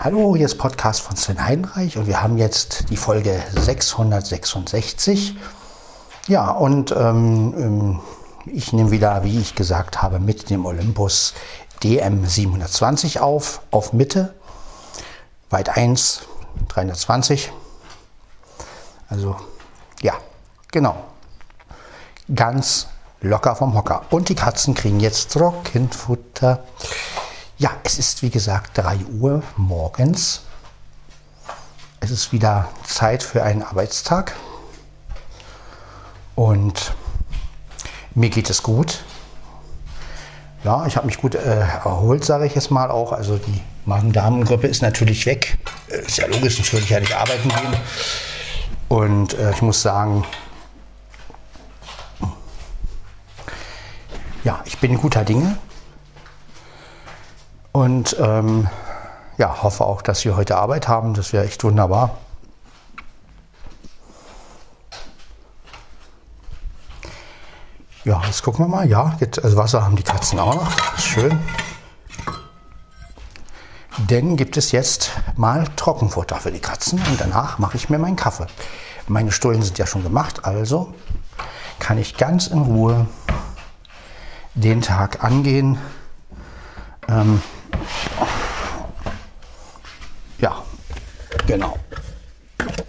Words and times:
Hallo, 0.00 0.36
hier 0.36 0.46
ist 0.46 0.58
Podcast 0.58 1.00
von 1.00 1.16
Sven 1.16 1.44
Heidenreich 1.44 1.98
und 1.98 2.06
wir 2.06 2.22
haben 2.22 2.38
jetzt 2.38 2.88
die 2.88 2.96
Folge 2.96 3.42
666. 3.56 5.34
Ja, 6.28 6.52
und 6.52 6.92
ähm, 6.92 7.54
ähm, 7.58 8.00
ich 8.46 8.72
nehme 8.72 8.92
wieder, 8.92 9.24
wie 9.24 9.40
ich 9.40 9.56
gesagt 9.56 10.00
habe, 10.00 10.20
mit 10.20 10.50
dem 10.50 10.66
Olympus 10.66 11.34
DM 11.82 12.24
720 12.24 13.18
auf, 13.18 13.60
auf 13.72 13.92
Mitte, 13.92 14.34
weit 15.50 15.76
1, 15.76 16.20
320. 16.68 17.50
Also, 19.08 19.34
ja, 20.00 20.14
genau. 20.70 20.96
Ganz 22.32 22.86
locker 23.20 23.56
vom 23.56 23.74
Hocker. 23.74 24.02
Und 24.10 24.28
die 24.28 24.36
Katzen 24.36 24.74
kriegen 24.74 25.00
jetzt 25.00 25.32
Trockenfutter. 25.32 26.62
Ja, 27.58 27.72
es 27.82 27.98
ist 27.98 28.22
wie 28.22 28.30
gesagt 28.30 28.78
3 28.78 28.98
Uhr 29.18 29.42
morgens. 29.56 30.42
Es 31.98 32.12
ist 32.12 32.30
wieder 32.32 32.68
Zeit 32.84 33.24
für 33.24 33.42
einen 33.42 33.64
Arbeitstag. 33.64 34.36
Und 36.36 36.94
mir 38.14 38.30
geht 38.30 38.48
es 38.48 38.62
gut. 38.62 39.02
Ja, 40.62 40.86
ich 40.86 40.96
habe 40.96 41.06
mich 41.06 41.18
gut 41.18 41.34
äh, 41.34 41.58
erholt, 41.58 42.24
sage 42.24 42.46
ich 42.46 42.54
jetzt 42.54 42.70
mal 42.70 42.92
auch. 42.92 43.10
Also 43.10 43.38
die 43.38 43.60
Magen-Darm-Grippe 43.86 44.68
ist 44.68 44.82
natürlich 44.82 45.26
weg. 45.26 45.58
Äh, 45.88 46.06
ist 46.06 46.18
ja 46.18 46.28
logisch, 46.28 46.56
sonst 46.56 46.72
würde 46.72 46.84
ich 46.84 46.90
ja 46.90 47.00
nicht 47.00 47.16
arbeiten 47.16 47.48
gehen. 47.48 47.76
Und 48.88 49.34
äh, 49.34 49.50
ich 49.50 49.62
muss 49.62 49.82
sagen, 49.82 50.24
ja, 54.44 54.60
ich 54.64 54.78
bin 54.78 54.96
guter 54.96 55.24
Dinge. 55.24 55.58
Und 57.78 58.16
ähm, 58.18 58.66
ja, 59.36 59.62
hoffe 59.62 59.84
auch, 59.84 60.02
dass 60.02 60.18
Sie 60.18 60.32
heute 60.32 60.56
Arbeit 60.56 60.88
haben. 60.88 61.14
Das 61.14 61.32
wäre 61.32 61.44
echt 61.44 61.62
wunderbar. 61.62 62.18
Ja, 68.02 68.20
jetzt 68.26 68.42
gucken 68.42 68.64
wir 68.64 68.68
mal. 68.68 68.88
Ja, 68.88 69.14
jetzt, 69.20 69.44
also 69.44 69.56
Wasser 69.56 69.84
haben 69.84 69.94
die 69.94 70.02
Katzen 70.02 70.40
auch 70.40 70.56
noch. 70.56 70.74
Das 70.74 70.98
ist 70.98 71.04
schön. 71.04 71.38
Denn 74.10 74.36
gibt 74.36 74.56
es 74.56 74.72
jetzt 74.72 75.12
mal 75.36 75.64
Trockenfutter 75.76 76.34
für 76.40 76.50
die 76.50 76.58
Katzen 76.58 77.00
und 77.08 77.20
danach 77.20 77.60
mache 77.60 77.76
ich 77.76 77.88
mir 77.88 78.00
meinen 78.00 78.16
Kaffee. 78.16 78.48
Meine 79.06 79.30
Stullen 79.30 79.62
sind 79.62 79.78
ja 79.78 79.86
schon 79.86 80.02
gemacht, 80.02 80.44
also 80.44 80.94
kann 81.78 81.96
ich 81.96 82.16
ganz 82.16 82.48
in 82.48 82.58
Ruhe 82.58 83.06
den 84.54 84.82
Tag 84.82 85.22
angehen. 85.22 85.78
Ähm, 87.08 87.40
ja, 90.38 90.62
genau. 91.46 91.78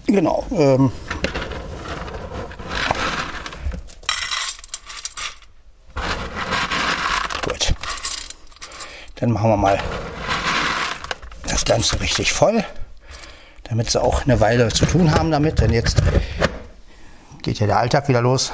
Genau. 0.07 0.45
Ähm, 0.51 0.91
gut. 7.43 7.73
Dann 9.15 9.31
machen 9.31 9.49
wir 9.49 9.57
mal 9.57 9.79
das 11.47 11.63
Ganze 11.65 11.99
richtig 12.01 12.33
voll, 12.33 12.63
damit 13.65 13.91
sie 13.91 14.01
auch 14.01 14.23
eine 14.23 14.39
Weile 14.39 14.69
zu 14.69 14.85
tun 14.85 15.13
haben 15.13 15.29
damit. 15.31 15.59
Denn 15.59 15.71
jetzt 15.71 16.01
geht 17.41 17.59
ja 17.59 17.67
der 17.67 17.77
Alltag 17.77 18.07
wieder 18.07 18.21
los. 18.21 18.53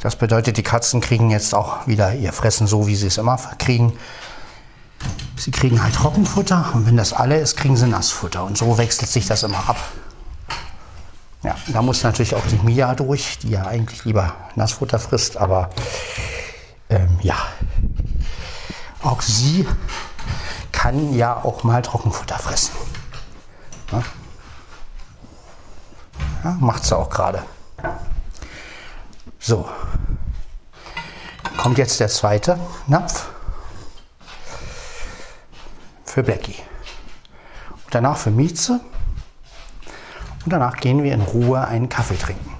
Das 0.00 0.16
bedeutet, 0.16 0.56
die 0.56 0.62
Katzen 0.62 1.00
kriegen 1.00 1.30
jetzt 1.30 1.54
auch 1.54 1.86
wieder 1.86 2.12
ihr 2.14 2.32
Fressen 2.32 2.66
so, 2.66 2.86
wie 2.86 2.94
sie 2.94 3.06
es 3.06 3.18
immer 3.18 3.38
kriegen. 3.58 3.98
Sie 5.44 5.50
kriegen 5.50 5.82
halt 5.82 5.94
Trockenfutter 5.94 6.70
und 6.72 6.86
wenn 6.86 6.96
das 6.96 7.12
alle 7.12 7.38
ist, 7.38 7.58
kriegen 7.58 7.76
sie 7.76 7.86
Nassfutter. 7.86 8.44
Und 8.44 8.56
so 8.56 8.78
wechselt 8.78 9.10
sich 9.10 9.26
das 9.26 9.42
immer 9.42 9.68
ab. 9.68 9.76
Ja, 11.42 11.54
da 11.66 11.82
muss 11.82 12.02
natürlich 12.02 12.34
auch 12.34 12.46
die 12.46 12.56
Mia 12.64 12.94
durch, 12.94 13.40
die 13.40 13.50
ja 13.50 13.66
eigentlich 13.66 14.06
lieber 14.06 14.32
Nassfutter 14.54 14.98
frisst, 14.98 15.36
aber 15.36 15.68
ähm, 16.88 17.18
ja, 17.20 17.36
auch 19.02 19.20
sie 19.20 19.68
kann 20.72 21.12
ja 21.12 21.44
auch 21.44 21.62
mal 21.62 21.82
Trockenfutter 21.82 22.38
fressen. 22.38 22.72
Ja, 23.92 24.02
ja 26.42 26.56
macht 26.58 26.86
sie 26.86 26.96
auch 26.96 27.10
gerade. 27.10 27.42
So, 29.38 29.68
kommt 31.58 31.76
jetzt 31.76 32.00
der 32.00 32.08
zweite 32.08 32.58
Napf 32.86 33.26
für 36.14 36.22
Blackie. 36.22 36.54
Und 37.70 37.92
danach 37.92 38.16
für 38.16 38.30
Mieze. 38.30 38.78
Und 40.44 40.52
danach 40.52 40.76
gehen 40.76 41.02
wir 41.02 41.12
in 41.12 41.22
Ruhe 41.22 41.66
einen 41.66 41.88
Kaffee 41.88 42.16
trinken. 42.16 42.54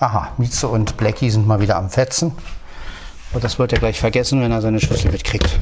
Aha, 0.00 0.32
Mieze 0.38 0.68
und 0.68 0.96
Blackie 0.96 1.28
sind 1.28 1.46
mal 1.46 1.60
wieder 1.60 1.76
am 1.76 1.90
Fetzen. 1.90 2.32
Und 3.34 3.44
das 3.44 3.58
wird 3.58 3.74
er 3.74 3.78
gleich 3.78 4.00
vergessen, 4.00 4.40
wenn 4.40 4.52
er 4.52 4.62
seine 4.62 4.80
Schlüssel 4.80 5.12
mitkriegt. 5.12 5.60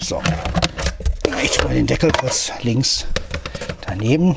So, 0.00 0.20
ich 1.40 1.62
mal 1.62 1.72
den 1.72 1.86
Deckel 1.86 2.10
kurz 2.10 2.50
links 2.62 3.06
daneben. 3.86 4.36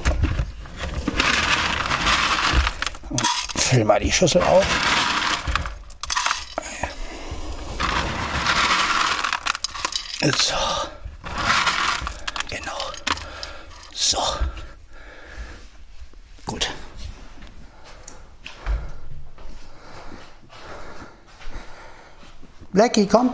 Und 3.09 3.21
füll 3.55 3.83
mal 3.83 3.99
die 3.99 4.11
Schüssel 4.11 4.43
auf. 4.43 4.96
So. 10.35 10.55
Genau. 12.49 12.77
So. 13.93 14.17
Gut. 16.45 16.69
Blackie, 22.73 23.07
komm. 23.07 23.33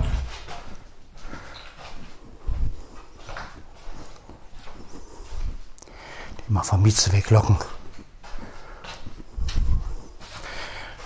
Die 6.47 6.51
mal 6.51 6.61
vom 6.61 6.83
Mieze 6.83 7.11
weglocken. 7.11 7.57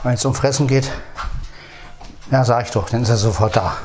Wenn 0.04 0.14
es 0.14 0.26
um 0.26 0.36
Fressen 0.36 0.68
geht, 0.68 0.92
ja, 2.30 2.44
sag 2.44 2.66
ich 2.66 2.72
doch, 2.72 2.90
dann 2.90 3.04
ist 3.04 3.10
er 3.10 3.18
sofort 3.18 3.56
da. 3.56 3.78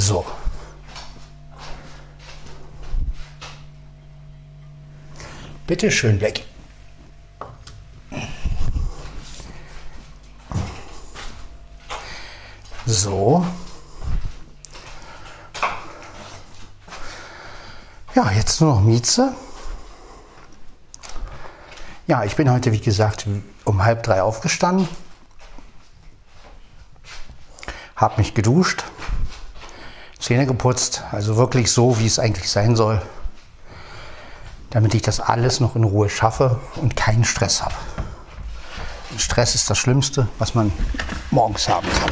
So. 0.00 0.24
Bitte 5.70 5.88
schön, 5.92 6.18
Black. 6.18 6.40
So. 12.86 13.46
Ja, 18.16 18.32
jetzt 18.32 18.60
nur 18.60 18.74
noch 18.74 18.80
Mieze. 18.80 19.32
Ja, 22.08 22.24
ich 22.24 22.34
bin 22.34 22.50
heute, 22.50 22.72
wie 22.72 22.80
gesagt, 22.80 23.28
um 23.64 23.84
halb 23.84 24.02
drei 24.02 24.22
aufgestanden, 24.22 24.88
habe 27.94 28.16
mich 28.16 28.34
geduscht, 28.34 28.82
Zähne 30.18 30.46
geputzt, 30.46 31.04
also 31.12 31.36
wirklich 31.36 31.70
so, 31.70 32.00
wie 32.00 32.06
es 32.06 32.18
eigentlich 32.18 32.50
sein 32.50 32.74
soll, 32.74 33.00
damit 34.70 34.94
ich 34.94 35.02
das 35.02 35.20
alles 35.20 35.60
noch 35.60 35.76
in 35.76 35.84
Ruhe 35.84 36.08
schaffe 36.08 36.60
und 36.76 36.96
keinen 36.96 37.24
Stress 37.24 37.62
habe. 37.62 37.74
Stress 39.16 39.54
ist 39.54 39.68
das 39.68 39.78
Schlimmste, 39.78 40.28
was 40.38 40.54
man 40.54 40.72
morgens 41.30 41.68
haben 41.68 41.88
kann. 41.88 42.10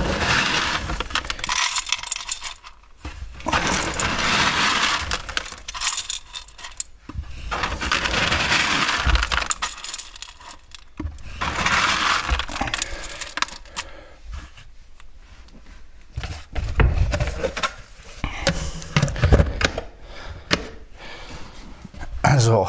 Also, 22.22 22.68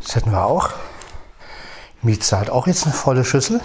das 0.00 0.14
hätten 0.16 0.30
wir 0.30 0.44
auch. 0.44 0.70
Mieze 2.26 2.40
hat 2.40 2.50
auch 2.50 2.66
jetzt 2.66 2.84
eine 2.84 2.92
volle 2.92 3.24
Schüssel. 3.24 3.60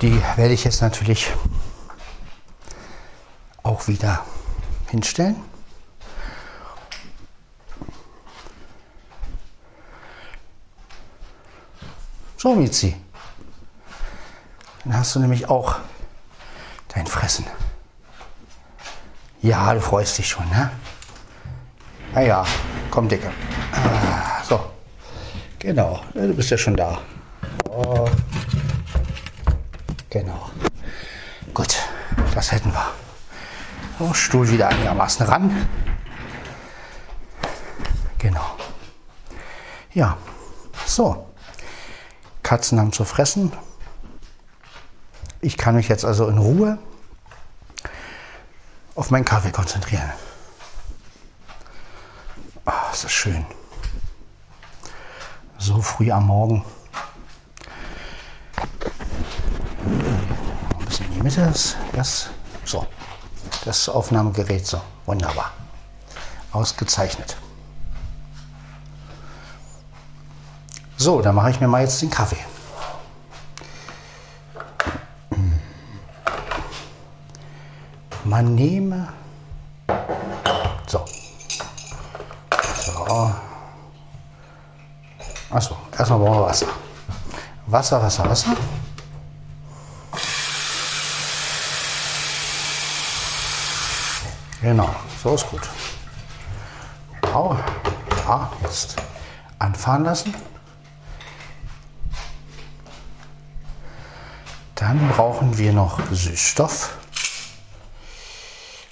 Die 0.00 0.22
werde 0.36 0.54
ich 0.54 0.64
jetzt 0.64 0.80
natürlich 0.80 1.30
auch 3.62 3.88
wieder 3.88 4.24
hinstellen. 4.88 5.36
So, 12.38 12.54
Mizi. 12.54 12.96
Dann 14.84 14.96
hast 14.96 15.14
du 15.14 15.20
nämlich 15.20 15.50
auch 15.50 15.76
dein 16.94 17.06
Fressen. 17.06 17.44
Ja, 19.42 19.74
du 19.74 19.80
freust 19.82 20.16
dich 20.16 20.28
schon, 20.28 20.48
ne? 20.48 20.70
Na 22.14 22.22
ja, 22.22 22.46
komm, 22.90 23.08
Dicke. 23.08 23.30
Ah. 23.72 24.07
Genau, 25.68 26.00
du 26.14 26.32
bist 26.32 26.48
ja 26.48 26.56
schon 26.56 26.76
da. 26.76 26.98
Oh. 27.68 28.08
Genau. 30.08 30.48
Gut, 31.52 31.76
das 32.34 32.52
hätten 32.52 32.72
wir. 32.72 32.86
So, 33.98 34.14
Stuhl 34.14 34.48
wieder 34.48 34.68
einigermaßen 34.68 35.26
ran. 35.26 35.68
Genau. 38.16 38.56
Ja, 39.92 40.16
so. 40.86 41.26
Katzen 42.42 42.80
haben 42.80 42.94
zu 42.94 43.04
fressen. 43.04 43.52
Ich 45.42 45.58
kann 45.58 45.74
mich 45.74 45.88
jetzt 45.88 46.06
also 46.06 46.28
in 46.28 46.38
Ruhe 46.38 46.78
auf 48.94 49.10
meinen 49.10 49.26
Kaffee 49.26 49.50
konzentrieren. 49.50 50.10
Oh, 52.64 52.72
ist 52.90 53.04
das 53.04 53.12
schön. 53.12 53.44
So 55.58 55.82
früh 55.82 56.10
am 56.10 56.26
Morgen. 56.26 56.64
Ein 60.78 60.84
bisschen 60.86 61.06
in 61.06 61.12
die 61.14 61.22
Mitte. 61.22 61.42
Das, 61.42 61.76
das, 61.92 62.30
so. 62.64 62.86
Das 63.64 63.88
Aufnahmegerät. 63.88 64.66
So. 64.66 64.80
Wunderbar. 65.06 65.52
Ausgezeichnet. 66.52 67.36
So, 70.96 71.20
dann 71.20 71.34
mache 71.34 71.50
ich 71.50 71.60
mir 71.60 71.68
mal 71.68 71.82
jetzt 71.82 72.00
den 72.02 72.10
Kaffee. 72.10 72.38
Man 78.24 78.54
nehme. 78.54 79.08
So. 80.86 81.04
So. 82.84 83.34
Achso, 85.50 85.76
erstmal 85.96 86.18
brauchen 86.18 86.40
wir 86.40 86.46
Wasser. 86.46 86.66
Wasser, 87.66 88.02
Wasser, 88.02 88.28
Wasser. 88.28 88.56
Genau, 94.60 94.94
so 95.22 95.34
ist 95.34 95.46
gut. 95.48 95.62
Genau. 97.22 97.56
Ja, 98.26 98.50
jetzt 98.62 98.96
anfahren 99.58 100.04
lassen. 100.04 100.34
Dann 104.74 105.08
brauchen 105.08 105.56
wir 105.56 105.72
noch 105.72 105.98
Süßstoff. 106.10 106.96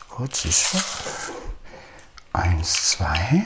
Kurz 0.09 0.43
Süßstoff. 0.43 1.33
Eins, 2.33 2.91
zwei. 2.91 3.45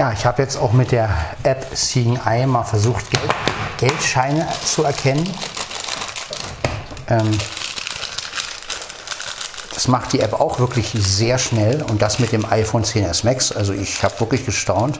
Ja, 0.00 0.12
ich 0.12 0.24
habe 0.24 0.40
jetzt 0.40 0.56
auch 0.56 0.72
mit 0.72 0.92
der 0.92 1.14
App 1.42 1.66
Seeing 1.74 2.18
Eye 2.24 2.46
mal 2.46 2.64
versucht, 2.64 3.10
Geld, 3.10 3.34
Geldscheine 3.76 4.48
zu 4.64 4.82
erkennen. 4.82 5.28
Ähm, 7.08 7.30
das 9.74 9.88
macht 9.88 10.14
die 10.14 10.20
App 10.20 10.40
auch 10.40 10.58
wirklich 10.58 10.90
sehr 10.94 11.36
schnell 11.36 11.82
und 11.82 12.00
das 12.00 12.18
mit 12.18 12.32
dem 12.32 12.50
iPhone 12.50 12.82
10s 12.82 13.26
Max. 13.26 13.52
Also 13.52 13.74
ich 13.74 14.02
habe 14.02 14.18
wirklich 14.20 14.46
gestaunt, 14.46 14.98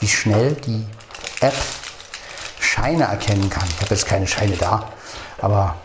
wie 0.00 0.08
schnell 0.08 0.54
die 0.54 0.84
App 1.40 1.54
Scheine 2.58 3.04
erkennen 3.04 3.48
kann. 3.48 3.68
Ich 3.68 3.82
habe 3.82 3.94
jetzt 3.94 4.06
keine 4.06 4.26
Scheine 4.26 4.56
da, 4.56 4.88
aber 5.40 5.76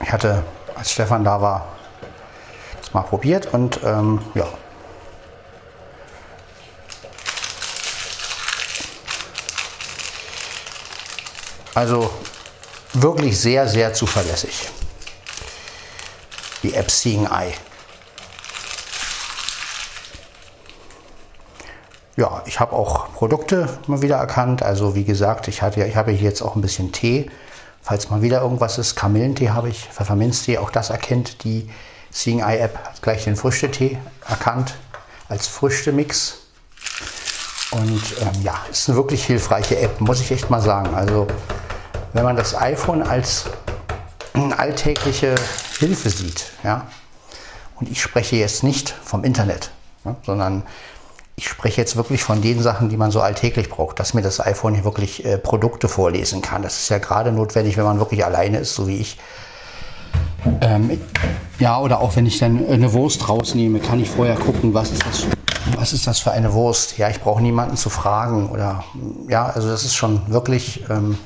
ich 0.00 0.12
hatte, 0.12 0.44
als 0.76 0.92
Stefan 0.92 1.24
da 1.24 1.40
war, 1.40 1.74
mal 2.94 3.02
probiert 3.02 3.52
und 3.52 3.80
ähm, 3.84 4.20
ja, 4.34 4.46
Also 11.74 12.08
wirklich 12.92 13.38
sehr, 13.38 13.66
sehr 13.68 13.92
zuverlässig. 13.92 14.70
Die 16.62 16.72
App 16.74 16.90
Seeing 16.90 17.26
Eye. 17.26 17.52
Ja, 22.16 22.42
ich 22.46 22.60
habe 22.60 22.74
auch 22.74 23.12
Produkte 23.12 23.68
mal 23.88 24.02
wieder 24.02 24.16
erkannt. 24.16 24.62
Also 24.62 24.94
wie 24.94 25.02
gesagt, 25.02 25.48
ich, 25.48 25.62
hatte, 25.62 25.84
ich 25.84 25.96
habe 25.96 26.12
hier 26.12 26.28
jetzt 26.28 26.42
auch 26.42 26.54
ein 26.54 26.60
bisschen 26.62 26.92
Tee. 26.92 27.28
Falls 27.82 28.08
mal 28.08 28.22
wieder 28.22 28.40
irgendwas 28.40 28.78
ist, 28.78 28.94
Kamillentee 28.94 29.50
habe 29.50 29.68
ich, 29.68 29.84
Pfefferminztee, 29.90 30.58
auch 30.58 30.70
das 30.70 30.90
erkennt 30.90 31.42
die 31.42 31.68
Seeing 32.14 32.38
Eye 32.38 32.58
App, 32.58 32.78
hat 32.78 33.02
gleich 33.02 33.24
den 33.24 33.34
Früchtetee 33.34 33.98
erkannt 34.28 34.74
als 35.28 35.48
Früchtemix. 35.48 36.38
Und 37.72 38.02
ähm, 38.20 38.42
ja, 38.42 38.54
ist 38.70 38.88
eine 38.88 38.96
wirklich 38.96 39.26
hilfreiche 39.26 39.78
App, 39.80 40.00
muss 40.00 40.20
ich 40.20 40.30
echt 40.30 40.48
mal 40.48 40.60
sagen. 40.60 40.94
Also 40.94 41.26
wenn 42.12 42.22
man 42.22 42.36
das 42.36 42.54
iPhone 42.54 43.02
als 43.02 43.46
alltägliche 44.56 45.34
Hilfe 45.80 46.08
sieht, 46.08 46.52
ja, 46.62 46.86
und 47.80 47.90
ich 47.90 48.00
spreche 48.00 48.36
jetzt 48.36 48.62
nicht 48.62 48.90
vom 48.90 49.24
Internet, 49.24 49.72
ja, 50.04 50.14
sondern 50.24 50.62
ich 51.34 51.48
spreche 51.48 51.80
jetzt 51.80 51.96
wirklich 51.96 52.22
von 52.22 52.40
den 52.40 52.62
Sachen, 52.62 52.90
die 52.90 52.96
man 52.96 53.10
so 53.10 53.20
alltäglich 53.20 53.68
braucht, 53.68 53.98
dass 53.98 54.14
mir 54.14 54.22
das 54.22 54.38
iPhone 54.38 54.74
hier 54.74 54.84
wirklich 54.84 55.24
äh, 55.24 55.36
Produkte 55.36 55.88
vorlesen 55.88 56.42
kann. 56.42 56.62
Das 56.62 56.78
ist 56.78 56.90
ja 56.90 56.98
gerade 56.98 57.32
notwendig, 57.32 57.76
wenn 57.76 57.82
man 57.82 57.98
wirklich 57.98 58.24
alleine 58.24 58.58
ist, 58.58 58.76
so 58.76 58.86
wie 58.86 58.98
ich. 58.98 59.18
Ähm, 60.60 61.00
ja, 61.58 61.78
oder 61.78 62.00
auch 62.00 62.16
wenn 62.16 62.26
ich 62.26 62.38
dann 62.38 62.66
eine 62.68 62.92
Wurst 62.92 63.28
rausnehme, 63.28 63.78
kann 63.78 64.00
ich 64.00 64.10
vorher 64.10 64.36
gucken, 64.36 64.74
was 64.74 64.90
ist 64.90 65.04
das, 65.06 65.26
was 65.76 65.92
ist 65.92 66.06
das 66.06 66.18
für 66.18 66.32
eine 66.32 66.52
Wurst. 66.52 66.98
Ja, 66.98 67.08
ich 67.08 67.20
brauche 67.20 67.42
niemanden 67.42 67.76
zu 67.76 67.90
fragen 67.90 68.50
oder 68.50 68.84
ja, 69.28 69.46
also 69.46 69.68
das 69.68 69.84
ist 69.84 69.94
schon 69.94 70.30
wirklich 70.30 70.84
ähm, 70.90 71.18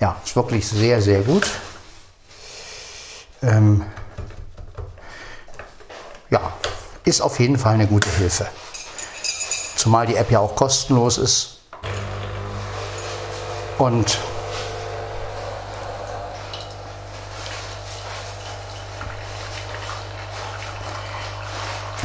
ja, 0.00 0.16
ist 0.24 0.34
wirklich 0.34 0.66
sehr, 0.66 1.02
sehr 1.02 1.20
gut. 1.20 1.46
Ähm, 3.42 3.84
ja, 6.30 6.52
ist 7.04 7.20
auf 7.20 7.38
jeden 7.38 7.58
Fall 7.58 7.74
eine 7.74 7.86
gute 7.86 8.08
Hilfe. 8.08 8.48
Zumal 9.76 10.06
die 10.06 10.16
App 10.16 10.30
ja 10.30 10.40
auch 10.40 10.56
kostenlos 10.56 11.18
ist. 11.18 11.60
Und 13.78 14.18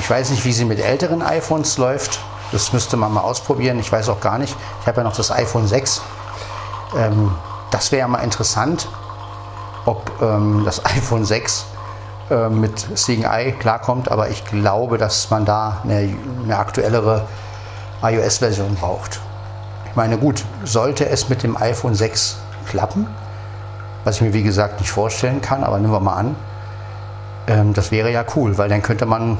ich 0.06 0.12
weiß 0.12 0.30
nicht, 0.30 0.46
wie 0.46 0.54
sie 0.54 0.66
mit 0.66 0.80
älteren 0.80 1.24
iPhones 1.24 1.80
läuft. 1.80 2.20
Das 2.52 2.72
müsste 2.74 2.96
man 2.96 3.12
mal 3.12 3.22
ausprobieren. 3.22 3.80
Ich 3.80 3.92
weiß 3.92 4.10
auch 4.10 4.20
gar 4.20 4.38
nicht. 4.38 4.56
Ich 4.82 4.86
habe 4.86 4.98
ja 4.98 5.04
noch 5.04 5.16
das 5.16 5.32
iPhone 5.32 5.68
6. 5.68 6.00
Ähm, 6.96 7.32
das 7.72 7.92
wäre 7.92 8.02
ja 8.02 8.08
mal 8.08 8.20
interessant, 8.20 8.88
ob 9.88 10.12
ähm, 10.22 10.62
das 10.64 10.86
iPhone 10.96 11.26
6 11.26 11.66
äh, 12.30 12.50
mit 12.50 12.86
Seeing 12.94 13.24
Eye 13.24 13.54
klarkommt, 13.54 14.12
aber 14.12 14.30
ich 14.30 14.46
glaube, 14.46 15.00
dass 15.00 15.32
man 15.32 15.44
da 15.44 15.82
eine, 15.84 16.16
eine 16.44 16.56
aktuellere 16.56 17.26
iOS-Version 18.04 18.76
braucht. 18.76 19.20
Ich 19.90 19.96
meine, 19.96 20.20
gut, 20.20 20.46
sollte 20.66 21.10
es 21.10 21.30
mit 21.30 21.42
dem 21.42 21.58
iPhone 21.58 21.96
6 21.96 22.38
klappen, 22.68 23.08
was 24.04 24.18
ich 24.18 24.22
mir 24.22 24.34
wie 24.34 24.44
gesagt 24.44 24.82
nicht 24.82 24.92
vorstellen 24.92 25.42
kann, 25.42 25.64
aber 25.64 25.80
nehmen 25.80 25.94
wir 25.94 26.00
mal 26.00 26.14
an, 26.14 26.36
ähm, 27.48 27.74
das 27.74 27.90
wäre 27.90 28.12
ja 28.12 28.24
cool, 28.36 28.60
weil 28.60 28.70
dann 28.70 28.84
könnte 28.84 29.08
man 29.08 29.40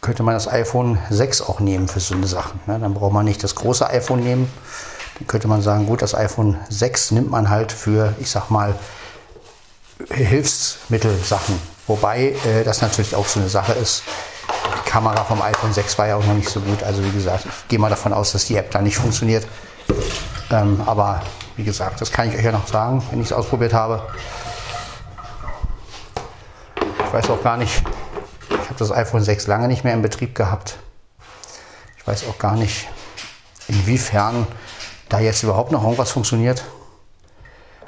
könnte 0.00 0.22
man 0.22 0.34
das 0.34 0.48
iPhone 0.48 0.98
6 1.10 1.42
auch 1.42 1.60
nehmen 1.60 1.88
für 1.88 2.00
so 2.00 2.14
eine 2.14 2.26
Sachen. 2.26 2.60
Ne? 2.66 2.78
Dann 2.78 2.94
braucht 2.94 3.12
man 3.12 3.24
nicht 3.24 3.42
das 3.42 3.54
große 3.54 3.88
iPhone 3.88 4.20
nehmen. 4.20 4.50
Dann 5.18 5.26
könnte 5.26 5.48
man 5.48 5.62
sagen, 5.62 5.86
gut, 5.86 6.02
das 6.02 6.14
iPhone 6.14 6.56
6 6.68 7.12
nimmt 7.12 7.30
man 7.30 7.50
halt 7.50 7.72
für, 7.72 8.14
ich 8.20 8.30
sag 8.30 8.50
mal, 8.50 8.74
Hilfsmittelsachen. 10.10 11.58
Wobei 11.86 12.36
äh, 12.46 12.64
das 12.64 12.82
natürlich 12.82 13.16
auch 13.16 13.26
so 13.26 13.40
eine 13.40 13.48
Sache 13.48 13.72
ist. 13.72 14.04
Die 14.84 14.90
Kamera 14.90 15.24
vom 15.24 15.42
iPhone 15.42 15.72
6 15.72 15.98
war 15.98 16.06
ja 16.06 16.16
auch 16.16 16.24
noch 16.24 16.34
nicht 16.34 16.48
so 16.48 16.60
gut. 16.60 16.82
Also 16.82 17.04
wie 17.04 17.10
gesagt, 17.10 17.46
ich 17.46 17.68
gehe 17.68 17.78
mal 17.78 17.90
davon 17.90 18.12
aus, 18.12 18.32
dass 18.32 18.44
die 18.44 18.56
App 18.56 18.70
da 18.70 18.80
nicht 18.80 18.96
funktioniert. 18.96 19.46
Ähm, 20.50 20.80
aber 20.86 21.22
wie 21.56 21.64
gesagt, 21.64 22.00
das 22.00 22.12
kann 22.12 22.28
ich 22.28 22.36
euch 22.36 22.44
ja 22.44 22.52
noch 22.52 22.66
sagen, 22.68 23.02
wenn 23.10 23.20
ich 23.20 23.26
es 23.26 23.32
ausprobiert 23.32 23.74
habe. 23.74 24.02
Ich 27.06 27.12
weiß 27.12 27.30
auch 27.30 27.42
gar 27.42 27.56
nicht, 27.56 27.82
habe 28.78 28.88
das 28.88 28.96
iPhone 28.96 29.22
6 29.22 29.48
lange 29.48 29.66
nicht 29.66 29.82
mehr 29.82 29.94
in 29.94 30.02
Betrieb 30.02 30.34
gehabt. 30.34 30.78
Ich 31.96 32.06
weiß 32.06 32.24
auch 32.28 32.38
gar 32.38 32.54
nicht, 32.54 32.86
inwiefern 33.66 34.46
da 35.08 35.18
jetzt 35.18 35.42
überhaupt 35.42 35.72
noch 35.72 35.82
irgendwas 35.82 36.12
funktioniert. 36.12 36.64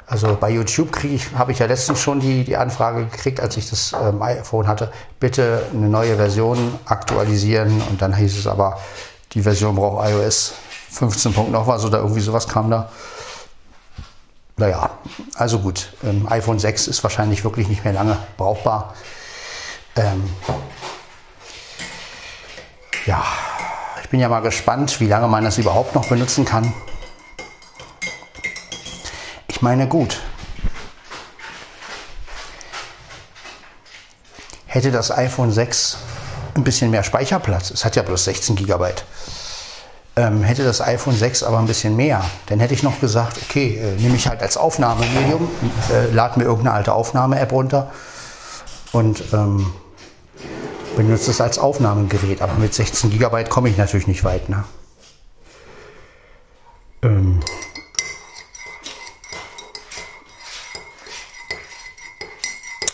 Also 0.05 0.35
bei 0.37 0.49
YouTube 0.49 1.01
ich, 1.05 1.31
habe 1.33 1.53
ich 1.53 1.59
ja 1.59 1.67
letztens 1.67 2.01
schon 2.01 2.19
die, 2.19 2.43
die 2.43 2.57
Anfrage 2.57 3.05
gekriegt, 3.05 3.39
als 3.39 3.55
ich 3.55 3.69
das 3.69 3.93
ähm, 3.93 4.21
iPhone 4.21 4.67
hatte, 4.67 4.91
bitte 5.21 5.65
eine 5.73 5.87
neue 5.87 6.17
Version 6.17 6.77
aktualisieren. 6.85 7.81
Und 7.89 8.01
dann 8.01 8.13
hieß 8.13 8.37
es 8.37 8.47
aber, 8.47 8.77
die 9.31 9.43
Version 9.43 9.75
braucht 9.75 10.09
iOS 10.09 10.53
15. 10.89 11.51
noch 11.51 11.67
was 11.67 11.85
oder 11.85 11.99
irgendwie 11.99 12.19
sowas 12.19 12.49
kam 12.49 12.69
da. 12.69 12.91
Naja, 14.57 14.89
also 15.35 15.59
gut, 15.59 15.93
ähm, 16.03 16.27
iPhone 16.29 16.59
6 16.59 16.87
ist 16.87 17.01
wahrscheinlich 17.03 17.45
wirklich 17.45 17.69
nicht 17.69 17.85
mehr 17.85 17.93
lange 17.93 18.17
brauchbar. 18.35 18.93
Ähm, 19.95 20.29
ja, 23.05 23.23
ich 24.03 24.09
bin 24.09 24.19
ja 24.19 24.29
mal 24.29 24.41
gespannt, 24.41 24.99
wie 24.99 25.07
lange 25.07 25.27
man 25.27 25.43
das 25.43 25.57
überhaupt 25.57 25.95
noch 25.95 26.07
benutzen 26.07 26.45
kann. 26.45 26.73
Ich 29.47 29.61
meine, 29.61 29.87
gut. 29.87 30.19
Hätte 34.65 34.91
das 34.91 35.11
iPhone 35.11 35.51
6 35.51 35.97
ein 36.55 36.63
bisschen 36.63 36.91
mehr 36.91 37.03
Speicherplatz, 37.03 37.71
es 37.71 37.85
hat 37.85 37.95
ja 37.95 38.03
bloß 38.03 38.23
16 38.25 38.55
GB, 38.55 38.91
ähm, 40.15 40.43
hätte 40.43 40.63
das 40.63 40.81
iPhone 40.81 41.15
6 41.15 41.43
aber 41.43 41.59
ein 41.59 41.65
bisschen 41.65 41.95
mehr, 41.95 42.23
dann 42.47 42.59
hätte 42.59 42.73
ich 42.73 42.83
noch 42.83 42.99
gesagt, 42.99 43.37
okay, 43.41 43.77
äh, 43.77 44.01
nehme 44.01 44.15
ich 44.15 44.27
halt 44.27 44.41
als 44.41 44.57
Aufnahmemedium, 44.57 45.49
äh, 45.91 46.11
lade 46.11 46.39
mir 46.39 46.45
irgendeine 46.45 46.75
alte 46.75 46.93
Aufnahme-App 46.93 47.51
runter 47.51 47.91
und 48.91 49.23
ähm, 49.33 49.73
benutze 50.95 51.31
es 51.31 51.41
als 51.41 51.57
Aufnahmegerät. 51.57 52.41
Aber 52.41 52.53
mit 52.55 52.73
16 52.73 53.09
GB 53.09 53.45
komme 53.45 53.69
ich 53.69 53.77
natürlich 53.77 54.07
nicht 54.07 54.23
weit. 54.23 54.49
Ne? 54.49 54.63
Ähm, 57.03 57.39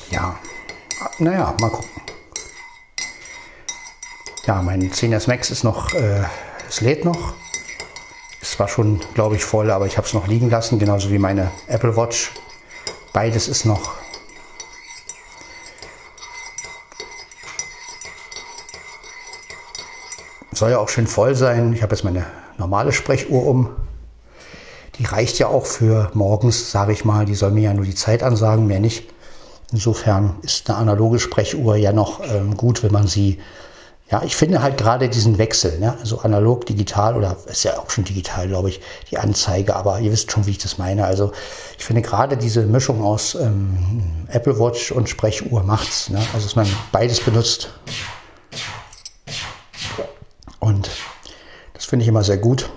Ja, 0.09 0.39
naja, 1.19 1.53
mal 1.59 1.69
gucken. 1.69 1.89
Ja, 4.45 4.61
mein 4.61 4.91
10S 4.91 5.27
Max 5.27 5.51
ist 5.51 5.63
noch, 5.63 5.93
äh, 5.93 6.23
es 6.69 6.81
lädt 6.81 7.03
noch. 7.03 7.33
Es 8.41 8.57
war 8.59 8.67
schon, 8.67 9.01
glaube 9.13 9.35
ich, 9.35 9.43
voll, 9.43 9.69
aber 9.69 9.85
ich 9.85 9.97
habe 9.97 10.07
es 10.07 10.13
noch 10.13 10.27
liegen 10.27 10.49
lassen, 10.49 10.79
genauso 10.79 11.09
wie 11.11 11.19
meine 11.19 11.51
Apple 11.67 11.95
Watch. 11.97 12.31
Beides 13.11 13.47
ist 13.47 13.65
noch. 13.65 13.95
Soll 20.57 20.71
ja 20.71 20.79
auch 20.79 20.89
schön 20.89 21.05
voll 21.05 21.35
sein. 21.35 21.71
Ich 21.73 21.83
habe 21.83 21.93
jetzt 21.93 22.03
meine 22.03 22.25
normale 22.57 22.91
Sprechuhr 22.91 23.45
um. 23.45 23.69
Die 24.97 25.05
reicht 25.05 25.37
ja 25.37 25.49
auch 25.49 25.67
für 25.67 26.09
morgens, 26.15 26.71
sage 26.71 26.93
ich 26.93 27.05
mal. 27.05 27.25
Die 27.25 27.35
soll 27.35 27.51
mir 27.51 27.61
ja 27.61 27.75
nur 27.75 27.85
die 27.85 27.93
Zeit 27.93 28.23
ansagen, 28.23 28.65
mehr 28.65 28.79
nicht. 28.79 29.07
Insofern 29.71 30.37
ist 30.41 30.67
eine 30.67 30.79
analoge 30.79 31.19
Sprechuhr 31.19 31.75
ja 31.75 31.93
noch 31.93 32.21
ähm, 32.23 32.57
gut, 32.57 32.81
wenn 32.81 32.91
man 32.91 33.05
sie, 33.05 33.37
ja, 34.09 34.23
ich 34.23 34.35
finde 34.35 34.63
halt 34.63 34.79
gerade 34.79 35.09
diesen 35.09 35.37
Wechsel, 35.37 35.77
ne? 35.77 35.95
also 35.99 36.21
analog, 36.21 36.65
digital 36.65 37.15
oder 37.15 37.37
ist 37.45 37.63
ja 37.63 37.77
auch 37.77 37.91
schon 37.91 38.05
digital, 38.05 38.47
glaube 38.47 38.69
ich, 38.69 38.81
die 39.11 39.19
Anzeige, 39.19 39.75
aber 39.75 39.99
ihr 39.99 40.11
wisst 40.11 40.31
schon, 40.31 40.47
wie 40.47 40.51
ich 40.51 40.57
das 40.57 40.79
meine. 40.79 41.05
Also 41.05 41.33
ich 41.77 41.85
finde 41.85 42.01
gerade 42.01 42.35
diese 42.35 42.65
Mischung 42.65 43.03
aus 43.03 43.35
ähm, 43.35 44.25
Apple 44.29 44.57
Watch 44.57 44.91
und 44.91 45.07
Sprechuhr 45.07 45.61
macht's, 45.61 46.09
ne? 46.09 46.17
also 46.33 46.47
dass 46.47 46.55
man 46.55 46.67
beides 46.91 47.19
benutzt. 47.19 47.69
Und 50.67 50.89
das 51.73 51.76
finde 51.87 52.03
ich 52.03 52.09
immer 52.09 52.23
sehr 52.23 52.37
gut. 52.37 52.69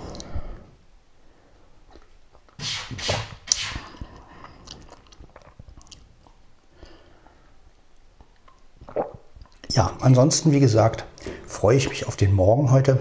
Ja, 9.72 9.96
ansonsten, 10.00 10.52
wie 10.52 10.60
gesagt, 10.60 11.04
freue 11.44 11.76
ich 11.76 11.88
mich 11.88 12.06
auf 12.06 12.14
den 12.14 12.32
Morgen 12.32 12.70
heute. 12.70 13.00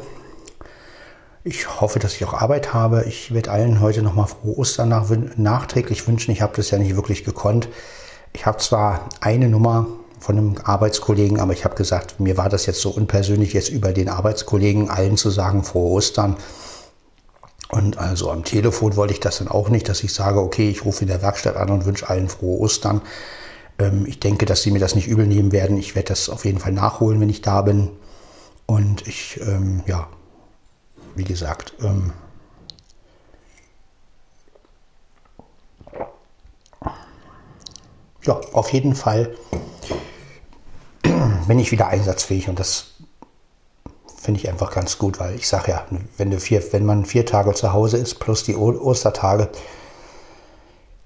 Ich 1.43 1.79
hoffe, 1.79 1.99
dass 1.99 2.15
ich 2.15 2.25
auch 2.25 2.33
Arbeit 2.33 2.73
habe. 2.73 3.03
Ich 3.03 3.31
werde 3.31 3.51
allen 3.51 3.79
heute 3.79 4.01
nochmal 4.01 4.27
frohe 4.27 4.57
Ostern 4.57 4.89
nach, 4.89 5.09
nachträglich 5.35 6.07
wünschen. 6.07 6.31
Ich 6.31 6.41
habe 6.41 6.55
das 6.55 6.71
ja 6.71 6.79
nicht 6.79 6.95
wirklich 6.95 7.23
gekonnt. 7.23 7.69
Ich 8.33 8.47
habe 8.47 8.57
zwar 8.57 9.09
eine 9.21 9.47
Nummer 9.47 9.85
von 10.19 10.37
einem 10.37 10.55
Arbeitskollegen, 10.63 11.39
aber 11.39 11.53
ich 11.53 11.65
habe 11.65 11.75
gesagt, 11.75 12.19
mir 12.19 12.37
war 12.37 12.49
das 12.49 12.65
jetzt 12.65 12.81
so 12.81 12.89
unpersönlich, 12.89 13.53
jetzt 13.53 13.69
über 13.69 13.93
den 13.93 14.09
Arbeitskollegen 14.09 14.89
allen 14.89 15.17
zu 15.17 15.29
sagen, 15.29 15.63
frohe 15.63 15.91
Ostern. 15.91 16.37
Und 17.69 17.97
also 17.97 18.31
am 18.31 18.43
Telefon 18.43 18.95
wollte 18.95 19.13
ich 19.13 19.19
das 19.19 19.37
dann 19.37 19.47
auch 19.47 19.69
nicht, 19.69 19.87
dass 19.89 20.03
ich 20.03 20.13
sage, 20.13 20.39
okay, 20.39 20.69
ich 20.69 20.85
rufe 20.85 21.01
in 21.01 21.07
der 21.07 21.21
Werkstatt 21.21 21.55
an 21.55 21.69
und 21.69 21.85
wünsche 21.85 22.09
allen 22.09 22.27
frohe 22.27 22.59
Ostern. 22.59 23.01
Ähm, 23.77 24.05
ich 24.07 24.19
denke, 24.19 24.45
dass 24.45 24.63
sie 24.63 24.71
mir 24.71 24.79
das 24.79 24.95
nicht 24.95 25.07
übel 25.07 25.27
nehmen 25.27 25.51
werden. 25.51 25.77
Ich 25.77 25.95
werde 25.95 26.09
das 26.09 26.29
auf 26.29 26.45
jeden 26.45 26.59
Fall 26.59 26.71
nachholen, 26.73 27.21
wenn 27.21 27.29
ich 27.29 27.41
da 27.41 27.61
bin. 27.61 27.91
Und 28.65 29.07
ich, 29.07 29.39
ähm, 29.41 29.83
ja, 29.87 30.07
wie 31.15 31.23
gesagt, 31.23 31.73
ähm, 31.81 32.11
ja, 38.23 38.39
auf 38.53 38.71
jeden 38.73 38.95
Fall 38.95 39.35
bin 41.49 41.57
ich 41.57 41.71
wieder 41.71 41.87
einsatzfähig 41.87 42.47
und 42.47 42.59
das 42.59 42.91
finde 44.21 44.39
ich 44.39 44.47
einfach 44.47 44.71
ganz 44.71 44.99
gut, 44.99 45.19
weil 45.19 45.33
ich 45.33 45.47
sage 45.47 45.71
ja, 45.71 45.83
wenn, 46.15 46.29
du 46.29 46.39
vier, 46.39 46.61
wenn 46.73 46.85
man 46.85 47.05
vier 47.05 47.25
Tage 47.25 47.55
zu 47.55 47.73
Hause 47.73 47.97
ist 47.97 48.19
plus 48.19 48.43
die 48.43 48.55
Ostertage, 48.55 49.49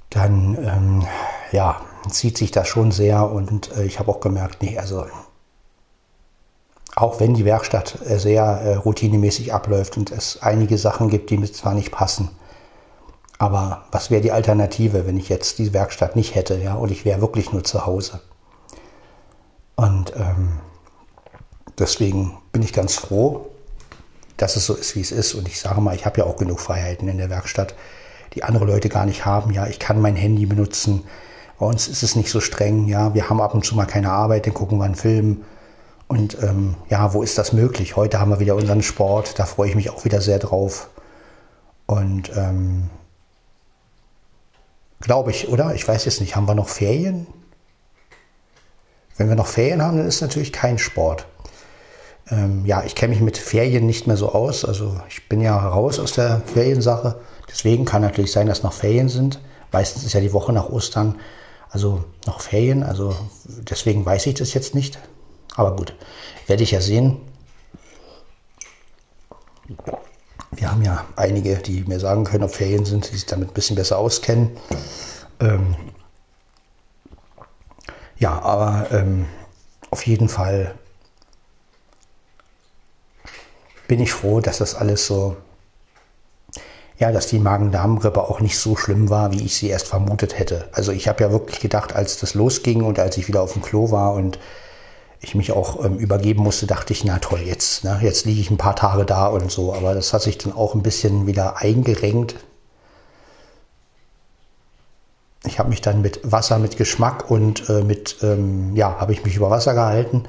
dann 0.09 0.57
ähm, 0.61 1.07
ja, 1.53 1.79
zieht 2.09 2.37
sich 2.37 2.51
das 2.51 2.67
schon 2.67 2.91
sehr 2.91 3.31
und 3.31 3.71
äh, 3.77 3.85
ich 3.85 3.99
habe 3.99 4.11
auch 4.11 4.19
gemerkt, 4.19 4.61
nee, 4.61 4.77
also 4.77 5.05
auch 6.93 7.21
wenn 7.21 7.35
die 7.35 7.45
Werkstatt 7.45 7.99
äh, 8.05 8.19
sehr 8.19 8.43
äh, 8.43 8.75
routinemäßig 8.75 9.53
abläuft 9.53 9.95
und 9.95 10.11
es 10.11 10.41
einige 10.41 10.77
Sachen 10.77 11.09
gibt, 11.09 11.29
die 11.29 11.37
mir 11.37 11.49
zwar 11.53 11.73
nicht 11.73 11.93
passen, 11.93 12.31
aber 13.37 13.85
was 13.91 14.11
wäre 14.11 14.21
die 14.21 14.33
Alternative, 14.33 15.07
wenn 15.07 15.15
ich 15.15 15.29
jetzt 15.29 15.57
die 15.59 15.71
Werkstatt 15.71 16.17
nicht 16.17 16.35
hätte, 16.35 16.57
ja, 16.57 16.73
und 16.73 16.91
ich 16.91 17.05
wäre 17.05 17.21
wirklich 17.21 17.53
nur 17.53 17.63
zu 17.63 17.85
Hause? 17.85 18.19
Und 19.75 20.13
ähm, 20.15 20.59
deswegen 21.79 22.37
bin 22.51 22.61
ich 22.61 22.73
ganz 22.73 22.95
froh, 22.95 23.49
dass 24.37 24.55
es 24.55 24.65
so 24.65 24.75
ist, 24.75 24.95
wie 24.95 25.01
es 25.01 25.11
ist. 25.11 25.33
Und 25.33 25.47
ich 25.47 25.59
sage 25.59 25.81
mal, 25.81 25.95
ich 25.95 26.05
habe 26.05 26.19
ja 26.19 26.25
auch 26.25 26.37
genug 26.37 26.59
Freiheiten 26.59 27.07
in 27.07 27.17
der 27.17 27.29
Werkstatt, 27.29 27.75
die 28.33 28.43
andere 28.43 28.65
Leute 28.65 28.89
gar 28.89 29.05
nicht 29.05 29.25
haben. 29.25 29.51
Ja, 29.51 29.67
ich 29.67 29.79
kann 29.79 30.01
mein 30.01 30.15
Handy 30.15 30.45
benutzen. 30.45 31.03
Bei 31.59 31.65
uns 31.65 31.87
ist 31.87 32.03
es 32.03 32.15
nicht 32.15 32.29
so 32.29 32.39
streng. 32.39 32.87
Ja, 32.87 33.13
wir 33.13 33.29
haben 33.29 33.41
ab 33.41 33.53
und 33.53 33.65
zu 33.65 33.75
mal 33.75 33.85
keine 33.85 34.11
Arbeit, 34.11 34.45
dann 34.45 34.53
gucken 34.53 34.79
wir 34.79 34.85
einen 34.85 34.95
Film. 34.95 35.43
Und 36.07 36.37
ähm, 36.43 36.75
ja, 36.89 37.13
wo 37.13 37.23
ist 37.23 37.37
das 37.37 37.53
möglich? 37.53 37.95
Heute 37.95 38.19
haben 38.19 38.31
wir 38.31 38.39
wieder 38.39 38.55
unseren 38.55 38.83
Sport, 38.83 39.39
da 39.39 39.45
freue 39.45 39.69
ich 39.69 39.75
mich 39.75 39.89
auch 39.89 40.05
wieder 40.05 40.21
sehr 40.21 40.39
drauf. 40.39 40.89
Und 41.85 42.31
ähm, 42.35 42.89
glaube 44.99 45.31
ich, 45.31 45.49
oder? 45.49 45.73
Ich 45.73 45.87
weiß 45.87 46.05
jetzt 46.05 46.21
nicht, 46.21 46.35
haben 46.35 46.47
wir 46.47 46.55
noch 46.55 46.69
Ferien? 46.69 47.27
Wenn 49.17 49.29
wir 49.29 49.35
noch 49.35 49.47
Ferien 49.47 49.81
haben, 49.81 49.97
dann 49.97 50.07
ist 50.07 50.21
natürlich 50.21 50.51
kein 50.51 50.77
Sport. 50.77 51.27
Ähm, 52.29 52.65
ja, 52.65 52.83
ich 52.83 52.95
kenne 52.95 53.13
mich 53.13 53.21
mit 53.21 53.37
Ferien 53.37 53.85
nicht 53.85 54.07
mehr 54.07 54.17
so 54.17 54.29
aus. 54.29 54.65
Also 54.65 54.99
ich 55.09 55.27
bin 55.29 55.41
ja 55.41 55.55
raus 55.57 55.99
aus 55.99 56.13
der 56.13 56.41
Feriensache. 56.53 57.19
Deswegen 57.49 57.85
kann 57.85 58.01
natürlich 58.01 58.31
sein, 58.31 58.47
dass 58.47 58.63
noch 58.63 58.73
Ferien 58.73 59.09
sind. 59.09 59.39
Meistens 59.71 60.03
ist 60.03 60.13
ja 60.13 60.21
die 60.21 60.33
Woche 60.33 60.53
nach 60.53 60.69
Ostern, 60.69 61.19
also 61.69 62.03
noch 62.25 62.41
Ferien. 62.41 62.83
Also 62.83 63.15
deswegen 63.69 64.05
weiß 64.05 64.25
ich 64.27 64.35
das 64.35 64.53
jetzt 64.53 64.73
nicht. 64.75 64.99
Aber 65.55 65.75
gut, 65.75 65.93
werde 66.47 66.63
ich 66.63 66.71
ja 66.71 66.81
sehen. 66.81 67.17
Wir 70.51 70.71
haben 70.71 70.83
ja 70.83 71.05
einige, 71.15 71.57
die 71.57 71.83
mir 71.83 71.99
sagen 71.99 72.23
können, 72.23 72.43
ob 72.43 72.51
Ferien 72.51 72.85
sind, 72.85 73.09
die 73.09 73.15
sich 73.15 73.25
damit 73.25 73.49
ein 73.49 73.53
bisschen 73.53 73.75
besser 73.75 73.97
auskennen. 73.97 74.51
Ähm 75.39 75.75
ja, 78.23 78.41
aber 78.41 78.87
ähm, 78.91 79.25
auf 79.89 80.07
jeden 80.07 80.29
Fall 80.29 80.75
bin 83.89 83.99
ich 83.99 84.13
froh, 84.13 84.39
dass 84.39 84.59
das 84.59 84.75
alles 84.75 85.05
so, 85.05 85.35
ja, 86.97 87.11
dass 87.11 87.27
die 87.27 87.39
Magen-Darm-Grippe 87.39 88.23
auch 88.23 88.39
nicht 88.39 88.57
so 88.57 88.77
schlimm 88.77 89.09
war, 89.09 89.33
wie 89.33 89.43
ich 89.43 89.57
sie 89.57 89.67
erst 89.67 89.87
vermutet 89.87 90.39
hätte. 90.39 90.69
Also 90.71 90.93
ich 90.93 91.09
habe 91.09 91.21
ja 91.21 91.31
wirklich 91.31 91.59
gedacht, 91.59 91.97
als 91.97 92.17
das 92.17 92.33
losging 92.33 92.83
und 92.83 92.97
als 92.97 93.17
ich 93.17 93.27
wieder 93.27 93.41
auf 93.41 93.51
dem 93.53 93.61
Klo 93.61 93.91
war 93.91 94.13
und 94.13 94.39
ich 95.19 95.35
mich 95.35 95.51
auch 95.51 95.83
ähm, 95.83 95.97
übergeben 95.97 96.43
musste, 96.43 96.65
dachte 96.65 96.93
ich, 96.93 97.03
na 97.03 97.19
toll, 97.19 97.41
jetzt, 97.41 97.83
ne, 97.83 97.99
jetzt 98.01 98.25
liege 98.25 98.39
ich 98.39 98.49
ein 98.49 98.57
paar 98.57 98.77
Tage 98.77 99.03
da 99.03 99.27
und 99.27 99.51
so. 99.51 99.73
Aber 99.73 99.93
das 99.93 100.13
hat 100.13 100.21
sich 100.21 100.37
dann 100.37 100.53
auch 100.53 100.75
ein 100.75 100.81
bisschen 100.81 101.27
wieder 101.27 101.57
eingerenkt. 101.57 102.35
Ich 105.45 105.59
habe 105.59 105.69
mich 105.69 105.81
dann 105.81 106.01
mit 106.01 106.19
Wasser 106.23 106.57
mit 106.57 106.77
Geschmack 106.77 107.29
und 107.29 107.69
äh, 107.69 107.83
mit, 107.83 108.17
ähm, 108.21 108.75
ja, 108.75 108.99
habe 108.99 109.11
ich 109.11 109.23
mich 109.25 109.35
über 109.35 109.49
Wasser 109.49 109.73
gehalten. 109.73 110.23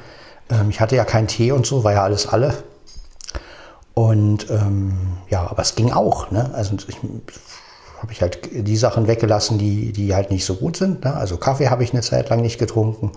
Ähm, 0.51 0.71
ich 0.71 0.81
hatte 0.81 0.97
ja 0.97 1.05
keinen 1.05 1.29
Tee 1.29 1.53
und 1.53 1.67
so, 1.67 1.85
war 1.85 1.93
ja 1.93 2.03
alles 2.03 2.27
alle. 2.27 2.55
Und 3.95 4.51
ähm, 4.51 4.97
ja, 5.31 5.47
aber 5.49 5.63
es 5.63 5.77
ging 5.77 5.93
auch. 5.93 6.33
Ne? 6.33 6.51
Also 6.53 6.75
ich 6.89 6.99
habe 8.03 8.13
ich 8.13 8.21
halt 8.21 8.51
die 8.53 8.77
Sachen 8.77 9.07
weggelassen, 9.07 9.57
die, 9.57 9.93
die 9.93 10.15
halt 10.15 10.31
nicht 10.31 10.45
so 10.45 10.57
gut 10.57 10.77
sind. 10.77 11.05
Ne? 11.05 11.15
Also 11.15 11.37
Kaffee 11.37 11.69
habe 11.69 11.85
ich 11.85 11.93
eine 11.93 12.03
Zeit 12.03 12.29
lang 12.29 12.43
nicht 12.43 12.59
getrunken. 12.59 13.13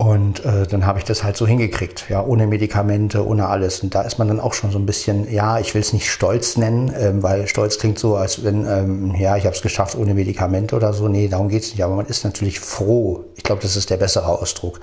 Und 0.00 0.46
äh, 0.46 0.66
dann 0.66 0.86
habe 0.86 0.98
ich 0.98 1.04
das 1.04 1.24
halt 1.24 1.36
so 1.36 1.46
hingekriegt, 1.46 2.06
ja, 2.08 2.24
ohne 2.24 2.46
Medikamente, 2.46 3.26
ohne 3.26 3.48
alles. 3.48 3.80
Und 3.80 3.94
da 3.94 4.00
ist 4.00 4.16
man 4.16 4.28
dann 4.28 4.40
auch 4.40 4.54
schon 4.54 4.70
so 4.70 4.78
ein 4.78 4.86
bisschen, 4.86 5.30
ja, 5.30 5.58
ich 5.58 5.74
will 5.74 5.82
es 5.82 5.92
nicht 5.92 6.10
stolz 6.10 6.56
nennen, 6.56 6.90
ähm, 6.96 7.22
weil 7.22 7.46
stolz 7.46 7.78
klingt 7.78 7.98
so, 7.98 8.16
als 8.16 8.42
wenn, 8.42 8.66
ähm, 8.66 9.14
ja, 9.14 9.36
ich 9.36 9.44
habe 9.44 9.54
es 9.54 9.60
geschafft 9.60 9.96
ohne 9.96 10.14
Medikamente 10.14 10.74
oder 10.74 10.94
so. 10.94 11.06
Nee, 11.06 11.28
darum 11.28 11.50
geht 11.50 11.64
es 11.64 11.72
nicht. 11.72 11.84
Aber 11.84 11.96
man 11.96 12.06
ist 12.06 12.24
natürlich 12.24 12.60
froh, 12.60 13.26
ich 13.36 13.42
glaube, 13.42 13.60
das 13.60 13.76
ist 13.76 13.90
der 13.90 13.98
bessere 13.98 14.26
Ausdruck, 14.26 14.80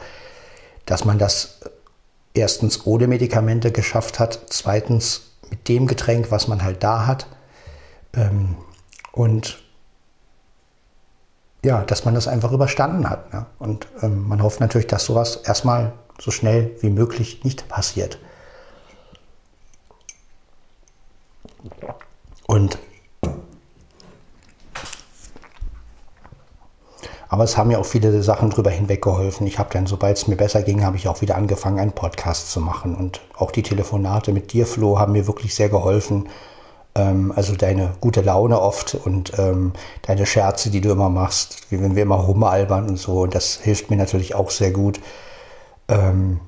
dass 0.86 1.04
man 1.04 1.18
das 1.18 1.62
erstens 2.36 2.86
ohne 2.86 3.08
Medikamente 3.08 3.72
geschafft 3.72 4.20
hat, 4.20 4.40
zweitens 4.50 5.32
mit 5.50 5.68
dem 5.68 5.88
Getränk, 5.88 6.30
was 6.30 6.48
man 6.48 6.64
halt 6.64 6.84
da 6.84 7.08
hat. 7.08 7.26
Ähm, 8.16 8.56
und 9.14 9.64
ja, 11.64 11.84
dass 11.84 12.06
man 12.06 12.14
das 12.14 12.28
einfach 12.28 12.52
überstanden 12.52 13.10
hat. 13.10 13.34
Ne? 13.34 13.46
Und 13.60 13.88
ähm, 14.02 14.28
man 14.28 14.42
hofft 14.42 14.60
natürlich, 14.60 14.88
dass 14.88 15.06
sowas 15.06 15.38
erstmal 15.38 15.94
so 16.20 16.32
schnell 16.32 16.72
wie 16.82 16.90
möglich 16.90 17.44
nicht 17.44 17.68
passiert. 17.68 18.20
Und 22.48 22.78
aber 27.30 27.44
es 27.44 27.58
haben 27.58 27.72
ja 27.72 27.78
auch 27.78 27.86
viele 27.86 28.24
Sachen 28.24 28.50
drüber 28.50 28.70
hinweg 28.70 29.02
geholfen. 29.02 29.48
Ich 29.48 29.60
habe 29.60 29.70
dann, 29.74 29.86
sobald 29.86 30.16
es 30.16 30.28
mir 30.28 30.38
besser 30.38 30.62
ging, 30.62 30.86
habe 30.86 30.96
ich 30.96 31.10
auch 31.10 31.22
wieder 31.22 31.36
angefangen, 31.36 31.80
einen 31.80 31.92
Podcast 31.92 32.52
zu 32.52 32.62
machen. 32.62 32.96
Und 32.96 33.20
auch 33.36 33.52
die 33.52 33.64
Telefonate 33.64 34.32
mit 34.32 34.54
dir, 34.54 34.66
Flo, 34.66 34.98
haben 34.98 35.12
mir 35.12 35.28
wirklich 35.28 35.54
sehr 35.54 35.68
geholfen, 35.68 36.30
ähm, 36.98 37.32
also 37.36 37.56
deine 37.56 37.94
gute 38.02 38.22
Laune 38.22 38.60
oft 38.60 38.96
und 38.96 39.38
ähm, 39.38 39.74
deine 40.02 40.26
Scherze, 40.26 40.70
die 40.70 40.82
du 40.82 40.90
immer 40.90 41.10
machst, 41.10 41.72
wie 41.72 41.82
wenn 41.82 41.96
wir 41.96 42.04
immer 42.04 42.16
rumalbern 42.16 42.90
und 42.90 42.98
so. 42.98 43.22
Und 43.22 43.36
das 43.36 43.60
hilft 43.62 43.90
mir 43.90 43.98
natürlich 43.98 44.36
auch 44.36 44.50
sehr 44.50 44.72
gut. 44.72 45.00
Ähm, 45.88 46.40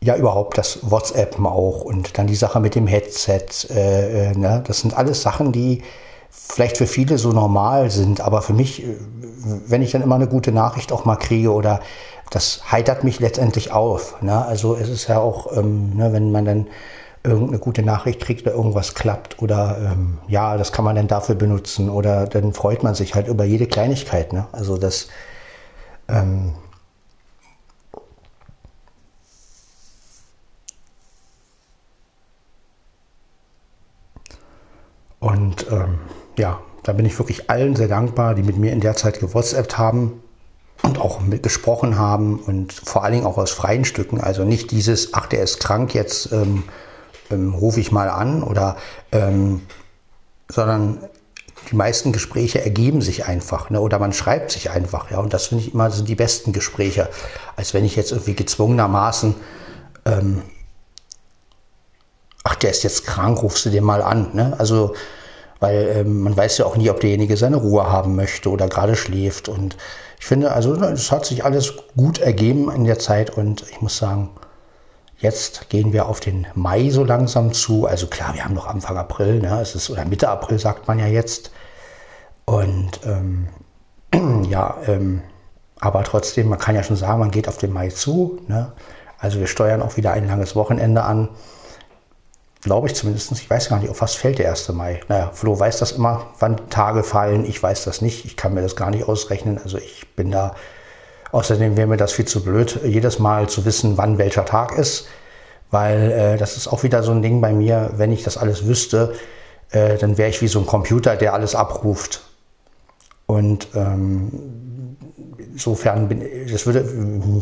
ja, 0.00 0.16
überhaupt 0.16 0.58
das 0.58 0.90
WhatsAppen 0.90 1.46
auch 1.46 1.82
und 1.82 2.18
dann 2.18 2.26
die 2.26 2.34
Sache 2.34 2.60
mit 2.60 2.74
dem 2.74 2.86
Headset. 2.86 3.46
Äh, 3.70 4.30
äh, 4.30 4.38
ne? 4.38 4.62
Das 4.66 4.80
sind 4.80 4.96
alles 4.96 5.22
Sachen, 5.22 5.52
die 5.52 5.82
vielleicht 6.30 6.76
für 6.76 6.86
viele 6.86 7.18
so 7.18 7.32
normal 7.32 7.90
sind, 7.90 8.20
aber 8.20 8.42
für 8.42 8.52
mich, 8.52 8.84
äh, 8.84 8.96
wenn 9.66 9.82
ich 9.82 9.92
dann 9.92 10.02
immer 10.02 10.16
eine 10.16 10.28
gute 10.28 10.52
Nachricht 10.52 10.92
auch 10.92 11.04
mal 11.04 11.16
kriege 11.16 11.52
oder 11.52 11.80
das 12.30 12.72
heitert 12.72 13.04
mich 13.04 13.20
letztendlich 13.20 13.72
auf. 13.72 14.20
Ne? 14.20 14.44
Also 14.44 14.76
es 14.76 14.88
ist 14.88 15.08
ja 15.08 15.18
auch, 15.18 15.56
ähm, 15.56 15.96
ne, 15.96 16.12
wenn 16.12 16.32
man 16.32 16.44
dann 16.44 16.66
irgendeine 17.26 17.58
gute 17.58 17.82
Nachricht 17.82 18.20
kriegt 18.20 18.42
oder 18.42 18.54
irgendwas 18.54 18.94
klappt 18.94 19.42
oder 19.42 19.78
ähm, 19.92 20.18
ja, 20.28 20.56
das 20.56 20.72
kann 20.72 20.84
man 20.84 20.96
dann 20.96 21.08
dafür 21.08 21.34
benutzen 21.34 21.90
oder 21.90 22.26
dann 22.26 22.52
freut 22.52 22.82
man 22.82 22.94
sich 22.94 23.14
halt 23.14 23.28
über 23.28 23.44
jede 23.44 23.66
Kleinigkeit. 23.66 24.32
Ne? 24.32 24.46
Also 24.52 24.78
das 24.78 25.08
ähm, 26.08 26.54
und 35.20 35.66
ähm, 35.70 35.98
ja, 36.38 36.60
da 36.84 36.92
bin 36.92 37.06
ich 37.06 37.18
wirklich 37.18 37.50
allen 37.50 37.74
sehr 37.74 37.88
dankbar, 37.88 38.34
die 38.34 38.42
mit 38.44 38.56
mir 38.56 38.72
in 38.72 38.80
der 38.80 38.94
Zeit 38.94 39.18
gewhatsappt 39.18 39.76
haben 39.76 40.22
und 40.82 41.00
auch 41.00 41.20
gesprochen 41.42 41.98
haben 41.98 42.38
und 42.38 42.72
vor 42.72 43.02
allen 43.02 43.14
Dingen 43.14 43.26
auch 43.26 43.38
aus 43.38 43.50
freien 43.50 43.84
Stücken. 43.84 44.20
Also 44.20 44.44
nicht 44.44 44.70
dieses, 44.70 45.12
ach, 45.14 45.26
der 45.26 45.42
ist 45.42 45.58
krank, 45.58 45.94
jetzt 45.94 46.30
ähm, 46.32 46.62
ähm, 47.30 47.54
rufe 47.54 47.80
ich 47.80 47.92
mal 47.92 48.08
an 48.08 48.42
oder 48.42 48.76
ähm, 49.12 49.62
sondern 50.48 50.98
die 51.70 51.76
meisten 51.76 52.12
Gespräche 52.12 52.62
ergeben 52.62 53.00
sich 53.02 53.26
einfach 53.26 53.70
ne? 53.70 53.80
oder 53.80 53.98
man 53.98 54.12
schreibt 54.12 54.52
sich 54.52 54.70
einfach. 54.70 55.10
Ja? 55.10 55.18
Und 55.18 55.32
das 55.32 55.46
finde 55.46 55.64
ich 55.64 55.74
immer 55.74 55.90
sind 55.90 56.08
die 56.08 56.14
besten 56.14 56.52
Gespräche, 56.52 57.08
als 57.56 57.74
wenn 57.74 57.84
ich 57.84 57.96
jetzt 57.96 58.12
irgendwie 58.12 58.34
gezwungenermaßen, 58.34 59.34
ähm, 60.04 60.42
ach, 62.44 62.54
der 62.56 62.70
ist 62.70 62.84
jetzt 62.84 63.04
krank, 63.04 63.42
rufst 63.42 63.66
du 63.66 63.70
den 63.70 63.84
mal 63.84 64.02
an. 64.02 64.34
Ne? 64.34 64.54
Also, 64.58 64.94
weil 65.58 65.88
ähm, 65.96 66.20
man 66.20 66.36
weiß 66.36 66.58
ja 66.58 66.66
auch 66.66 66.76
nie, 66.76 66.90
ob 66.90 67.00
derjenige 67.00 67.36
seine 67.36 67.56
Ruhe 67.56 67.90
haben 67.90 68.14
möchte 68.14 68.50
oder 68.50 68.68
gerade 68.68 68.94
schläft. 68.94 69.48
Und 69.48 69.76
ich 70.20 70.26
finde, 70.26 70.52
also 70.52 70.74
es 70.74 71.10
hat 71.10 71.26
sich 71.26 71.44
alles 71.44 71.74
gut 71.96 72.18
ergeben 72.18 72.70
in 72.70 72.84
der 72.84 72.98
Zeit 72.98 73.30
und 73.30 73.64
ich 73.70 73.80
muss 73.80 73.96
sagen, 73.96 74.30
Jetzt 75.18 75.70
gehen 75.70 75.92
wir 75.92 76.06
auf 76.06 76.20
den 76.20 76.46
Mai 76.54 76.90
so 76.90 77.02
langsam 77.02 77.52
zu. 77.52 77.86
Also 77.86 78.06
klar, 78.06 78.34
wir 78.34 78.44
haben 78.44 78.54
noch 78.54 78.66
Anfang 78.66 78.98
April, 78.98 79.40
ne? 79.40 79.60
es 79.60 79.74
ist, 79.74 79.88
oder 79.88 80.04
Mitte 80.04 80.28
April 80.28 80.58
sagt 80.58 80.86
man 80.88 80.98
ja 80.98 81.06
jetzt. 81.06 81.50
Und 82.44 83.00
ähm, 83.04 83.48
ja, 84.48 84.76
ähm, 84.86 85.22
aber 85.80 86.04
trotzdem, 86.04 86.48
man 86.48 86.58
kann 86.58 86.74
ja 86.74 86.82
schon 86.82 86.96
sagen, 86.96 87.18
man 87.18 87.30
geht 87.30 87.48
auf 87.48 87.56
den 87.56 87.72
Mai 87.72 87.88
zu. 87.88 88.40
Ne? 88.46 88.72
Also 89.18 89.40
wir 89.40 89.46
steuern 89.46 89.82
auch 89.82 89.96
wieder 89.96 90.12
ein 90.12 90.26
langes 90.26 90.54
Wochenende 90.54 91.02
an. 91.02 91.30
Glaube 92.62 92.88
ich 92.88 92.94
zumindest. 92.94 93.32
Ich 93.32 93.48
weiß 93.48 93.68
gar 93.68 93.78
nicht, 93.78 93.90
auf 93.90 94.00
was 94.00 94.14
fällt 94.14 94.38
der 94.38 94.50
1. 94.50 94.68
Mai. 94.70 95.00
Naja, 95.08 95.30
Flo 95.32 95.58
weiß 95.58 95.78
das 95.78 95.92
immer, 95.92 96.26
wann 96.38 96.68
Tage 96.68 97.02
fallen. 97.02 97.44
Ich 97.44 97.62
weiß 97.62 97.84
das 97.84 98.02
nicht. 98.02 98.24
Ich 98.24 98.36
kann 98.36 98.54
mir 98.54 98.62
das 98.62 98.76
gar 98.76 98.90
nicht 98.90 99.08
ausrechnen. 99.08 99.58
Also 99.62 99.78
ich 99.78 100.14
bin 100.14 100.30
da 100.30 100.54
Außerdem 101.36 101.76
wäre 101.76 101.86
mir 101.86 101.98
das 101.98 102.14
viel 102.14 102.24
zu 102.24 102.42
blöd, 102.42 102.80
jedes 102.82 103.18
Mal 103.18 103.46
zu 103.46 103.66
wissen, 103.66 103.98
wann 103.98 104.16
welcher 104.16 104.46
Tag 104.46 104.78
ist, 104.78 105.06
weil 105.70 106.10
äh, 106.10 106.36
das 106.38 106.56
ist 106.56 106.66
auch 106.66 106.82
wieder 106.82 107.02
so 107.02 107.12
ein 107.12 107.20
Ding 107.20 107.42
bei 107.42 107.52
mir, 107.52 107.90
wenn 107.96 108.10
ich 108.10 108.22
das 108.22 108.38
alles 108.38 108.66
wüsste, 108.66 109.12
äh, 109.68 109.98
dann 109.98 110.16
wäre 110.16 110.30
ich 110.30 110.40
wie 110.40 110.48
so 110.48 110.60
ein 110.60 110.64
Computer, 110.64 111.14
der 111.14 111.34
alles 111.34 111.54
abruft. 111.54 112.22
Und 113.26 113.68
ähm, 113.74 114.96
insofern, 115.36 116.08
bin, 116.08 116.24
das 116.50 116.64
würde 116.64 116.86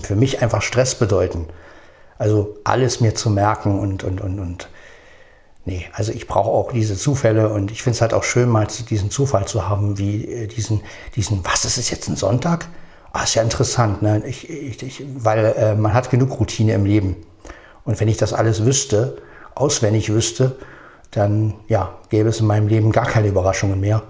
für 0.02 0.16
mich 0.16 0.42
einfach 0.42 0.62
Stress 0.62 0.96
bedeuten. 0.96 1.46
Also 2.18 2.56
alles 2.64 3.00
mir 3.00 3.14
zu 3.14 3.30
merken 3.30 3.78
und, 3.78 4.02
und, 4.02 4.20
und, 4.20 4.40
und 4.40 4.68
nee, 5.66 5.86
also 5.92 6.10
ich 6.10 6.26
brauche 6.26 6.50
auch 6.50 6.72
diese 6.72 6.96
Zufälle 6.96 7.48
und 7.48 7.70
ich 7.70 7.84
finde 7.84 7.94
es 7.94 8.00
halt 8.00 8.12
auch 8.12 8.24
schön, 8.24 8.48
mal 8.48 8.66
diesen 8.90 9.12
Zufall 9.12 9.46
zu 9.46 9.68
haben, 9.68 9.98
wie 9.98 10.24
äh, 10.24 10.46
diesen, 10.48 10.80
diesen, 11.14 11.44
was, 11.44 11.64
ist 11.64 11.78
es 11.78 11.90
jetzt 11.90 12.08
ein 12.08 12.16
Sonntag? 12.16 12.66
Ah, 13.14 13.22
ist 13.22 13.36
ja 13.36 13.42
interessant, 13.42 14.02
ne? 14.02 14.24
ich, 14.26 14.50
ich, 14.50 14.82
ich, 14.82 15.04
weil 15.14 15.54
äh, 15.56 15.76
man 15.76 15.94
hat 15.94 16.10
genug 16.10 16.40
Routine 16.40 16.72
im 16.72 16.84
Leben. 16.84 17.14
Und 17.84 18.00
wenn 18.00 18.08
ich 18.08 18.16
das 18.16 18.32
alles 18.32 18.64
wüsste, 18.64 19.18
auswendig 19.54 20.12
wüsste, 20.12 20.56
dann 21.12 21.54
ja, 21.68 21.96
gäbe 22.08 22.28
es 22.28 22.40
in 22.40 22.46
meinem 22.46 22.66
Leben 22.66 22.90
gar 22.90 23.06
keine 23.06 23.28
Überraschungen 23.28 23.78
mehr. 23.78 24.02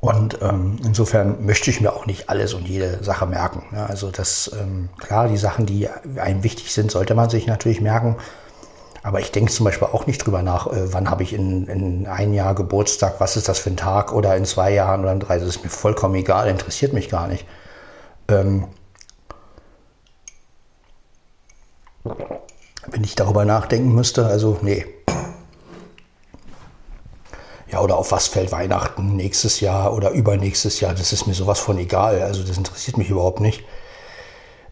Und 0.00 0.42
ähm, 0.42 0.80
insofern 0.84 1.46
möchte 1.46 1.70
ich 1.70 1.80
mir 1.80 1.92
auch 1.92 2.06
nicht 2.06 2.28
alles 2.28 2.52
und 2.52 2.66
jede 2.66 3.04
Sache 3.04 3.26
merken. 3.26 3.62
Ja, 3.72 3.86
also 3.86 4.10
das, 4.10 4.50
ähm, 4.60 4.88
klar, 4.98 5.28
die 5.28 5.36
Sachen, 5.36 5.66
die 5.66 5.88
einem 6.16 6.42
wichtig 6.42 6.72
sind, 6.72 6.90
sollte 6.90 7.14
man 7.14 7.30
sich 7.30 7.46
natürlich 7.46 7.80
merken. 7.80 8.16
Aber 9.02 9.18
ich 9.18 9.32
denke 9.32 9.50
zum 9.50 9.64
Beispiel 9.64 9.88
auch 9.88 10.06
nicht 10.06 10.18
drüber 10.18 10.42
nach, 10.42 10.68
äh, 10.68 10.92
wann 10.92 11.10
habe 11.10 11.24
ich 11.24 11.32
in, 11.32 11.66
in 11.66 12.06
ein 12.06 12.32
Jahr 12.34 12.54
Geburtstag, 12.54 13.16
was 13.18 13.36
ist 13.36 13.48
das 13.48 13.58
für 13.58 13.70
ein 13.70 13.76
Tag 13.76 14.12
oder 14.12 14.36
in 14.36 14.44
zwei 14.44 14.72
Jahren 14.72 15.02
oder 15.02 15.12
in 15.12 15.20
drei. 15.20 15.38
Das 15.38 15.48
ist 15.48 15.64
mir 15.64 15.70
vollkommen 15.70 16.14
egal, 16.14 16.48
interessiert 16.48 16.92
mich 16.92 17.08
gar 17.08 17.26
nicht. 17.26 17.46
Ähm, 18.28 18.68
wenn 22.04 23.04
ich 23.04 23.14
darüber 23.14 23.44
nachdenken 23.44 23.94
müsste, 23.94 24.26
also 24.26 24.58
nee. 24.62 24.86
Ja, 27.70 27.80
oder 27.80 27.96
auf 27.96 28.12
was 28.12 28.28
fällt 28.28 28.52
Weihnachten 28.52 29.16
nächstes 29.16 29.60
Jahr 29.60 29.94
oder 29.94 30.10
übernächstes 30.10 30.80
Jahr, 30.80 30.92
das 30.94 31.12
ist 31.12 31.26
mir 31.26 31.34
sowas 31.34 31.58
von 31.58 31.78
egal. 31.78 32.22
Also 32.22 32.44
das 32.44 32.58
interessiert 32.58 32.98
mich 32.98 33.08
überhaupt 33.08 33.40
nicht. 33.40 33.64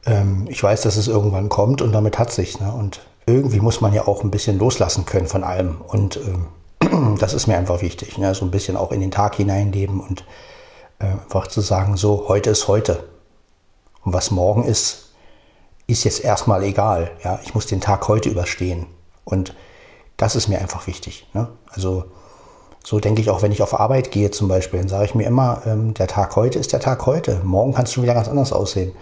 Ähm, 0.07 0.47
ich 0.49 0.63
weiß, 0.63 0.83
dass 0.83 0.97
es 0.97 1.09
irgendwann 1.09 1.49
kommt 1.49 1.83
und 1.83 1.93
damit 1.93 2.19
hat 2.19 2.31
sich. 2.31 2.61
Ne? 2.61 2.71
Und 2.73 3.01
irgendwie 3.31 3.61
muss 3.61 3.81
man 3.81 3.93
ja 3.93 4.07
auch 4.07 4.23
ein 4.23 4.31
bisschen 4.31 4.59
loslassen 4.59 5.07
können 5.07 5.27
von 5.27 5.45
allem. 5.45 5.81
Und 5.81 6.19
ähm, 6.19 7.17
das 7.19 7.35
ist 7.35 7.47
mir 7.47 7.57
einfach 7.57 7.83
wichtig. 7.83 8.19
Ne? 8.19 8.35
So 8.35 8.45
ein 8.45 8.51
bisschen 8.51 8.77
auch 8.77 8.93
in 8.93 9.01
den 9.01 9.11
Tag 9.11 9.37
hineinleben 9.37 10.01
und 10.01 10.25
äh, 10.99 11.07
einfach 11.07 11.47
zu 11.47 11.61
sagen, 11.61 11.97
so, 11.97 12.27
heute 12.29 12.51
ist 12.51 12.69
heute. 12.69 13.05
Und 14.03 14.13
was 14.13 14.31
morgen 14.31 14.65
ist, 14.65 15.13
ist 15.87 16.05
jetzt 16.05 16.25
erstmal 16.25 16.63
egal. 16.63 17.11
Ja? 17.25 17.41
Ich 17.43 17.55
muss 17.55 17.67
den 17.67 17.81
Tag 17.81 18.09
heute 18.09 18.29
überstehen. 18.29 18.87
Und 19.25 19.55
das 20.17 20.37
ist 20.37 20.49
mir 20.49 20.61
einfach 20.61 20.87
wichtig. 20.87 21.27
Ne? 21.35 21.49
Also 21.69 22.05
so 22.85 22.99
denke 22.99 23.21
ich 23.21 23.31
auch, 23.31 23.43
wenn 23.43 23.53
ich 23.53 23.63
auf 23.63 23.79
Arbeit 23.79 24.11
gehe 24.11 24.31
zum 24.31 24.49
Beispiel, 24.49 24.81
dann 24.81 24.89
sage 24.89 25.05
ich 25.05 25.15
mir 25.15 25.27
immer, 25.27 25.63
ähm, 25.67 25.95
der 25.95 26.07
Tag 26.07 26.37
heute 26.37 26.59
ist 26.59 26.73
der 26.73 26.81
Tag 26.81 27.05
heute. 27.07 27.41
Morgen 27.45 27.75
kann 27.75 27.85
es 27.85 27.93
schon 27.93 28.03
wieder 28.03 28.15
ganz 28.15 28.29
anders 28.29 28.53
aussehen. 28.53 28.93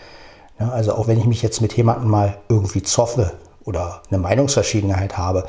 Ja, 0.59 0.71
also 0.71 0.95
auch 0.95 1.07
wenn 1.07 1.19
ich 1.19 1.27
mich 1.27 1.43
jetzt 1.43 1.61
mit 1.61 1.77
jemandem 1.77 2.11
mal 2.11 2.39
irgendwie 2.49 2.83
zoffe 2.83 3.33
oder 3.69 4.03
eine 4.09 4.19
Meinungsverschiedenheit 4.19 5.19
habe, 5.19 5.47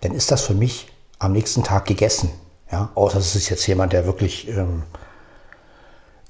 dann 0.00 0.12
ist 0.12 0.30
das 0.30 0.40
für 0.40 0.54
mich 0.54 0.88
am 1.18 1.32
nächsten 1.32 1.62
Tag 1.62 1.84
gegessen. 1.84 2.30
Ja, 2.72 2.90
außer 2.94 3.18
es 3.18 3.36
ist 3.36 3.50
jetzt 3.50 3.66
jemand, 3.66 3.92
der 3.92 4.06
wirklich 4.06 4.48
ähm, 4.48 4.84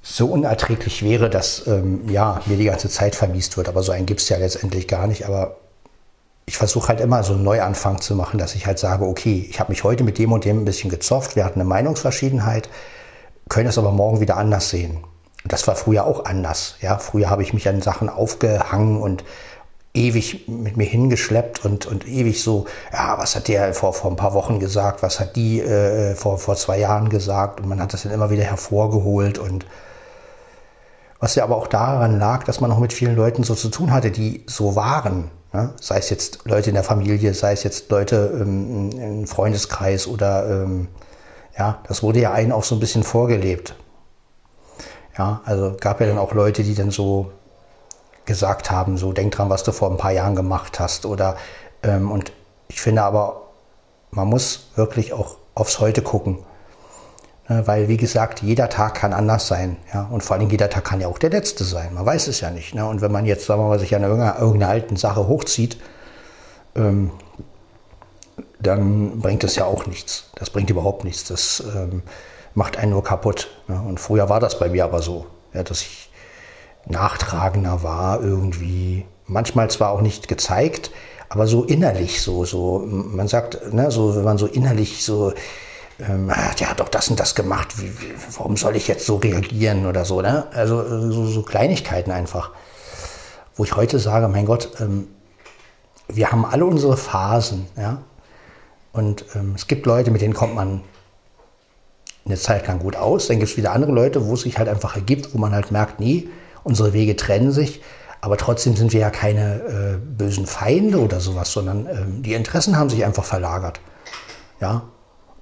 so 0.02 0.26
unerträglich 0.26 1.02
wäre, 1.04 1.30
dass 1.30 1.66
ähm, 1.68 2.08
ja, 2.08 2.40
mir 2.46 2.56
die 2.56 2.64
ganze 2.64 2.88
Zeit 2.88 3.14
vermiest 3.14 3.56
wird. 3.56 3.68
Aber 3.68 3.82
so 3.84 3.92
einen 3.92 4.06
gibt 4.06 4.20
es 4.20 4.28
ja 4.28 4.36
letztendlich 4.36 4.88
gar 4.88 5.06
nicht. 5.06 5.26
Aber 5.26 5.56
ich 6.46 6.56
versuche 6.56 6.88
halt 6.88 7.00
immer 7.00 7.22
so 7.22 7.34
einen 7.34 7.44
Neuanfang 7.44 8.00
zu 8.00 8.16
machen, 8.16 8.38
dass 8.38 8.56
ich 8.56 8.66
halt 8.66 8.80
sage, 8.80 9.04
okay, 9.04 9.46
ich 9.48 9.60
habe 9.60 9.70
mich 9.70 9.84
heute 9.84 10.02
mit 10.02 10.18
dem 10.18 10.32
und 10.32 10.44
dem 10.44 10.62
ein 10.62 10.64
bisschen 10.64 10.90
gezofft, 10.90 11.36
wir 11.36 11.44
hatten 11.44 11.60
eine 11.60 11.68
Meinungsverschiedenheit, 11.68 12.68
können 13.48 13.68
es 13.68 13.78
aber 13.78 13.92
morgen 13.92 14.20
wieder 14.20 14.36
anders 14.36 14.70
sehen. 14.70 15.04
Und 15.44 15.52
das 15.52 15.68
war 15.68 15.76
früher 15.76 16.04
auch 16.04 16.24
anders. 16.24 16.76
Ja, 16.80 16.98
früher 16.98 17.30
habe 17.30 17.42
ich 17.42 17.52
mich 17.52 17.68
an 17.68 17.80
Sachen 17.80 18.08
aufgehangen 18.08 19.00
und 19.00 19.24
ewig 19.98 20.46
mit 20.48 20.76
mir 20.76 20.84
hingeschleppt 20.84 21.64
und, 21.64 21.86
und 21.86 22.06
ewig 22.06 22.42
so, 22.42 22.66
ja, 22.92 23.18
was 23.18 23.34
hat 23.34 23.48
der 23.48 23.74
vor, 23.74 23.92
vor 23.92 24.10
ein 24.10 24.16
paar 24.16 24.32
Wochen 24.34 24.60
gesagt, 24.60 25.02
was 25.02 25.18
hat 25.18 25.36
die 25.36 25.60
äh, 25.60 26.14
vor, 26.14 26.38
vor 26.38 26.56
zwei 26.56 26.78
Jahren 26.78 27.08
gesagt 27.08 27.60
und 27.60 27.68
man 27.68 27.80
hat 27.80 27.92
das 27.92 28.04
dann 28.04 28.12
immer 28.12 28.30
wieder 28.30 28.44
hervorgeholt 28.44 29.38
und 29.38 29.66
was 31.20 31.34
ja 31.34 31.42
aber 31.42 31.56
auch 31.56 31.66
daran 31.66 32.18
lag, 32.18 32.44
dass 32.44 32.60
man 32.60 32.70
auch 32.70 32.78
mit 32.78 32.92
vielen 32.92 33.16
Leuten 33.16 33.42
so 33.42 33.56
zu 33.56 33.70
tun 33.70 33.92
hatte, 33.92 34.12
die 34.12 34.44
so 34.46 34.76
waren. 34.76 35.30
Ne? 35.52 35.74
Sei 35.80 35.98
es 35.98 36.10
jetzt 36.10 36.40
Leute 36.44 36.70
in 36.70 36.74
der 36.74 36.84
Familie, 36.84 37.34
sei 37.34 37.52
es 37.52 37.64
jetzt 37.64 37.90
Leute 37.90 38.38
ähm, 38.40 38.90
im 38.92 39.26
Freundeskreis 39.26 40.06
oder 40.06 40.48
ähm, 40.48 40.88
ja, 41.58 41.80
das 41.88 42.04
wurde 42.04 42.20
ja 42.20 42.32
einen 42.32 42.52
auch 42.52 42.62
so 42.62 42.76
ein 42.76 42.80
bisschen 42.80 43.02
vorgelebt. 43.02 43.74
Ja, 45.18 45.40
also 45.44 45.74
gab 45.80 46.00
ja 46.00 46.06
dann 46.06 46.18
auch 46.18 46.32
Leute, 46.32 46.62
die 46.62 46.76
dann 46.76 46.92
so 46.92 47.32
gesagt 48.28 48.70
haben, 48.70 48.96
so 48.96 49.12
denk 49.12 49.32
dran, 49.32 49.50
was 49.50 49.64
du 49.64 49.72
vor 49.72 49.90
ein 49.90 49.96
paar 49.96 50.12
Jahren 50.12 50.36
gemacht 50.36 50.78
hast. 50.78 51.04
Oder 51.06 51.36
ähm, 51.82 52.12
und 52.12 52.30
ich 52.68 52.80
finde 52.80 53.02
aber, 53.02 53.48
man 54.12 54.28
muss 54.28 54.68
wirklich 54.76 55.12
auch 55.12 55.38
aufs 55.54 55.80
Heute 55.80 56.02
gucken. 56.02 56.38
Ne, 57.48 57.66
weil, 57.66 57.88
wie 57.88 57.96
gesagt, 57.96 58.42
jeder 58.42 58.68
Tag 58.68 58.94
kann 58.94 59.12
anders 59.12 59.48
sein. 59.48 59.78
Ja? 59.92 60.06
Und 60.10 60.22
vor 60.22 60.36
allem 60.36 60.50
jeder 60.50 60.68
Tag 60.68 60.84
kann 60.84 61.00
ja 61.00 61.08
auch 61.08 61.18
der 61.18 61.30
letzte 61.30 61.64
sein. 61.64 61.94
Man 61.94 62.04
weiß 62.06 62.28
es 62.28 62.40
ja 62.40 62.50
nicht. 62.50 62.74
Ne? 62.74 62.86
Und 62.86 63.00
wenn 63.00 63.10
man 63.10 63.24
jetzt, 63.24 63.46
sagen 63.46 63.62
wir 63.62 63.68
mal, 63.68 63.78
sich 63.78 63.94
an 63.96 64.02
irgendeiner, 64.02 64.38
irgendeiner 64.38 64.70
alten 64.70 64.96
Sache 64.96 65.26
hochzieht, 65.26 65.78
ähm, 66.76 67.10
dann 68.60 69.20
bringt 69.20 69.42
das 69.42 69.56
ja 69.56 69.64
auch 69.64 69.86
nichts. 69.86 70.30
Das 70.34 70.50
bringt 70.50 70.68
überhaupt 70.68 71.04
nichts. 71.04 71.24
Das 71.24 71.62
ähm, 71.74 72.02
macht 72.54 72.76
einen 72.76 72.92
nur 72.92 73.02
kaputt. 73.02 73.48
Ne? 73.68 73.80
Und 73.80 73.98
früher 73.98 74.28
war 74.28 74.40
das 74.40 74.58
bei 74.58 74.68
mir 74.68 74.84
aber 74.84 75.00
so, 75.00 75.26
ja, 75.54 75.62
dass 75.62 75.80
ich 75.80 76.07
nachtragender 76.88 77.82
war 77.82 78.22
irgendwie. 78.22 79.04
Manchmal 79.26 79.70
zwar 79.70 79.90
auch 79.90 80.00
nicht 80.00 80.26
gezeigt, 80.28 80.90
aber 81.28 81.46
so 81.46 81.64
innerlich 81.64 82.22
so, 82.22 82.44
so, 82.44 82.82
man 82.86 83.28
sagt, 83.28 83.72
ne, 83.74 83.90
so, 83.90 84.16
wenn 84.16 84.24
man 84.24 84.38
so 84.38 84.46
innerlich 84.46 85.04
so, 85.04 85.32
ähm, 86.00 86.32
der 86.58 86.70
hat 86.70 86.80
doch 86.80 86.88
das 86.88 87.08
und 87.08 87.20
das 87.20 87.34
gemacht, 87.34 87.78
wie, 87.78 87.90
wie, 88.00 88.14
warum 88.36 88.56
soll 88.56 88.76
ich 88.76 88.88
jetzt 88.88 89.04
so 89.04 89.16
reagieren 89.16 89.86
oder 89.86 90.04
so, 90.04 90.22
ne? 90.22 90.46
Also 90.52 91.10
so, 91.10 91.26
so 91.26 91.42
Kleinigkeiten 91.42 92.10
einfach. 92.10 92.52
Wo 93.56 93.64
ich 93.64 93.76
heute 93.76 93.98
sage, 93.98 94.28
mein 94.28 94.46
Gott, 94.46 94.70
ähm, 94.80 95.08
wir 96.08 96.32
haben 96.32 96.46
alle 96.46 96.64
unsere 96.64 96.96
Phasen, 96.96 97.66
ja. 97.76 97.98
Und 98.92 99.26
ähm, 99.34 99.52
es 99.54 99.66
gibt 99.66 99.84
Leute, 99.84 100.10
mit 100.10 100.22
denen 100.22 100.34
kommt 100.34 100.54
man 100.54 100.80
eine 102.24 102.36
Zeit 102.36 102.66
lang 102.66 102.78
gut 102.78 102.96
aus. 102.96 103.26
Dann 103.26 103.38
gibt 103.38 103.50
es 103.50 103.56
wieder 103.56 103.72
andere 103.72 103.92
Leute, 103.92 104.26
wo 104.26 104.34
es 104.34 104.42
sich 104.42 104.58
halt 104.58 104.68
einfach 104.68 104.96
ergibt, 104.96 105.34
wo 105.34 105.38
man 105.38 105.52
halt 105.52 105.70
merkt, 105.70 106.00
nee, 106.00 106.28
unsere 106.64 106.92
Wege 106.92 107.16
trennen 107.16 107.52
sich. 107.52 107.82
Aber 108.20 108.36
trotzdem 108.36 108.74
sind 108.74 108.92
wir 108.92 109.00
ja 109.00 109.10
keine 109.10 109.54
äh, 109.54 109.96
bösen 109.96 110.46
Feinde 110.46 110.98
oder 110.98 111.20
sowas, 111.20 111.52
sondern 111.52 111.86
ähm, 111.86 112.22
die 112.22 112.34
Interessen 112.34 112.76
haben 112.76 112.90
sich 112.90 113.04
einfach 113.04 113.24
verlagert. 113.24 113.80
Ja, 114.60 114.82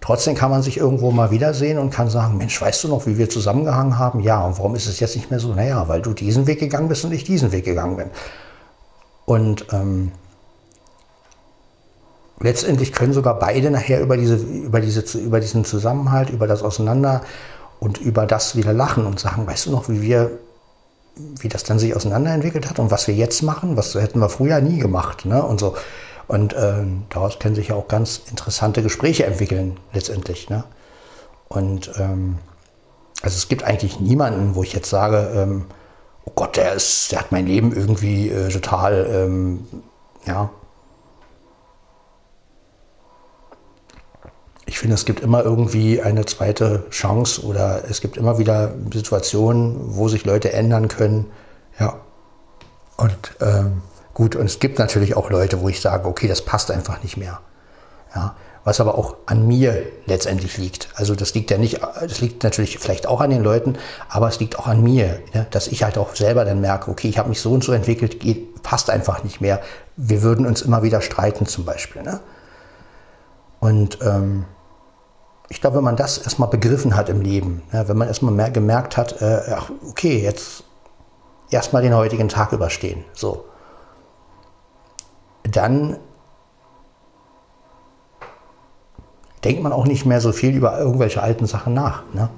Trotzdem 0.06 0.36
kann 0.36 0.50
man 0.52 0.62
sich 0.62 0.76
irgendwo 0.76 1.10
mal 1.10 1.32
wiedersehen 1.32 1.78
und 1.78 1.90
kann 1.90 2.08
sagen, 2.08 2.36
Mensch, 2.36 2.62
weißt 2.62 2.84
du 2.84 2.88
noch, 2.88 3.06
wie 3.06 3.18
wir 3.18 3.28
zusammengehangen 3.28 3.98
haben? 3.98 4.20
Ja, 4.20 4.44
und 4.44 4.56
warum 4.56 4.76
ist 4.76 4.86
es 4.86 5.00
jetzt 5.00 5.16
nicht 5.16 5.32
mehr 5.32 5.40
so? 5.40 5.52
Naja, 5.52 5.88
weil 5.88 6.00
du 6.00 6.12
diesen 6.12 6.46
Weg 6.46 6.60
gegangen 6.60 6.88
bist 6.88 7.04
und 7.04 7.10
ich 7.10 7.24
diesen 7.24 7.50
Weg 7.50 7.64
gegangen 7.64 7.96
bin. 7.96 8.10
Und 9.24 9.66
ähm, 9.72 10.12
letztendlich 12.38 12.92
können 12.92 13.14
sogar 13.14 13.38
beide 13.40 13.68
nachher 13.72 14.00
über, 14.00 14.16
diese, 14.16 14.36
über, 14.36 14.80
diese, 14.80 15.18
über 15.18 15.40
diesen 15.40 15.64
Zusammenhalt, 15.64 16.30
über 16.30 16.46
das 16.46 16.62
Auseinander 16.62 17.22
und 17.80 17.98
über 17.98 18.26
das 18.26 18.54
wieder 18.54 18.72
lachen 18.72 19.06
und 19.06 19.18
sagen, 19.18 19.44
weißt 19.44 19.66
du 19.66 19.72
noch, 19.72 19.88
wie 19.88 20.02
wir, 20.02 20.38
wie 21.16 21.48
das 21.48 21.64
dann 21.64 21.78
sich 21.78 21.96
auseinanderentwickelt 21.96 22.68
hat 22.68 22.78
und 22.78 22.90
was 22.90 23.06
wir 23.06 23.14
jetzt 23.14 23.42
machen, 23.42 23.76
was 23.76 23.94
hätten 23.94 24.20
wir 24.20 24.28
früher 24.28 24.60
nie 24.60 24.78
gemacht, 24.78 25.24
ne? 25.24 25.42
Und 25.42 25.60
so. 25.60 25.74
Und 26.28 26.54
äh, 26.54 26.82
daraus 27.08 27.38
können 27.38 27.54
sich 27.54 27.68
ja 27.68 27.76
auch 27.76 27.88
ganz 27.88 28.22
interessante 28.30 28.82
Gespräche 28.82 29.26
entwickeln, 29.26 29.78
letztendlich. 29.92 30.50
Ne? 30.50 30.64
Und 31.48 31.92
ähm, 31.98 32.38
also 33.22 33.36
es 33.36 33.48
gibt 33.48 33.62
eigentlich 33.62 34.00
niemanden, 34.00 34.54
wo 34.54 34.62
ich 34.62 34.72
jetzt 34.72 34.90
sage, 34.90 35.30
ähm, 35.34 35.66
oh 36.24 36.32
Gott, 36.34 36.56
der 36.56 36.72
ist, 36.72 37.12
der 37.12 37.20
hat 37.20 37.32
mein 37.32 37.46
Leben 37.46 37.72
irgendwie 37.74 38.28
äh, 38.28 38.48
total, 38.48 39.06
ähm, 39.08 39.66
ja. 40.26 40.50
Ich 44.66 44.78
finde, 44.78 44.94
es 44.94 45.04
gibt 45.04 45.20
immer 45.20 45.44
irgendwie 45.44 46.02
eine 46.02 46.24
zweite 46.26 46.84
Chance 46.90 47.42
oder 47.44 47.84
es 47.88 48.00
gibt 48.00 48.16
immer 48.16 48.38
wieder 48.38 48.74
Situationen, 48.92 49.76
wo 49.96 50.08
sich 50.08 50.24
Leute 50.24 50.52
ändern 50.52 50.88
können. 50.88 51.26
Ja. 51.78 52.00
Und 52.96 53.36
ähm, 53.40 53.82
Gut, 54.16 54.34
und 54.34 54.46
es 54.46 54.60
gibt 54.60 54.78
natürlich 54.78 55.14
auch 55.14 55.28
Leute, 55.28 55.60
wo 55.60 55.68
ich 55.68 55.78
sage, 55.82 56.08
okay, 56.08 56.26
das 56.26 56.40
passt 56.40 56.70
einfach 56.70 57.02
nicht 57.02 57.18
mehr. 57.18 57.38
Ja, 58.14 58.34
was 58.64 58.80
aber 58.80 58.96
auch 58.96 59.16
an 59.26 59.46
mir 59.46 59.82
letztendlich 60.06 60.56
liegt. 60.56 60.88
Also 60.94 61.14
das 61.14 61.34
liegt 61.34 61.50
ja 61.50 61.58
nicht, 61.58 61.82
das 61.82 62.22
liegt 62.22 62.42
natürlich 62.42 62.78
vielleicht 62.78 63.06
auch 63.06 63.20
an 63.20 63.28
den 63.28 63.42
Leuten, 63.42 63.76
aber 64.08 64.26
es 64.28 64.40
liegt 64.40 64.58
auch 64.58 64.68
an 64.68 64.82
mir, 64.82 65.18
ne? 65.34 65.46
dass 65.50 65.66
ich 65.66 65.82
halt 65.82 65.98
auch 65.98 66.16
selber 66.16 66.46
dann 66.46 66.62
merke, 66.62 66.90
okay, 66.90 67.08
ich 67.08 67.18
habe 67.18 67.28
mich 67.28 67.42
so 67.42 67.52
und 67.52 67.62
so 67.62 67.72
entwickelt, 67.72 68.18
geht, 68.18 68.62
passt 68.62 68.88
einfach 68.88 69.22
nicht 69.22 69.42
mehr. 69.42 69.60
Wir 69.98 70.22
würden 70.22 70.46
uns 70.46 70.62
immer 70.62 70.82
wieder 70.82 71.02
streiten 71.02 71.44
zum 71.44 71.66
Beispiel. 71.66 72.02
Ne? 72.02 72.20
Und 73.60 73.98
ähm, 74.00 74.46
ich 75.48 75.60
glaube, 75.60 75.76
wenn 75.76 75.84
man 75.84 75.96
das 75.96 76.18
erstmal 76.18 76.48
begriffen 76.48 76.96
hat 76.96 77.08
im 77.08 77.20
Leben, 77.20 77.62
ne? 77.72 77.88
wenn 77.88 77.96
man 77.96 78.08
erstmal 78.08 78.52
gemerkt 78.52 78.96
hat, 78.96 79.20
äh, 79.22 79.54
ach, 79.54 79.70
okay, 79.88 80.20
jetzt 80.20 80.64
erstmal 81.50 81.82
den 81.82 81.94
heutigen 81.94 82.28
Tag 82.28 82.52
überstehen. 82.52 83.04
So 83.12 83.44
dann 85.52 85.98
denkt 89.44 89.62
man 89.62 89.72
auch 89.72 89.86
nicht 89.86 90.06
mehr 90.06 90.20
so 90.20 90.32
viel 90.32 90.54
über 90.54 90.78
irgendwelche 90.78 91.22
alten 91.22 91.46
Sachen 91.46 91.74
nach. 91.74 92.02
Ne? 92.12 92.28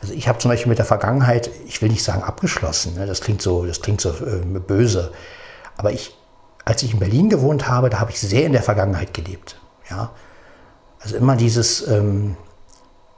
Also 0.00 0.12
ich 0.12 0.28
habe 0.28 0.38
zum 0.38 0.50
Beispiel 0.50 0.68
mit 0.68 0.78
der 0.78 0.84
Vergangenheit, 0.84 1.50
ich 1.66 1.80
will 1.80 1.88
nicht 1.88 2.04
sagen 2.04 2.22
abgeschlossen, 2.22 2.94
ne? 2.94 3.06
das 3.06 3.20
klingt 3.20 3.40
so, 3.40 3.64
das 3.64 3.80
klingt 3.80 4.00
so 4.00 4.10
äh, 4.10 4.42
böse, 4.58 5.12
aber 5.76 5.92
ich, 5.92 6.16
als 6.64 6.82
ich 6.82 6.92
in 6.92 6.98
Berlin 6.98 7.30
gewohnt 7.30 7.68
habe, 7.68 7.90
da 7.90 8.00
habe 8.00 8.10
ich 8.10 8.20
sehr 8.20 8.44
in 8.44 8.52
der 8.52 8.62
Vergangenheit 8.62 9.14
gelebt. 9.14 9.58
Ja? 9.88 10.10
Also 11.06 11.18
immer 11.18 11.36
dieses, 11.36 11.86
ähm, 11.86 12.36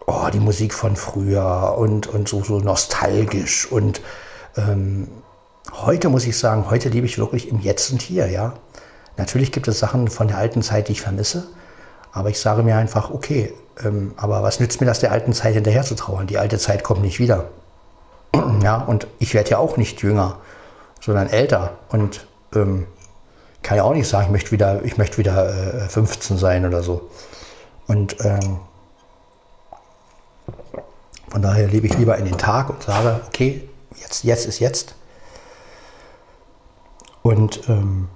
oh, 0.07 0.29
die 0.31 0.41
Musik 0.41 0.75
von 0.75 0.95
früher 0.95 1.75
und, 1.79 2.07
und 2.07 2.29
so, 2.29 2.45
so 2.45 2.61
nostalgisch 2.61 3.73
und 3.73 4.03
ähm, 4.59 5.09
heute 5.73 6.11
muss 6.11 6.27
ich 6.27 6.37
sagen, 6.37 6.69
heute 6.69 6.91
lebe 6.91 7.07
ich 7.07 7.17
wirklich 7.17 7.49
im 7.49 7.61
Jetzt 7.61 7.91
und 7.91 8.03
Hier, 8.03 8.27
ja. 8.29 8.53
Natürlich 9.17 9.53
gibt 9.53 9.69
es 9.69 9.79
Sachen 9.79 10.09
von 10.09 10.29
der 10.29 10.37
alten 10.37 10.61
Zeit, 10.61 10.89
die 10.89 10.93
ich 10.93 11.01
vermisse, 11.01 11.49
aber 12.13 12.29
ich 12.29 12.39
sage 12.39 12.63
mir 12.63 12.77
einfach, 12.77 13.09
okay, 13.09 13.55
ähm, 13.83 14.13
aber 14.19 14.43
was 14.43 14.61
nützt 14.61 14.83
mir 14.83 14.87
das 14.87 15.01
der 15.01 15.11
alten 15.11 15.33
Zeit 15.33 15.55
hinterher 15.55 15.83
zu 15.83 15.95
trauern? 15.95 16.27
Die 16.27 16.37
alte 16.37 16.59
Zeit 16.59 16.85
kommt 16.85 17.01
nicht 17.01 17.19
wieder. 17.21 17.47
ja, 18.63 18.83
und 18.83 19.07
ich 19.19 19.33
werde 19.33 19.49
ja 19.49 19.57
auch 19.57 19.79
nicht 19.79 20.03
jünger, 20.03 20.37
sondern 21.01 21.31
älter 21.31 21.79
und 21.89 22.27
ähm, 22.55 22.87
kann 23.63 23.79
ja 23.79 23.85
auch 23.85 23.95
nicht 23.95 24.09
sagen, 24.09 24.27
ich 24.27 24.33
möchte 24.33 24.51
wieder, 24.51 24.85
ich 24.85 24.99
möchte 24.99 25.17
wieder 25.17 25.85
äh, 25.87 25.89
15 25.89 26.37
sein 26.37 26.67
oder 26.67 26.83
so. 26.83 27.09
Und 27.89 28.25
ähm, 28.25 28.59
von 31.29 31.43
daher 31.43 31.67
lebe 31.69 31.87
ich 31.87 31.97
lieber 31.99 32.17
in 32.17 32.27
den 32.27 32.39
Tag 32.39 32.71
und 32.71 32.83
sage, 32.83 33.21
okay, 33.27 33.69
jetzt, 33.97 34.25
jetzt 34.25 34.47
ist 34.47 34.61
jetzt. 34.61 34.95
Und 37.23 37.69
ähm, 37.69 38.09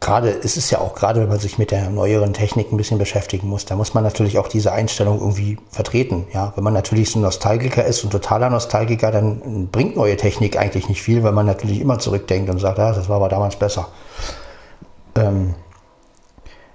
gerade, 0.00 0.30
es 0.30 0.56
ist 0.56 0.70
ja 0.70 0.78
auch 0.78 0.94
gerade, 0.94 1.20
wenn 1.20 1.28
man 1.28 1.38
sich 1.38 1.58
mit 1.58 1.70
der 1.70 1.90
neueren 1.90 2.32
Technik 2.32 2.72
ein 2.72 2.76
bisschen 2.78 2.98
beschäftigen 2.98 3.48
muss, 3.48 3.66
da 3.66 3.76
muss 3.76 3.92
man 3.92 4.02
natürlich 4.02 4.38
auch 4.38 4.48
diese 4.48 4.72
Einstellung 4.72 5.20
irgendwie 5.20 5.58
vertreten. 5.70 6.26
Ja, 6.32 6.52
wenn 6.56 6.64
man 6.64 6.72
natürlich 6.72 7.10
so 7.10 7.18
ein 7.18 7.22
Nostalgiker 7.22 7.84
ist, 7.84 8.02
ein 8.02 8.10
totaler 8.10 8.48
Nostalgiker, 8.48 9.10
dann 9.10 9.68
bringt 9.70 9.96
neue 9.96 10.16
Technik 10.16 10.58
eigentlich 10.58 10.88
nicht 10.88 11.02
viel, 11.02 11.22
weil 11.22 11.32
man 11.32 11.46
natürlich 11.46 11.80
immer 11.80 11.98
zurückdenkt 11.98 12.48
und 12.50 12.58
sagt, 12.58 12.78
ja, 12.78 12.92
das 12.92 13.08
war 13.08 13.16
aber 13.16 13.28
damals 13.28 13.56
besser. 13.56 13.88
Ähm, 15.16 15.54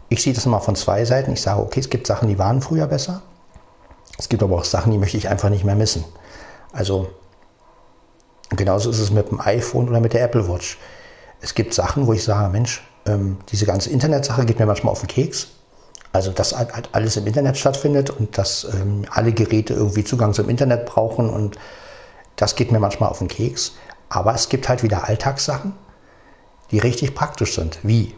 ich 0.09 0.21
sehe 0.21 0.33
das 0.33 0.45
immer 0.45 0.61
von 0.61 0.75
zwei 0.75 1.03
Seiten. 1.03 1.33
Ich 1.33 1.41
sage, 1.41 1.61
okay, 1.61 1.79
es 1.79 1.89
gibt 1.89 2.05
Sachen, 2.05 2.29
die 2.29 2.38
waren 2.38 2.61
früher 2.61 2.85
besser. 2.85 3.23
Es 4.19 4.29
gibt 4.29 4.43
aber 4.43 4.55
auch 4.55 4.63
Sachen, 4.63 4.91
die 4.91 4.99
möchte 4.99 5.17
ich 5.17 5.29
einfach 5.29 5.49
nicht 5.49 5.63
mehr 5.63 5.75
missen. 5.75 6.05
Also 6.71 7.09
genauso 8.51 8.91
ist 8.91 8.99
es 8.99 9.09
mit 9.09 9.31
dem 9.31 9.41
iPhone 9.41 9.89
oder 9.89 9.99
mit 9.99 10.13
der 10.13 10.23
Apple 10.23 10.47
Watch. 10.47 10.77
Es 11.41 11.55
gibt 11.55 11.73
Sachen, 11.73 12.05
wo 12.05 12.13
ich 12.13 12.23
sage, 12.23 12.49
Mensch, 12.49 12.83
ähm, 13.05 13.37
diese 13.49 13.65
ganze 13.65 13.89
Internetsache 13.89 14.45
geht 14.45 14.59
mir 14.59 14.65
manchmal 14.65 14.91
auf 14.91 14.99
den 14.99 15.07
Keks. 15.07 15.47
Also, 16.11 16.31
dass 16.31 16.55
halt 16.57 16.89
alles 16.93 17.17
im 17.17 17.27
Internet 17.27 17.57
stattfindet 17.57 18.09
und 18.09 18.37
dass 18.37 18.65
ähm, 18.73 19.05
alle 19.11 19.33
Geräte 19.33 19.73
irgendwie 19.73 20.03
Zugang 20.05 20.33
zum 20.33 20.49
Internet 20.49 20.85
brauchen 20.85 21.29
und 21.29 21.57
Das 22.35 22.55
geht 22.55 22.71
mir 22.71 22.79
manchmal 22.79 23.09
auf 23.09 23.19
den 23.19 23.27
Keks. 23.27 23.73
Aber 24.09 24.33
es 24.33 24.49
gibt 24.49 24.69
halt 24.69 24.83
wieder 24.83 25.07
Alltagssachen, 25.07 25.73
die 26.71 26.79
richtig 26.79 27.15
praktisch 27.15 27.55
sind, 27.55 27.79
wie 27.83 28.13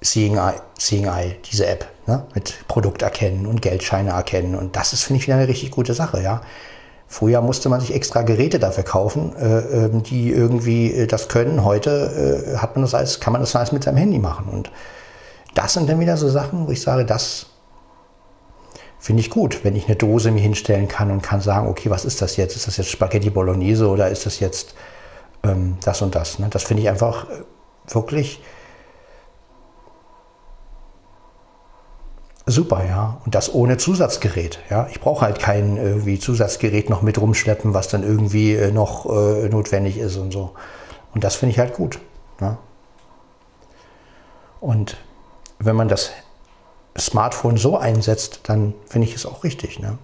Seeing 0.00 0.36
Eye, 0.36 0.60
Seeing 0.78 1.06
Eye 1.06 1.36
diese 1.50 1.66
App, 1.66 1.86
ne? 2.06 2.26
mit 2.34 2.66
Produkt 2.68 3.02
erkennen 3.02 3.46
und 3.46 3.62
Geldscheine 3.62 4.10
erkennen. 4.10 4.54
Und 4.54 4.76
das 4.76 4.92
ist, 4.92 5.04
finde 5.04 5.20
ich, 5.20 5.26
wieder 5.26 5.36
eine 5.36 5.48
richtig 5.48 5.70
gute 5.70 5.94
Sache. 5.94 6.22
Ja? 6.22 6.42
Früher 7.06 7.40
musste 7.40 7.68
man 7.68 7.80
sich 7.80 7.94
extra 7.94 8.22
Geräte 8.22 8.58
dafür 8.58 8.84
kaufen, 8.84 9.36
äh, 9.36 9.84
ähm, 9.84 10.02
die 10.02 10.30
irgendwie 10.30 10.92
äh, 10.92 11.06
das 11.06 11.28
können. 11.28 11.64
Heute 11.64 12.54
äh, 12.54 12.56
hat 12.56 12.74
man 12.74 12.82
das 12.82 12.94
alles, 12.94 13.20
kann 13.20 13.32
man 13.32 13.42
das 13.42 13.54
alles 13.54 13.72
mit 13.72 13.84
seinem 13.84 13.98
Handy 13.98 14.18
machen. 14.18 14.48
Und 14.50 14.70
das 15.54 15.74
sind 15.74 15.88
dann 15.88 16.00
wieder 16.00 16.16
so 16.16 16.28
Sachen, 16.28 16.66
wo 16.66 16.72
ich 16.72 16.80
sage, 16.80 17.04
das 17.04 17.46
finde 18.98 19.20
ich 19.20 19.30
gut, 19.30 19.64
wenn 19.64 19.76
ich 19.76 19.86
eine 19.86 19.96
Dose 19.96 20.30
mir 20.30 20.40
hinstellen 20.40 20.88
kann 20.88 21.10
und 21.10 21.22
kann 21.22 21.40
sagen, 21.40 21.68
okay, 21.68 21.90
was 21.90 22.04
ist 22.04 22.22
das 22.22 22.36
jetzt? 22.36 22.56
Ist 22.56 22.66
das 22.66 22.78
jetzt 22.78 22.90
Spaghetti 22.90 23.30
Bolognese 23.30 23.88
oder 23.88 24.08
ist 24.08 24.26
das 24.26 24.40
jetzt 24.40 24.74
ähm, 25.44 25.76
das 25.84 26.02
und 26.02 26.14
das? 26.14 26.38
Ne? 26.38 26.48
Das 26.50 26.62
finde 26.64 26.82
ich 26.82 26.88
einfach 26.88 27.26
wirklich 27.86 28.40
super, 32.46 32.84
ja. 32.84 33.20
Und 33.24 33.34
das 33.34 33.52
ohne 33.52 33.76
Zusatzgerät, 33.76 34.58
ja. 34.70 34.86
Ich 34.90 35.00
brauche 35.00 35.24
halt 35.24 35.38
kein 35.38 35.76
irgendwie 35.76 36.18
Zusatzgerät 36.18 36.90
noch 36.90 37.02
mit 37.02 37.20
rumschleppen, 37.20 37.74
was 37.74 37.88
dann 37.88 38.02
irgendwie 38.02 38.54
äh, 38.54 38.70
noch 38.70 39.06
äh, 39.06 39.48
notwendig 39.48 39.98
ist 39.98 40.16
und 40.16 40.32
so. 40.32 40.52
Und 41.14 41.24
das 41.24 41.36
finde 41.36 41.52
ich 41.52 41.58
halt 41.58 41.74
gut. 41.74 42.00
Ja? 42.40 42.58
Und 44.60 44.96
wenn 45.58 45.76
man 45.76 45.88
das 45.88 46.10
Smartphone 46.98 47.56
so 47.56 47.76
einsetzt, 47.76 48.40
dann 48.44 48.74
finde 48.86 49.08
ich 49.08 49.14
es 49.14 49.26
auch 49.26 49.44
richtig. 49.44 49.78
Ne? 49.78 49.98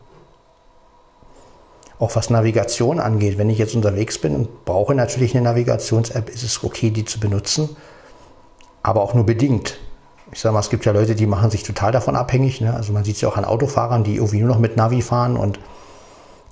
Auch 1.99 2.17
was 2.17 2.31
Navigation 2.31 3.01
angeht, 3.01 3.39
wenn 3.39 3.51
ich 3.51 3.59
jetzt 3.59 3.75
unterwegs 3.75 4.19
bin 4.19 4.35
und 4.35 4.65
brauche 4.65 4.95
natürlich 4.95 5.35
eine 5.35 5.45
Navigations-App, 5.45 6.31
ist 6.31 6.43
es 6.43 6.63
okay, 6.65 6.91
die 6.91 7.05
zu 7.05 7.21
benutzen, 7.21 7.77
aber 8.83 9.03
auch 9.03 9.15
nur 9.15 9.27
bedingt 9.27 9.79
ich 10.33 10.41
sage 10.41 10.53
mal, 10.53 10.61
es 10.61 10.71
gibt 10.71 10.85
ja 10.85 10.93
Leute, 10.93 11.15
die 11.15 11.27
machen 11.27 11.51
sich 11.51 11.63
total 11.63 11.93
davon 11.93 12.17
abhängig. 12.17 12.61
Ne? 12.61 12.73
Also 12.73 12.93
man 12.93 13.05
sieht 13.05 13.17
es 13.17 13.21
ja 13.21 13.29
auch 13.29 13.37
an 13.37 13.45
Autofahrern, 13.45 14.05
die 14.05 14.17
irgendwie 14.17 14.41
nur 14.41 14.49
noch 14.49 14.59
mit 14.59 14.77
Navi 14.77 15.03
fahren 15.03 15.37
und 15.37 15.59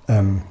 ähm, 0.08 0.42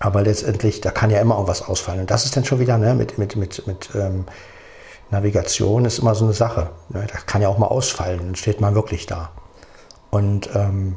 aber 0.00 0.22
letztendlich, 0.22 0.80
da 0.80 0.90
kann 0.92 1.10
ja 1.10 1.20
immer 1.20 1.34
irgendwas 1.34 1.62
ausfallen. 1.62 2.00
Und 2.00 2.10
das 2.10 2.24
ist 2.24 2.36
dann 2.36 2.44
schon 2.44 2.60
wieder 2.60 2.78
ne, 2.78 2.94
mit, 2.94 3.18
mit, 3.18 3.34
mit, 3.34 3.66
mit 3.66 3.90
ähm, 3.94 4.26
Navigation 5.10 5.84
ist 5.84 5.98
immer 5.98 6.14
so 6.14 6.24
eine 6.24 6.34
Sache. 6.34 6.70
Ne? 6.90 7.06
Das 7.12 7.26
kann 7.26 7.42
ja 7.42 7.48
auch 7.48 7.58
mal 7.58 7.66
ausfallen, 7.66 8.18
dann 8.18 8.34
steht 8.36 8.60
man 8.60 8.74
wirklich 8.74 9.06
da. 9.06 9.30
Und 10.10 10.50
ähm, 10.54 10.96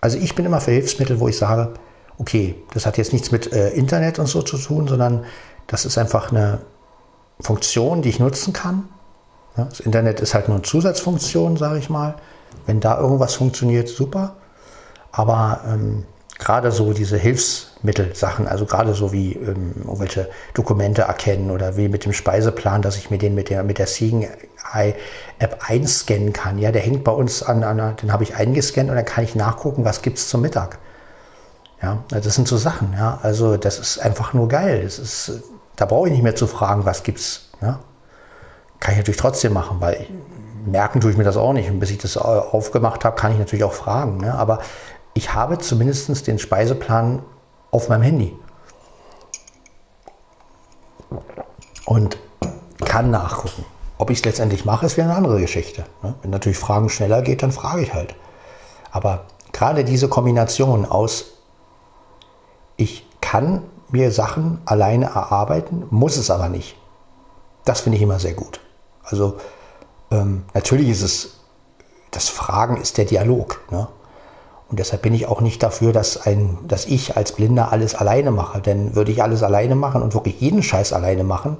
also 0.00 0.18
ich 0.18 0.34
bin 0.34 0.44
immer 0.44 0.60
für 0.60 0.72
Hilfsmittel, 0.72 1.18
wo 1.18 1.28
ich 1.28 1.38
sage, 1.38 1.74
okay, 2.18 2.56
das 2.74 2.84
hat 2.84 2.98
jetzt 2.98 3.12
nichts 3.14 3.30
mit 3.30 3.52
äh, 3.52 3.70
Internet 3.70 4.18
und 4.18 4.26
so 4.26 4.42
zu 4.42 4.58
tun, 4.58 4.86
sondern 4.86 5.24
das 5.66 5.86
ist 5.86 5.96
einfach 5.96 6.30
eine 6.30 6.60
Funktion, 7.40 8.02
die 8.02 8.10
ich 8.10 8.20
nutzen 8.20 8.52
kann 8.52 8.88
das 9.56 9.80
Internet 9.80 10.20
ist 10.20 10.34
halt 10.34 10.48
nur 10.48 10.56
eine 10.56 10.62
Zusatzfunktion, 10.62 11.56
sage 11.56 11.78
ich 11.78 11.88
mal. 11.88 12.16
Wenn 12.66 12.80
da 12.80 12.98
irgendwas 12.98 13.34
funktioniert, 13.34 13.88
super. 13.88 14.36
Aber 15.12 15.60
ähm, 15.66 16.04
gerade 16.38 16.72
so 16.72 16.92
diese 16.92 17.16
Hilfsmittelsachen, 17.16 18.48
also 18.48 18.66
gerade 18.66 18.94
so 18.94 19.12
wie 19.12 19.34
ähm, 19.34 19.74
irgendwelche 19.84 20.28
Dokumente 20.54 21.02
erkennen 21.02 21.50
oder 21.50 21.76
wie 21.76 21.88
mit 21.88 22.04
dem 22.04 22.12
Speiseplan, 22.12 22.82
dass 22.82 22.96
ich 22.96 23.10
mir 23.10 23.18
den 23.18 23.34
mit 23.34 23.50
der, 23.50 23.62
mit 23.62 23.78
der 23.78 23.86
Seeing 23.86 24.28
Eye 24.72 24.94
App 25.38 25.58
einscannen 25.68 26.32
kann. 26.32 26.58
Ja, 26.58 26.72
der 26.72 26.82
hängt 26.82 27.04
bei 27.04 27.12
uns 27.12 27.42
an 27.42 27.62
einer, 27.62 27.92
den 27.92 28.12
habe 28.12 28.24
ich 28.24 28.34
eingescannt 28.34 28.90
und 28.90 28.96
dann 28.96 29.04
kann 29.04 29.24
ich 29.24 29.34
nachgucken, 29.34 29.84
was 29.84 30.02
gibt 30.02 30.18
es 30.18 30.28
zum 30.28 30.40
Mittag. 30.40 30.78
Ja, 31.82 32.02
das 32.08 32.34
sind 32.34 32.48
so 32.48 32.56
Sachen, 32.56 32.94
ja. 32.94 33.18
Also 33.22 33.56
das 33.56 33.78
ist 33.78 33.98
einfach 33.98 34.32
nur 34.32 34.48
geil. 34.48 34.82
Das 34.82 34.98
ist, 34.98 35.42
da 35.76 35.84
brauche 35.84 36.08
ich 36.08 36.12
nicht 36.12 36.22
mehr 36.22 36.34
zu 36.34 36.46
fragen, 36.46 36.86
was 36.86 37.02
gibt's. 37.02 37.50
Ja? 37.60 37.80
Kann 38.84 38.92
ich 38.92 38.98
natürlich 38.98 39.20
trotzdem 39.20 39.54
machen, 39.54 39.80
weil 39.80 40.06
merken 40.66 41.00
tue 41.00 41.10
ich 41.10 41.16
mir 41.16 41.24
das 41.24 41.38
auch 41.38 41.54
nicht. 41.54 41.70
Und 41.70 41.80
bis 41.80 41.90
ich 41.90 41.96
das 41.96 42.18
aufgemacht 42.18 43.06
habe, 43.06 43.16
kann 43.16 43.32
ich 43.32 43.38
natürlich 43.38 43.64
auch 43.64 43.72
fragen. 43.72 44.18
Ne? 44.18 44.34
Aber 44.34 44.58
ich 45.14 45.32
habe 45.32 45.56
zumindest 45.56 46.26
den 46.26 46.38
Speiseplan 46.38 47.22
auf 47.70 47.88
meinem 47.88 48.02
Handy. 48.02 48.36
Und 51.86 52.18
kann 52.84 53.10
nachgucken. 53.10 53.64
Ob 53.96 54.10
ich 54.10 54.18
es 54.18 54.24
letztendlich 54.26 54.66
mache, 54.66 54.84
ist 54.84 54.98
wieder 54.98 55.06
eine 55.06 55.16
andere 55.16 55.40
Geschichte. 55.40 55.86
Ne? 56.02 56.14
Wenn 56.20 56.30
natürlich 56.30 56.58
Fragen 56.58 56.90
schneller 56.90 57.22
geht, 57.22 57.42
dann 57.42 57.52
frage 57.52 57.80
ich 57.80 57.94
halt. 57.94 58.14
Aber 58.92 59.24
gerade 59.52 59.84
diese 59.84 60.08
Kombination 60.08 60.84
aus, 60.84 61.38
ich 62.76 63.06
kann 63.22 63.62
mir 63.90 64.12
Sachen 64.12 64.60
alleine 64.66 65.06
erarbeiten, 65.06 65.86
muss 65.88 66.18
es 66.18 66.30
aber 66.30 66.50
nicht. 66.50 66.76
Das 67.64 67.80
finde 67.80 67.96
ich 67.96 68.02
immer 68.02 68.18
sehr 68.18 68.34
gut. 68.34 68.60
Also 69.04 69.36
ähm, 70.10 70.44
natürlich 70.54 70.88
ist 70.88 71.02
es, 71.02 71.40
das 72.10 72.28
Fragen 72.28 72.76
ist 72.76 72.98
der 72.98 73.04
Dialog. 73.04 73.60
Ne? 73.70 73.88
Und 74.68 74.78
deshalb 74.78 75.02
bin 75.02 75.14
ich 75.14 75.26
auch 75.26 75.40
nicht 75.40 75.62
dafür, 75.62 75.92
dass, 75.92 76.26
ein, 76.26 76.58
dass 76.66 76.86
ich 76.86 77.16
als 77.16 77.32
Blinder 77.32 77.70
alles 77.70 77.94
alleine 77.94 78.30
mache. 78.30 78.60
Denn 78.60 78.94
würde 78.96 79.12
ich 79.12 79.22
alles 79.22 79.42
alleine 79.42 79.74
machen 79.74 80.02
und 80.02 80.14
wirklich 80.14 80.40
jeden 80.40 80.62
Scheiß 80.62 80.92
alleine 80.92 81.24
machen, 81.24 81.58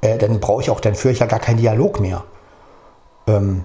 äh, 0.00 0.18
dann 0.18 0.40
brauche 0.40 0.62
ich 0.62 0.70
auch, 0.70 0.80
dann 0.80 0.94
führe 0.94 1.12
ich 1.12 1.20
ja 1.20 1.26
gar 1.26 1.40
keinen 1.40 1.58
Dialog 1.58 2.00
mehr. 2.00 2.24
Ähm, 3.26 3.64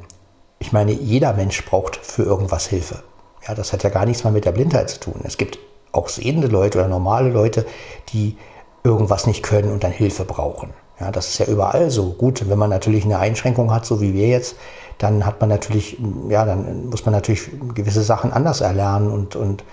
ich 0.60 0.72
meine, 0.72 0.92
jeder 0.92 1.34
Mensch 1.34 1.64
braucht 1.66 1.98
für 1.98 2.24
irgendwas 2.24 2.66
Hilfe. 2.68 3.04
Ja, 3.48 3.54
das 3.56 3.74
hat 3.74 3.84
ja 3.84 3.90
gar 3.90 4.06
nichts 4.06 4.24
mehr 4.24 4.34
mit 4.34 4.46
der 4.46 4.52
Blindheit 4.52 4.90
zu 4.90 5.00
tun. 5.00 5.22
Es 5.24 5.38
gibt 5.38 5.60
auch 5.92 6.10
sehende 6.10 6.48
Leute 6.48 6.80
oder 6.80 6.88
normale 6.88 7.30
Leute, 7.30 7.66
die 8.10 8.38
irgendwas 8.84 9.28
nicht 9.28 9.44
können 9.44 9.72
und 9.72 9.84
dann 9.84 9.92
Hilfe 9.92 10.26
brauchen. 10.26 10.74
Ja, 11.00 11.12
das 11.12 11.30
ist 11.30 11.38
ja 11.38 11.46
überall 11.46 11.92
so. 11.92 12.14
Gut, 12.14 12.50
wenn 12.50 12.58
man 12.58 12.70
natürlich 12.70 13.06
eine 13.06 13.20
Einschränkung 13.20 13.72
hat, 13.72 13.86
so 13.86 14.02
wie 14.02 14.14
wir 14.14 14.28
jetzt, 14.28 14.56
dann 14.98 15.26
hat 15.26 15.40
man 15.40 15.50
natürlich, 15.50 15.98
ja, 16.30 16.44
dann 16.44 16.88
muss 16.90 17.06
man 17.06 17.14
natürlich 17.14 17.52
gewisse 17.76 18.02
Sachen 18.02 18.34
anders 18.34 18.62
erlernen 18.62 19.12
und, 19.12 19.36
und 19.36 19.64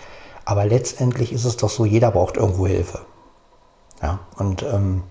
aber 0.45 0.67
letztendlich 0.67 1.33
ist 1.33 1.47
es 1.47 1.57
doch 1.57 1.71
so, 1.71 1.87
jeder 1.87 2.11
braucht 2.11 2.37
irgendwo 2.37 2.67
Hilfe. 2.67 3.01
Ja, 4.03 4.19
und 4.37 4.63
ähm, 4.63 5.05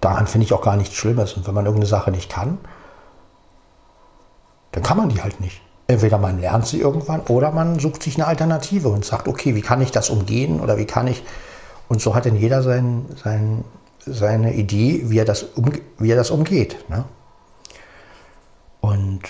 daran 0.00 0.26
finde 0.26 0.46
ich 0.46 0.52
auch 0.52 0.62
gar 0.62 0.76
nichts 0.76 0.96
Schlimmes. 0.96 1.34
Und 1.34 1.46
wenn 1.46 1.54
man 1.54 1.66
irgendeine 1.66 1.88
Sache 1.88 2.10
nicht 2.10 2.28
kann, 2.28 2.58
dann 4.72 4.82
kann 4.82 4.96
man 4.96 5.08
die 5.08 5.22
halt 5.22 5.40
nicht. 5.40 5.62
Entweder 5.86 6.18
man 6.18 6.40
lernt 6.40 6.66
sie 6.66 6.80
irgendwann 6.80 7.20
oder 7.22 7.52
man 7.52 7.78
sucht 7.78 8.02
sich 8.02 8.16
eine 8.16 8.26
Alternative 8.26 8.88
und 8.88 9.04
sagt, 9.04 9.28
okay, 9.28 9.54
wie 9.54 9.62
kann 9.62 9.80
ich 9.80 9.90
das 9.90 10.10
umgehen 10.10 10.60
oder 10.60 10.76
wie 10.76 10.84
kann 10.84 11.06
ich. 11.06 11.22
Und 11.88 12.02
so 12.02 12.14
hat 12.14 12.26
denn 12.26 12.36
jeder 12.36 12.62
sein, 12.62 13.06
sein, 13.22 13.64
seine 14.12 14.54
Idee, 14.54 15.02
wie 15.04 15.18
er 15.18 15.24
das, 15.24 15.42
um, 15.42 15.72
wie 15.98 16.10
er 16.10 16.16
das 16.16 16.30
umgeht. 16.30 16.76
Ne? 16.88 17.04
Und 18.80 19.22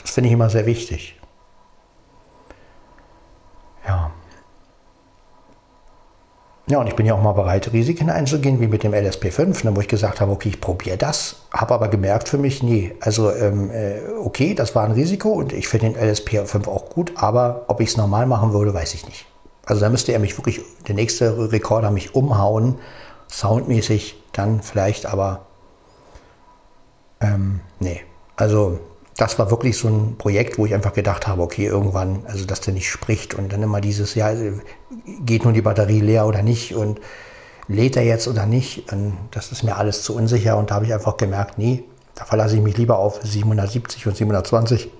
das 0.00 0.10
finde 0.10 0.28
ich 0.28 0.34
immer 0.34 0.50
sehr 0.50 0.66
wichtig. 0.66 1.18
Ja. 3.86 4.10
Ja, 6.70 6.78
und 6.78 6.86
ich 6.86 6.94
bin 6.94 7.04
ja 7.04 7.14
auch 7.14 7.22
mal 7.22 7.32
bereit, 7.32 7.72
Risiken 7.72 8.10
einzugehen, 8.10 8.60
wie 8.60 8.68
mit 8.68 8.84
dem 8.84 8.92
LSP5, 8.92 9.64
ne, 9.64 9.74
wo 9.74 9.80
ich 9.80 9.88
gesagt 9.88 10.20
habe, 10.20 10.30
okay, 10.30 10.50
ich 10.50 10.60
probiere 10.60 10.96
das, 10.96 11.46
habe 11.52 11.74
aber 11.74 11.88
gemerkt 11.88 12.28
für 12.28 12.38
mich, 12.38 12.62
nee, 12.62 12.94
also 13.00 13.32
ähm, 13.32 13.72
äh, 13.72 13.98
okay, 14.22 14.54
das 14.54 14.76
war 14.76 14.84
ein 14.84 14.92
Risiko 14.92 15.30
und 15.30 15.52
ich 15.52 15.66
finde 15.66 15.90
den 15.90 15.96
LSP5 15.96 16.68
auch 16.68 16.88
gut, 16.88 17.12
aber 17.16 17.64
ob 17.66 17.80
ich 17.80 17.88
es 17.88 17.96
normal 17.96 18.26
machen 18.26 18.52
würde, 18.52 18.72
weiß 18.72 18.94
ich 18.94 19.04
nicht. 19.04 19.26
Also 19.66 19.80
da 19.80 19.88
müsste 19.88 20.12
er 20.12 20.20
mich 20.20 20.38
wirklich, 20.38 20.60
der 20.86 20.94
nächste 20.94 21.50
Rekorder 21.50 21.90
mich 21.90 22.14
umhauen, 22.14 22.78
soundmäßig 23.30 24.16
dann 24.32 24.62
vielleicht, 24.62 25.06
aber 25.06 25.46
ähm, 27.20 27.60
nee. 27.78 28.00
Also 28.36 28.80
das 29.16 29.38
war 29.38 29.50
wirklich 29.50 29.76
so 29.76 29.88
ein 29.88 30.16
Projekt, 30.16 30.58
wo 30.58 30.64
ich 30.64 30.74
einfach 30.74 30.94
gedacht 30.94 31.26
habe, 31.26 31.42
okay, 31.42 31.66
irgendwann, 31.66 32.24
also 32.26 32.46
dass 32.46 32.62
der 32.62 32.72
nicht 32.72 32.88
spricht 32.88 33.34
und 33.34 33.52
dann 33.52 33.62
immer 33.62 33.80
dieses, 33.80 34.14
ja, 34.14 34.32
geht 35.20 35.44
nun 35.44 35.52
die 35.52 35.60
Batterie 35.60 36.00
leer 36.00 36.26
oder 36.26 36.42
nicht 36.42 36.74
und 36.74 37.00
lädt 37.68 37.96
er 37.96 38.04
jetzt 38.04 38.28
oder 38.28 38.46
nicht, 38.46 38.90
und 38.92 39.16
das 39.30 39.52
ist 39.52 39.62
mir 39.62 39.76
alles 39.76 40.02
zu 40.02 40.16
unsicher 40.16 40.56
und 40.56 40.70
da 40.70 40.76
habe 40.76 40.86
ich 40.86 40.94
einfach 40.94 41.18
gemerkt, 41.18 41.58
nee, 41.58 41.84
da 42.14 42.24
verlasse 42.24 42.56
ich 42.56 42.62
mich 42.62 42.76
lieber 42.76 42.98
auf 42.98 43.20
770 43.22 44.06
und 44.06 44.16
720. 44.16 44.90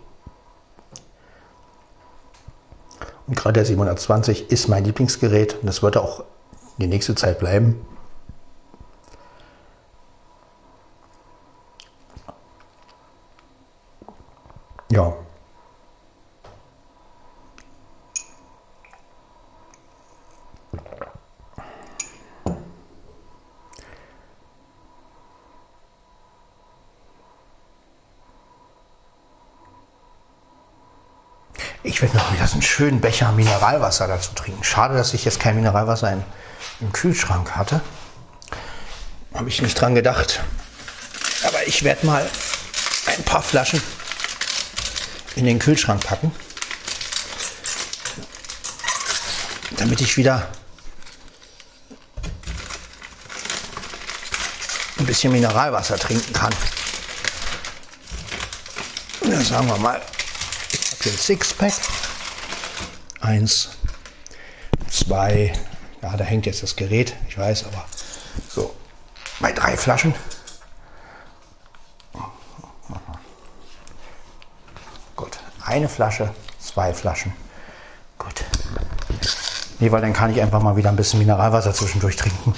Und 3.27 3.37
gerade 3.37 3.55
der 3.55 3.65
720 3.65 4.51
ist 4.51 4.69
mein 4.69 4.85
Lieblingsgerät 4.85 5.57
und 5.61 5.67
das 5.67 5.83
wird 5.83 5.97
auch 5.97 6.25
die 6.79 6.87
nächste 6.87 7.15
Zeit 7.15 7.39
bleiben. 7.39 7.81
Ja. 14.91 15.15
Ich 31.83 32.03
werde 32.03 32.17
noch 32.17 32.33
wieder 32.33 32.47
so 32.47 32.55
einen 32.55 32.63
schönen 32.63 33.01
Becher 33.01 33.31
Mineralwasser 33.33 34.09
dazu 34.09 34.33
trinken. 34.35 34.65
Schade, 34.65 34.97
dass 34.97 35.15
ich 35.15 35.25
jetzt 35.25 35.39
kein 35.39 35.55
Mineralwasser 35.55 36.13
in, 36.13 36.25
im 36.81 36.93
Kühlschrank 36.93 37.55
hatte. 37.55 37.81
Habe 39.35 39.49
ich 39.49 39.63
nicht 39.63 39.81
dran 39.81 39.95
gedacht. 39.95 40.41
Aber 41.47 41.65
ich 41.67 41.85
werde 41.85 42.05
mal 42.07 42.29
ein 43.07 43.23
paar 43.23 43.43
Flaschen 43.43 43.81
in 45.37 45.45
den 45.45 45.59
Kühlschrank 45.59 46.05
packen, 46.05 46.33
damit 49.77 50.01
ich 50.01 50.17
wieder 50.17 50.49
ein 54.99 55.07
bisschen 55.07 55.33
Mineralwasser 55.33 55.99
trinken 55.99 56.33
kann. 56.33 56.55
Ja, 59.25 59.41
sagen 59.43 59.69
wir 59.69 59.79
mal, 59.79 60.01
ich 60.73 60.91
habe 60.91 61.11
ein 61.11 61.19
Sixpack. 61.19 61.73
Eins, 63.21 63.69
zwei, 64.91 65.53
ja, 66.03 66.17
da 66.17 66.25
hängt 66.25 66.47
jetzt 66.47 66.63
das 66.63 66.75
Gerät, 66.75 67.15
ich 67.29 67.37
weiß, 67.37 67.65
aber 67.65 67.87
so, 68.49 68.75
bei 69.41 69.53
drei 69.53 69.77
Flaschen. 69.77 70.15
Gut, 75.17 75.39
eine 75.71 75.89
Flasche, 75.89 76.31
zwei 76.59 76.93
Flaschen. 76.93 77.33
Gut. 78.19 78.45
Nee, 79.79 79.91
weil 79.93 80.01
dann 80.03 80.13
kann 80.13 80.31
ich 80.31 80.43
einfach 80.43 80.61
mal 80.61 80.77
wieder 80.77 80.91
ein 80.91 80.97
bisschen 80.97 81.21
Mineralwasser 81.21 81.73
zwischendurch 81.73 82.17
trinken, 82.17 82.55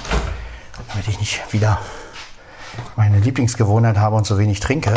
damit 0.88 1.06
ich 1.06 1.20
nicht 1.20 1.52
wieder 1.52 1.78
meine 2.96 3.18
Lieblingsgewohnheit 3.18 3.98
habe 3.98 4.16
und 4.16 4.26
so 4.26 4.38
wenig 4.38 4.60
trinke. 4.60 4.94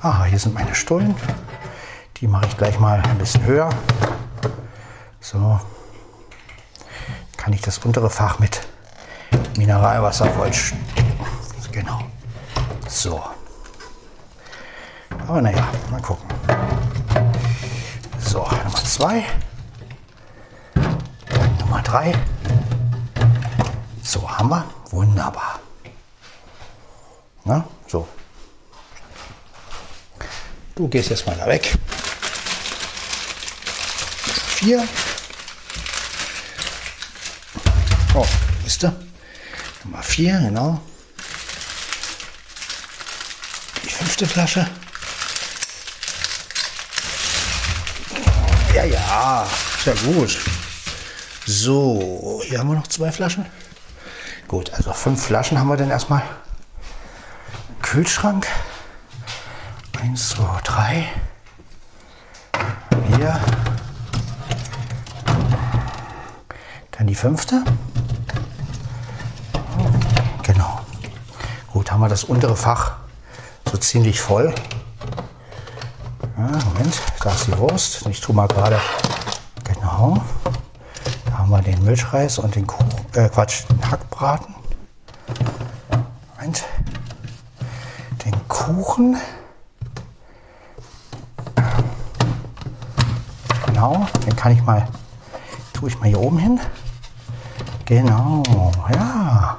Ah, 0.00 0.24
hier 0.24 0.38
sind 0.38 0.54
meine 0.54 0.74
Stullen. 0.74 1.16
Die 2.18 2.28
mache 2.28 2.46
ich 2.46 2.56
gleich 2.56 2.78
mal 2.78 3.02
ein 3.02 3.18
bisschen 3.18 3.44
höher. 3.44 3.68
So. 5.20 5.60
Kann 7.36 7.52
ich 7.52 7.60
das 7.62 7.78
untere 7.78 8.10
Fach 8.10 8.38
mit 8.38 8.60
Mineralwasser 9.58 10.26
voll. 10.30 10.50
Genau. 11.72 12.00
So. 12.88 13.20
Aber 15.26 15.42
naja, 15.42 15.66
mal 15.90 16.00
gucken. 16.00 16.33
So, 18.94 19.02
Nummer 19.02 19.10
zwei. 19.10 19.26
Nummer 21.58 21.82
drei. 21.82 22.14
So, 24.04 24.30
haben 24.30 24.50
wir. 24.50 24.64
Wunderbar. 24.90 25.58
Na, 27.44 27.68
so. 27.88 28.06
Du 30.76 30.86
gehst 30.86 31.10
jetzt 31.10 31.26
mal 31.26 31.36
da 31.36 31.46
weg. 31.46 31.76
Vier. 34.54 34.86
Oh, 38.14 38.26
wisst 38.62 38.84
ihr? 38.84 38.94
Nummer 39.82 40.02
vier, 40.04 40.38
genau. 40.38 40.80
Die 43.82 43.90
fünfte 43.90 44.26
Flasche. 44.26 44.70
Ja, 48.84 48.90
ja, 48.90 49.46
sehr 49.82 49.94
gut. 49.94 50.38
So, 51.46 52.42
hier 52.44 52.58
haben 52.58 52.68
wir 52.68 52.74
noch 52.74 52.86
zwei 52.86 53.10
Flaschen. 53.10 53.46
Gut, 54.46 54.74
also 54.74 54.92
fünf 54.92 55.24
Flaschen 55.24 55.58
haben 55.58 55.68
wir 55.68 55.78
dann 55.78 55.88
erstmal. 55.88 56.20
Kühlschrank. 57.80 58.46
Eins, 59.98 60.30
zwei, 60.30 60.60
drei. 60.64 61.08
Hier. 63.16 63.40
Dann 66.90 67.06
die 67.06 67.14
fünfte. 67.14 67.64
Genau. 70.42 70.80
Gut, 71.72 71.90
haben 71.90 72.00
wir 72.00 72.10
das 72.10 72.24
untere 72.24 72.56
Fach 72.56 72.96
so 73.70 73.78
ziemlich 73.78 74.20
voll. 74.20 74.54
Moment, 76.74 77.00
da 77.22 77.30
ist 77.30 77.46
die 77.46 77.58
Wurst. 77.58 78.06
Ich 78.06 78.20
tue 78.20 78.34
mal 78.34 78.48
gerade. 78.48 78.80
Genau. 79.64 80.22
Da 81.26 81.38
haben 81.38 81.50
wir 81.50 81.62
den 81.62 81.82
Milchreis 81.84 82.38
und 82.38 82.54
den 82.54 82.66
Kuchen, 82.66 82.90
äh, 83.14 83.28
Quatsch, 83.28 83.64
den 83.70 83.90
Hackbraten. 83.90 84.54
Moment. 86.36 86.64
Kuchen. 88.64 89.16
Genau, 93.66 94.06
den 94.24 94.36
kann 94.36 94.52
ich 94.52 94.62
mal, 94.62 94.88
tue 95.74 95.90
ich 95.90 95.98
mal 95.98 96.06
hier 96.08 96.20
oben 96.20 96.38
hin. 96.38 96.60
Genau, 97.84 98.42
ja. 98.90 99.58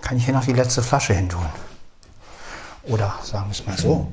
Kann 0.00 0.16
ich 0.16 0.24
hier 0.24 0.34
noch 0.34 0.44
die 0.44 0.52
letzte 0.52 0.82
Flasche 0.82 1.14
hin 1.14 1.28
tun. 1.28 1.46
Oder 2.84 3.14
sagen 3.22 3.46
wir 3.46 3.52
es 3.52 3.66
mal 3.66 3.76
so. 3.76 4.12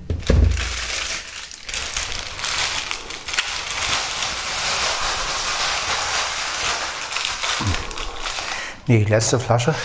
Nee, 8.87 9.03
die 9.03 9.11
letzte 9.11 9.39
Flasche 9.39 9.75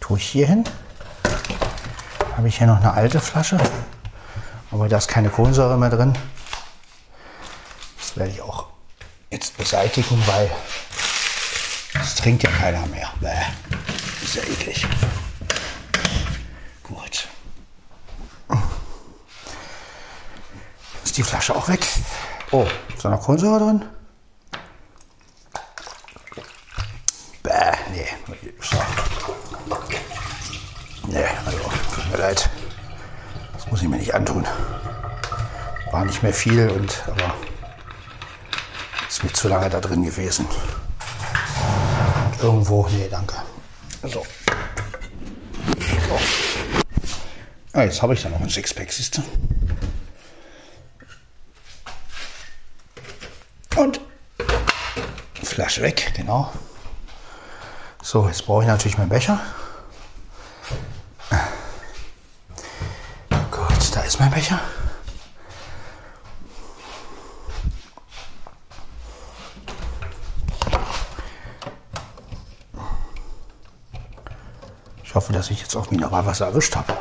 tue 0.00 0.18
ich 0.18 0.26
hier 0.26 0.46
hin 0.46 0.64
habe 2.36 2.48
ich 2.48 2.58
hier 2.58 2.66
noch 2.66 2.76
eine 2.76 2.92
alte 2.92 3.18
Flasche, 3.18 3.58
aber 4.70 4.88
da 4.88 4.98
ist 4.98 5.08
keine 5.08 5.30
Kohlensäure 5.30 5.78
mehr 5.78 5.88
drin. 5.88 6.16
Das 7.98 8.16
werde 8.16 8.30
ich 8.30 8.42
auch 8.42 8.66
jetzt 9.30 9.56
beseitigen, 9.56 10.22
weil 10.26 10.50
das 11.94 12.14
trinkt 12.14 12.42
ja 12.42 12.50
keiner 12.50 12.86
mehr. 12.88 13.10
Bäh. 13.20 13.30
Ist 14.22 14.34
ja 14.34 14.42
eklig. 14.42 14.86
Gut. 16.82 17.28
Ist 21.04 21.16
die 21.16 21.22
Flasche 21.22 21.56
auch 21.56 21.68
weg? 21.68 21.86
Oh, 22.50 22.66
ist 22.94 23.04
da 23.04 23.08
noch 23.08 23.22
Kohlensäure 23.22 23.58
drin? 23.58 23.84
Bäh, 27.42 27.72
nee. 27.92 28.08
So. 28.60 28.76
Nee, 31.08 31.24
also 31.46 31.58
mir 32.10 32.18
leid. 32.18 32.50
Das 33.52 33.70
muss 33.70 33.82
ich 33.82 33.88
mir 33.88 33.96
nicht 33.96 34.14
antun. 34.14 34.46
War 35.90 36.04
nicht 36.04 36.15
mehr 36.26 36.34
viel 36.34 36.68
und 36.70 37.04
aber 37.06 37.34
ist 39.08 39.22
mir 39.22 39.32
zu 39.32 39.46
lange 39.46 39.70
da 39.70 39.80
drin 39.80 40.02
gewesen. 40.02 40.44
Und 42.32 42.42
irgendwo, 42.42 42.88
nee, 42.88 43.06
danke. 43.08 43.36
So. 44.02 44.08
so. 44.08 44.26
Ah, 47.72 47.84
jetzt 47.84 48.02
habe 48.02 48.14
ich 48.14 48.22
da 48.22 48.28
noch 48.28 48.40
ein 48.40 48.48
Sixpack, 48.48 48.90
siehst 48.90 49.18
du? 49.18 49.22
Und 53.80 54.00
Flasche 55.44 55.82
weg, 55.82 56.12
genau. 56.16 56.52
So, 58.02 58.26
jetzt 58.26 58.44
brauche 58.46 58.62
ich 58.62 58.68
natürlich 58.68 58.98
meinen 58.98 59.10
Becher. 59.10 59.40
ist 64.06 64.20
mein 64.20 64.30
Becher. 64.30 64.60
Ich 75.02 75.14
hoffe, 75.14 75.32
dass 75.32 75.50
ich 75.50 75.55
jetzt 75.66 75.76
auch 75.76 75.90
Mineralwasser 75.90 76.46
erwischt 76.46 76.76
habe. 76.76 76.92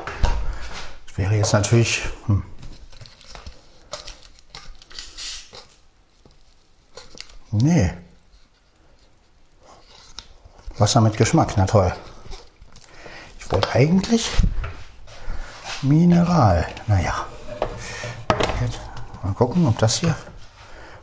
Das 1.08 1.18
wäre 1.18 1.36
jetzt 1.36 1.54
natürlich... 1.54 2.04
Hm. 2.26 2.44
Nee. 7.52 7.94
Wasser 10.78 11.00
mit 11.00 11.16
Geschmack, 11.16 11.54
na 11.56 11.66
toll. 11.66 11.94
Ich 13.40 13.50
wollte 13.52 13.70
eigentlich 13.74 14.30
Mineral. 15.82 16.68
Naja. 16.88 17.28
Mal 19.24 19.34
gucken, 19.34 19.68
ob 19.68 19.78
das 19.78 19.98
hier 19.98 20.16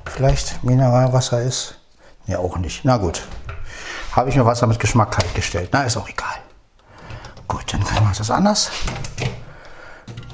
vielleicht 0.04 0.62
Mineralwasser 0.62 1.40
ist. 1.40 1.78
Ja, 2.26 2.38
auch 2.38 2.58
nicht. 2.58 2.84
Na 2.84 2.98
gut. 2.98 3.22
Habe 4.12 4.28
ich 4.28 4.36
mir 4.36 4.44
Wasser 4.44 4.66
mit 4.66 4.78
Geschmack 4.78 5.12
kaltgestellt. 5.12 5.70
Na, 5.72 5.84
ist 5.84 5.96
auch 5.96 6.08
egal 6.08 6.21
das 8.22 8.30
anders. 8.30 8.70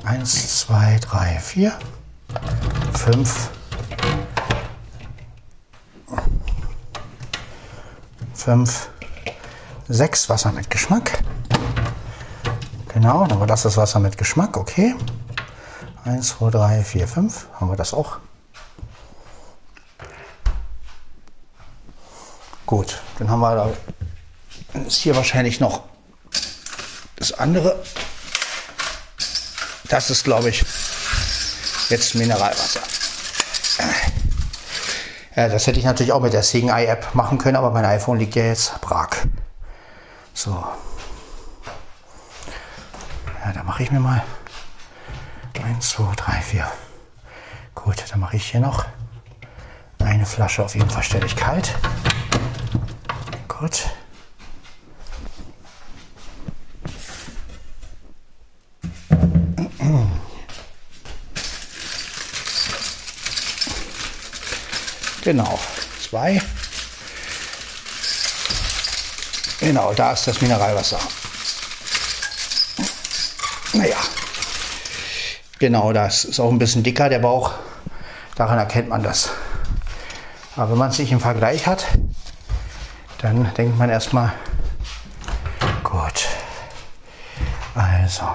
1, 0.05 0.61
2, 0.61 0.99
3, 1.01 1.39
4, 1.39 1.79
5, 2.93 3.51
5, 8.35 8.91
6 9.89 10.29
Wasser 10.29 10.53
mit 10.53 10.69
Geschmack. 10.69 11.23
Genau, 12.89 13.23
aber 13.23 13.47
das 13.47 13.65
ist 13.65 13.79
Wasser 13.79 14.01
mit 14.01 14.19
Geschmack, 14.19 14.59
okay. 14.59 14.95
1, 16.05 16.29
2, 16.29 16.51
3, 16.51 16.85
4, 16.85 17.09
5 17.09 17.47
haben 17.59 17.71
wir 17.71 17.77
das 17.77 17.95
auch. 17.95 18.19
Gut, 22.67 23.01
dann 23.19 23.31
haben 23.31 23.41
wir 23.41 23.55
da 23.55 23.71
ist 24.87 24.99
hier 24.99 25.17
wahrscheinlich 25.17 25.61
noch 25.61 25.85
das 27.19 27.33
andere. 27.33 27.83
Das 29.89 30.11
ist, 30.11 30.25
glaube 30.25 30.51
ich, 30.51 30.65
jetzt 31.89 32.15
Mineralwasser. 32.15 32.81
Ja, 35.35 35.49
das 35.49 35.67
hätte 35.67 35.79
ich 35.79 35.85
natürlich 35.85 36.13
auch 36.13 36.21
mit 36.21 36.33
der 36.33 36.43
Sing 36.43 36.69
Eye 36.69 36.87
App 36.87 37.15
machen 37.15 37.39
können, 37.39 37.57
aber 37.57 37.71
mein 37.71 37.85
iPhone 37.85 38.19
liegt 38.19 38.35
ja 38.35 38.45
jetzt 38.45 38.81
brach. 38.81 39.11
So. 40.35 40.51
Ja, 43.45 43.53
da 43.53 43.63
mache 43.63 43.83
ich 43.83 43.91
mir 43.91 44.01
mal 44.01 44.23
1, 45.63 45.89
2, 45.91 46.15
3, 46.17 46.33
4. 46.41 46.73
Gut, 47.75 48.05
dann 48.11 48.21
mache 48.21 48.37
ich 48.37 48.51
hier 48.51 48.61
noch 48.61 48.85
eine 50.09 50.27
Flasche 50.27 50.65
auf 50.65 50.75
jeden 50.75 50.89
Fall 50.89 51.03
stelle 51.03 51.27
ich 51.27 51.37
kalt. 51.37 51.75
Gut. 53.47 53.87
Genau, 65.29 65.59
zwei. 66.01 66.41
Genau, 69.61 69.93
da 69.93 70.13
ist 70.13 70.27
das 70.27 70.41
Mineralwasser. 70.41 70.99
Naja, 73.75 73.99
genau, 75.59 75.93
das 75.93 76.25
ist 76.25 76.41
auch 76.41 76.51
ein 76.51 76.59
bisschen 76.59 76.83
dicker, 76.83 77.11
der 77.11 77.19
Bauch. 77.19 77.53
Daran 78.37 78.59
erkennt 78.59 78.89
man 78.89 79.03
das. 79.03 79.29
Aber 80.57 80.71
wenn 80.71 80.79
man 80.79 80.89
es 80.89 80.99
nicht 80.99 81.13
im 81.13 81.21
Vergleich 81.21 81.67
hat, 81.67 81.85
dann 83.19 83.53
denkt 83.53 83.77
man 83.77 83.91
erstmal, 83.91 84.33
gut, 85.85 86.27
also 87.75 88.31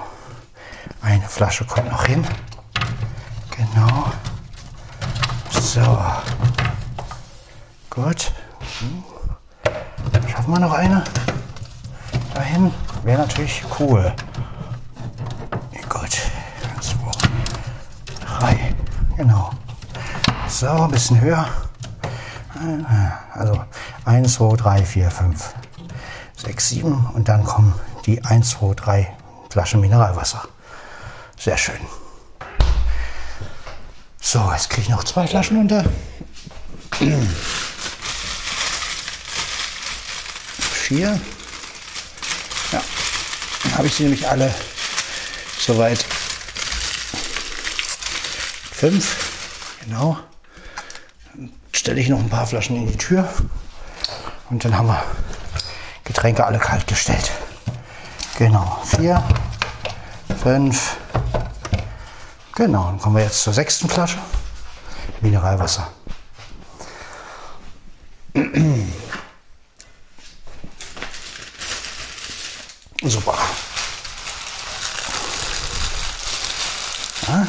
eine 1.01 1.27
Flasche 1.27 1.65
kommt 1.65 1.89
noch 1.89 2.05
hin. 2.05 2.23
Genau. 3.57 4.11
So. 5.49 6.42
Gut. 7.93 8.31
Schaffen 10.27 10.51
wir 10.51 10.59
noch 10.59 10.73
eine? 10.73 11.03
Dahin 12.33 12.73
wäre 13.03 13.19
natürlich 13.21 13.63
cool. 13.79 14.11
Gut. 15.89 16.21
Zwei, 16.81 17.11
drei. 18.25 18.75
Genau. 19.15 19.51
So, 20.47 20.69
ein 20.69 20.89
bisschen 20.89 21.21
höher. 21.21 21.47
Also 23.35 23.63
1, 24.05 24.33
2, 24.33 24.55
3, 24.55 24.85
4, 24.85 25.11
5, 25.11 25.53
6, 26.37 26.69
7 26.69 27.05
und 27.13 27.27
dann 27.27 27.43
kommen 27.43 27.75
die 28.07 28.23
1, 28.25 28.49
2, 28.49 28.73
3 28.73 29.17
Flaschen 29.49 29.81
Mineralwasser. 29.81 30.41
Sehr 31.37 31.57
schön. 31.57 31.79
So, 34.19 34.51
jetzt 34.51 34.71
kriege 34.71 34.81
ich 34.81 34.89
noch 34.89 35.03
zwei 35.03 35.27
Flaschen 35.27 35.59
unter. 35.59 35.83
Vier. 40.93 41.19
Ja, 42.71 42.81
dann 43.63 43.77
habe 43.77 43.87
ich 43.87 43.95
sie 43.95 44.03
nämlich 44.03 44.27
alle 44.27 44.53
soweit. 45.59 46.05
Fünf, 48.71 49.15
genau. 49.81 50.19
Dann 51.33 51.51
stelle 51.71 51.99
ich 51.99 52.09
noch 52.09 52.19
ein 52.19 52.29
paar 52.29 52.45
Flaschen 52.45 52.75
in 52.75 52.85
die 52.85 52.97
Tür 52.97 53.27
und 54.51 54.63
dann 54.63 54.77
haben 54.77 54.87
wir 54.87 55.03
Getränke 56.03 56.45
alle 56.45 56.59
kalt 56.59 56.85
gestellt. 56.85 57.31
Genau, 58.37 58.79
vier, 58.85 59.23
fünf. 60.43 60.97
Genau, 62.55 62.85
dann 62.85 62.99
kommen 62.99 63.15
wir 63.15 63.23
jetzt 63.23 63.41
zur 63.41 63.53
sechsten 63.53 63.89
Flasche. 63.89 64.19
Mineralwasser. 65.21 65.91
Super. 73.05 73.37
Ja. 77.27 77.47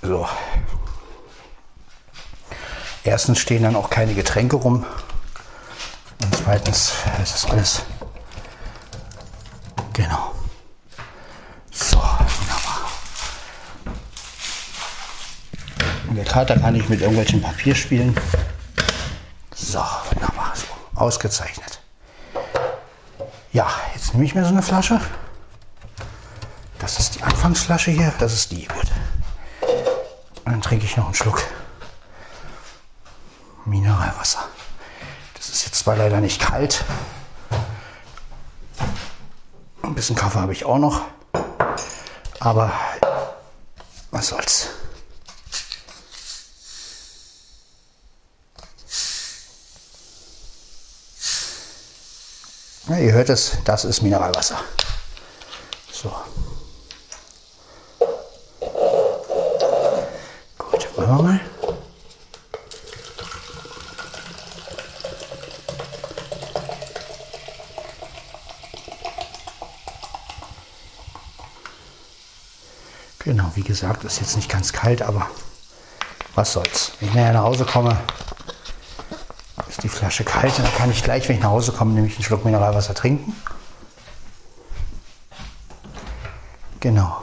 So. 0.00 0.26
Erstens 3.28 3.42
stehen 3.42 3.62
dann 3.62 3.76
auch 3.76 3.90
keine 3.90 4.14
Getränke 4.14 4.56
rum. 4.56 4.86
Und 6.22 6.34
zweitens 6.34 6.94
ist 7.22 7.34
das 7.34 7.50
alles. 7.50 7.82
Genau. 9.92 10.34
So, 11.70 11.98
wunderbar. 11.98 12.88
Und 16.08 16.16
der 16.16 16.24
Kater 16.24 16.58
kann 16.58 16.72
nicht 16.72 16.88
mit 16.88 17.02
irgendwelchen 17.02 17.42
Papier 17.42 17.74
spielen. 17.74 18.18
So, 19.54 19.84
wunderbar. 20.10 20.54
So, 20.54 20.64
ausgezeichnet. 20.98 21.80
Ja, 23.52 23.68
jetzt 23.94 24.14
nehme 24.14 24.24
ich 24.24 24.34
mir 24.34 24.44
so 24.44 24.52
eine 24.52 24.62
Flasche. 24.62 25.02
Das 26.78 26.98
ist 26.98 27.16
die 27.16 27.22
Anfangsflasche 27.22 27.90
hier. 27.90 28.10
Das 28.20 28.32
ist 28.32 28.52
die. 28.52 28.66
Gut. 28.66 28.90
Und 30.46 30.52
dann 30.52 30.62
trinke 30.62 30.86
ich 30.86 30.96
noch 30.96 31.04
einen 31.04 31.14
Schluck 31.14 31.42
Mineralwasser. 33.68 34.48
Zwar 35.88 35.96
leider 35.96 36.20
nicht 36.20 36.38
kalt. 36.38 36.84
Ein 39.80 39.94
bisschen 39.94 40.14
Kaffee 40.14 40.38
habe 40.38 40.52
ich 40.52 40.66
auch 40.66 40.76
noch. 40.76 41.00
Aber 42.40 42.70
was 44.10 44.28
soll's. 44.28 44.68
Ja, 52.88 52.98
ihr 52.98 53.12
hört 53.12 53.30
es, 53.30 53.52
das 53.64 53.86
ist 53.86 54.02
Mineralwasser. 54.02 54.60
So. 55.90 56.14
Gut, 60.58 60.98
wollen 60.98 61.08
wir 61.08 61.22
mal. 61.22 61.40
Genau, 73.28 73.50
wie 73.56 73.62
gesagt, 73.80 74.02
ist 74.02 74.20
jetzt 74.20 74.34
nicht 74.34 74.48
ganz 74.50 74.72
kalt, 74.72 75.02
aber 75.02 75.28
was 76.34 76.52
soll's. 76.52 76.92
Wenn 76.98 77.10
ich 77.10 77.14
nachher 77.14 77.32
nach 77.32 77.44
Hause 77.44 77.64
komme, 77.64 77.96
ist 79.68 79.82
die 79.84 79.88
Flasche 79.88 80.24
kalt 80.24 80.56
und 80.58 80.64
dann 80.64 80.74
kann 80.74 80.90
ich 80.90 81.04
gleich, 81.04 81.28
wenn 81.28 81.36
ich 81.36 81.42
nach 81.42 81.50
Hause 81.50 81.72
komme, 81.72 81.92
nämlich 81.92 82.16
einen 82.16 82.24
Schluck 82.24 82.44
Mineralwasser 82.44 82.94
trinken. 82.94 83.34
Genau. 86.80 87.22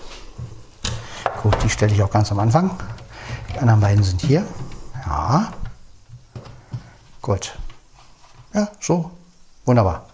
Gut, 1.44 1.62
die 1.64 1.70
stelle 1.70 1.94
ich 1.94 2.02
auch 2.02 2.12
ganz 2.12 2.32
am 2.32 2.40
Anfang. 2.40 2.72
Die 3.54 3.60
anderen 3.60 3.82
beiden 3.82 4.04
sind 4.04 4.22
hier. 4.22 4.46
Ja. 5.06 5.52
Gut. 7.22 7.58
Ja, 8.54 8.70
so. 8.80 9.12
Wunderbar. 9.66 10.06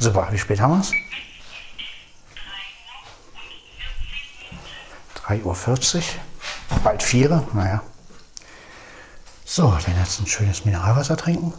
Super, 0.00 0.28
wie 0.30 0.38
spät 0.38 0.62
haben 0.62 0.72
wir 0.72 0.80
es? 0.80 0.92
3.40 5.26 5.96
Uhr. 5.98 6.02
Bald 6.82 7.02
4 7.02 7.46
naja. 7.52 7.82
So, 9.44 9.76
dann 9.84 9.98
jetzt 9.98 10.18
ein 10.20 10.26
schönes 10.26 10.64
Mineralwasser 10.64 11.18
trinken. 11.18 11.52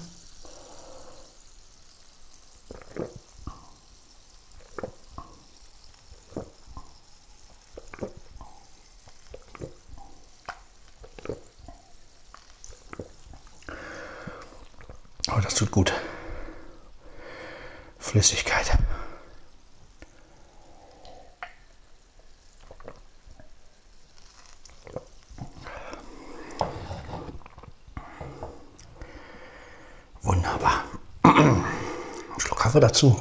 Haare 32.72 32.80
dazu. 32.80 33.14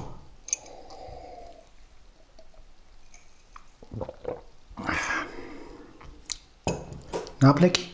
Na, 7.40 7.52
Blick? 7.52 7.89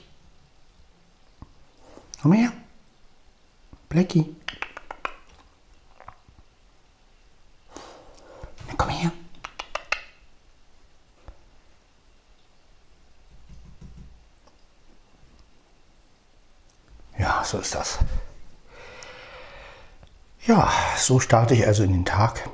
So 21.06 21.20
starte 21.20 21.54
ich 21.54 21.64
also 21.64 21.84
in 21.84 21.92
den 21.92 22.04
Tag. 22.04 22.48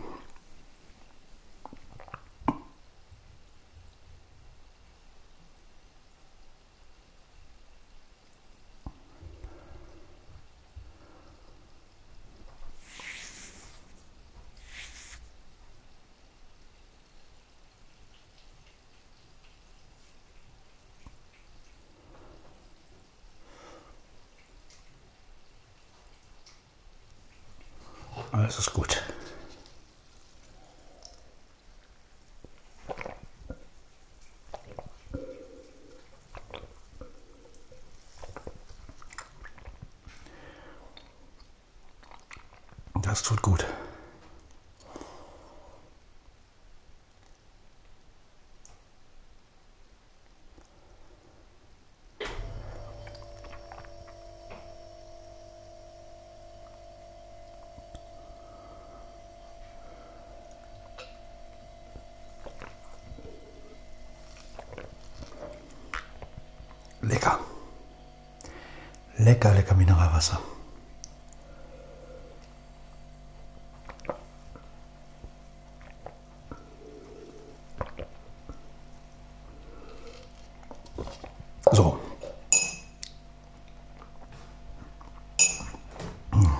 Alles 28.32 28.58
ist 28.58 28.72
gut. 28.72 29.02
Das 42.94 43.22
tut 43.22 43.42
gut. 43.42 43.66
Lecker. 67.02 67.40
Lecker, 69.32 69.54
lecker 69.54 69.74
Mineralwasser. 69.74 70.38
So. 81.72 81.98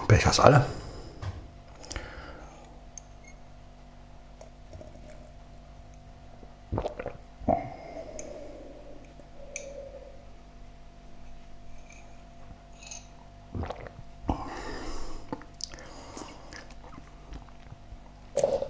Becher 0.09 0.31
ist 0.31 0.41
alle. 0.41 0.65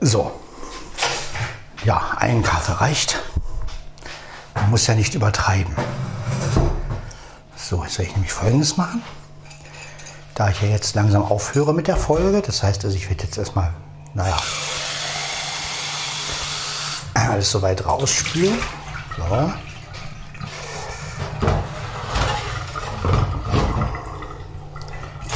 So. 0.04 0.32
Ja, 1.84 2.16
ein 2.18 2.42
Kaffee 2.42 2.61
reicht. 2.72 3.22
Man 4.54 4.70
muss 4.70 4.86
ja 4.86 4.94
nicht 4.94 5.14
übertreiben. 5.14 5.74
So, 7.56 7.82
jetzt 7.84 7.98
werde 7.98 8.10
ich 8.10 8.16
nämlich 8.16 8.32
folgendes 8.32 8.76
machen. 8.76 9.02
Da 10.34 10.50
ich 10.50 10.60
ja 10.62 10.68
jetzt 10.68 10.94
langsam 10.94 11.22
aufhöre 11.22 11.74
mit 11.74 11.88
der 11.88 11.96
Folge, 11.96 12.42
das 12.42 12.62
heißt, 12.62 12.84
also 12.84 12.96
ich 12.96 13.08
werde 13.08 13.24
jetzt 13.24 13.38
erstmal, 13.38 13.72
naja, 14.14 14.36
alles 17.32 17.50
soweit 17.50 17.84
rausspülen. 17.86 18.58
So. 19.16 19.52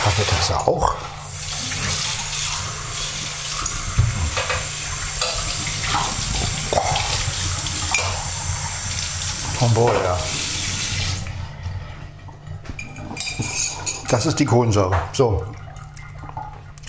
Kaffeetasse 0.05 0.61
auch. 0.61 0.95
Vom 9.59 9.75
ja. 9.75 10.19
Das 14.11 14.27
ist 14.27 14.39
die 14.39 14.45
Kohlensäure. 14.45 14.95
So. 15.15 15.47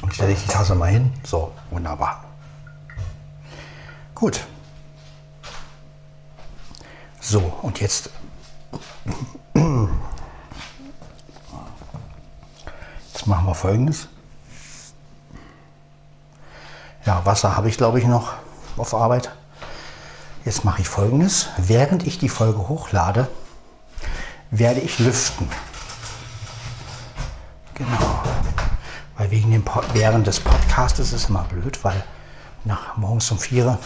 Und 0.01 0.13
stelle 0.13 0.33
ich 0.33 0.41
die 0.41 0.49
Tasse 0.49 0.75
mal 0.75 0.89
hin. 0.89 1.13
So, 1.23 1.53
wunderbar. 1.71 2.25
Gut. 4.13 4.45
So, 7.21 7.39
und 7.61 7.79
jetzt. 7.79 8.09
Jetzt 13.13 13.27
machen 13.27 13.45
wir 13.45 13.55
folgendes. 13.55 14.09
Ja, 17.05 17.25
Wasser 17.25 17.55
habe 17.55 17.69
ich 17.69 17.77
glaube 17.77 17.99
ich 17.99 18.05
noch 18.05 18.33
auf 18.75 18.93
Arbeit. 18.93 19.31
Jetzt 20.47 20.63
mache 20.63 20.79
ich 20.79 20.87
folgendes. 20.87 21.49
Während 21.57 22.07
ich 22.07 22.19
die 22.19 22.29
Folge 22.29 22.69
hochlade, 22.69 23.27
werde 24.49 24.79
ich 24.79 24.97
lüften. 24.97 25.49
Genau. 27.73 28.23
Weil 29.17 29.29
wegen 29.29 29.51
dem 29.51 29.65
Pod 29.65 29.83
während 29.91 30.25
des 30.25 30.39
Podcasts 30.39 30.99
ist 30.99 31.11
es 31.11 31.25
immer 31.25 31.43
blöd, 31.43 31.83
weil 31.83 32.01
nach 32.63 32.95
morgens 32.95 33.29
um 33.29 33.39
vier 33.39 33.77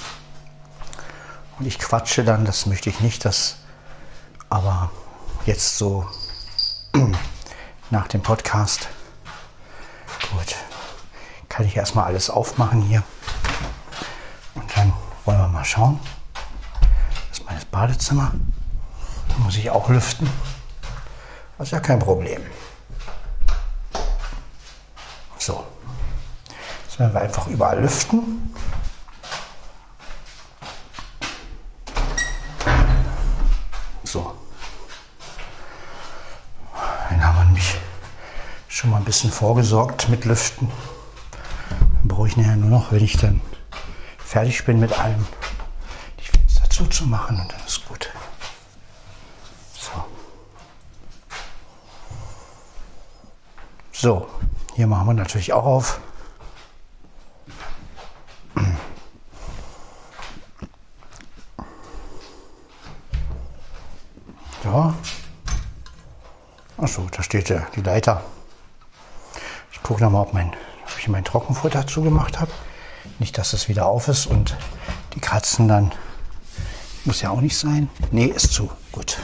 und 1.57 1.65
ich 1.65 1.79
quatsche 1.79 2.23
dann, 2.23 2.45
das 2.45 2.67
möchte 2.67 2.91
ich 2.91 2.99
nicht, 2.99 3.25
das 3.25 3.55
aber 4.51 4.91
jetzt 5.47 5.79
so 5.79 6.05
nach 7.89 8.07
dem 8.07 8.21
Podcast. 8.21 8.87
Gut. 10.31 10.55
Kann 11.49 11.65
ich 11.65 11.75
erstmal 11.75 12.05
alles 12.05 12.29
aufmachen 12.29 12.83
hier. 12.83 13.01
Und 14.53 14.77
dann 14.77 14.93
wollen 15.25 15.39
wir 15.39 15.47
mal 15.47 15.65
schauen. 15.65 15.99
Das 17.55 17.65
Badezimmer. 17.65 18.31
Da 19.29 19.37
muss 19.43 19.57
ich 19.57 19.69
auch 19.69 19.89
lüften. 19.89 20.29
Das 21.57 21.67
ist 21.67 21.71
ja 21.71 21.79
kein 21.79 21.99
Problem. 21.99 22.41
So. 25.37 25.63
Jetzt 26.85 26.99
werden 26.99 27.13
wir 27.13 27.21
einfach 27.21 27.47
überall 27.47 27.81
lüften. 27.81 28.53
So. 34.03 34.35
Dann 37.09 37.23
haben 37.23 37.37
wir 37.37 37.45
nämlich 37.45 37.77
schon 38.67 38.89
mal 38.89 38.97
ein 38.97 39.05
bisschen 39.05 39.31
vorgesorgt 39.31 40.09
mit 40.09 40.25
Lüften. 40.25 40.69
Dann 41.69 42.07
brauche 42.07 42.27
ich 42.27 42.37
nachher 42.37 42.55
nur 42.55 42.69
noch, 42.69 42.91
wenn 42.91 43.03
ich 43.03 43.17
dann 43.17 43.41
fertig 44.17 44.65
bin 44.65 44.79
mit 44.79 44.97
allem, 44.99 45.25
zuzumachen 46.81 47.39
und 47.39 47.51
dann 47.51 47.63
ist 47.67 47.87
gut. 47.87 48.09
So. 49.73 49.91
So, 53.91 54.27
hier 54.73 54.87
machen 54.87 55.05
wir 55.07 55.13
natürlich 55.13 55.53
auch 55.53 55.65
auf. 55.65 55.99
Ja. 64.63 64.93
Achso, 66.77 67.07
da 67.11 67.23
steht 67.23 67.49
ja 67.49 67.65
die 67.75 67.81
Leiter. 67.81 68.23
Ich 69.71 69.81
gucke 69.81 70.03
nochmal, 70.03 70.21
ob, 70.21 70.33
mein, 70.33 70.49
ob 70.49 70.99
ich 70.99 71.07
mein 71.07 71.25
Trockenfutter 71.25 71.87
zugemacht 71.87 72.39
habe. 72.39 72.51
Nicht, 73.17 73.39
dass 73.39 73.53
es 73.53 73.67
wieder 73.69 73.87
auf 73.87 74.07
ist 74.07 74.27
und 74.27 74.55
die 75.15 75.19
Katzen 75.19 75.67
dann. 75.67 75.91
Muss 77.05 77.21
ja 77.21 77.31
auch 77.31 77.41
nicht 77.41 77.57
sein. 77.57 77.89
Nee, 78.11 78.25
ist 78.25 78.53
zu. 78.53 78.69
Gut. 78.91 79.17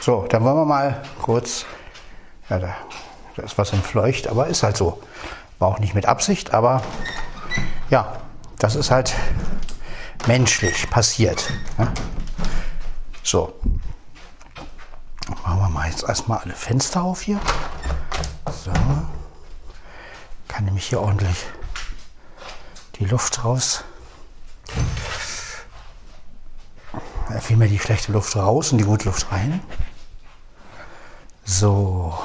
So, 0.00 0.24
dann 0.28 0.44
wollen 0.44 0.56
wir 0.56 0.64
mal 0.64 1.02
kurz. 1.20 1.64
Ja, 2.48 2.60
da, 2.60 2.76
da 3.34 3.42
ist 3.42 3.58
was 3.58 3.72
entfleucht, 3.72 4.28
aber 4.28 4.46
ist 4.46 4.62
halt 4.62 4.76
so. 4.76 5.02
War 5.58 5.68
auch 5.68 5.78
nicht 5.78 5.94
mit 5.94 6.06
Absicht, 6.06 6.54
aber 6.54 6.82
ja, 7.90 8.20
das 8.58 8.76
ist 8.76 8.90
halt 8.90 9.14
menschlich 10.26 10.88
passiert. 10.90 11.50
Ne? 11.78 11.90
So. 13.22 13.54
Machen 15.42 15.58
wir 15.58 15.68
mal 15.70 15.88
jetzt 15.88 16.04
erstmal 16.04 16.38
alle 16.38 16.54
Fenster 16.54 17.02
auf 17.02 17.22
hier. 17.22 17.40
So. 18.64 18.70
Kann 20.46 20.66
nämlich 20.66 20.75
hier 20.86 21.00
ordentlich 21.00 21.44
die 22.98 23.04
Luft 23.04 23.44
raus. 23.44 23.84
Ja, 27.30 27.40
vielmehr 27.40 27.68
die 27.68 27.78
schlechte 27.78 28.12
Luft 28.12 28.36
raus 28.36 28.72
und 28.72 28.78
die 28.78 28.84
gute 28.84 29.06
Luft 29.06 29.30
rein. 29.32 29.60
So. 31.44 32.16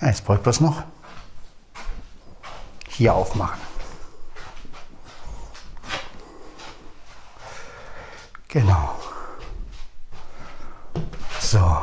Ja, 0.00 0.08
jetzt 0.08 0.24
brauche 0.24 0.36
ich 0.36 0.42
bloß 0.42 0.60
noch 0.60 0.84
hier 2.88 3.14
aufmachen. 3.14 3.60
Genau. 8.48 8.96
So. 11.40 11.82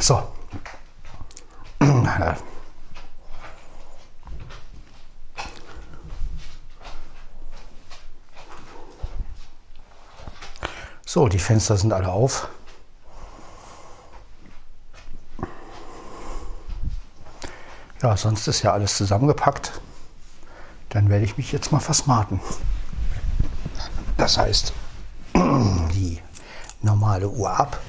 So. 0.00 0.32
So, 11.10 11.26
die 11.26 11.38
Fenster 11.38 11.74
sind 11.78 11.94
alle 11.94 12.10
auf. 12.10 12.48
Ja, 18.02 18.14
sonst 18.14 18.46
ist 18.46 18.60
ja 18.60 18.74
alles 18.74 18.98
zusammengepackt. 18.98 19.80
Dann 20.90 21.08
werde 21.08 21.24
ich 21.24 21.38
mich 21.38 21.50
jetzt 21.50 21.72
mal 21.72 21.80
versmarten. 21.80 22.42
Das 24.18 24.36
heißt, 24.36 24.74
die 25.34 26.20
normale 26.82 27.26
Uhr 27.26 27.58
ab. 27.58 27.80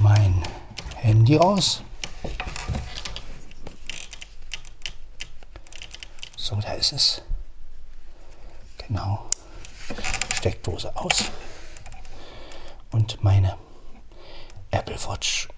Mein 0.00 0.42
Handy 0.96 1.38
aus. 1.38 1.82
So, 6.36 6.56
da 6.56 6.74
ist 6.74 6.92
es. 6.92 7.22
Genau. 8.88 9.26
Steckdose 10.44 10.94
aus. 10.94 11.30
Und 12.92 13.24
meine 13.24 13.56
Apple 14.70 14.98
Watch 15.06 15.48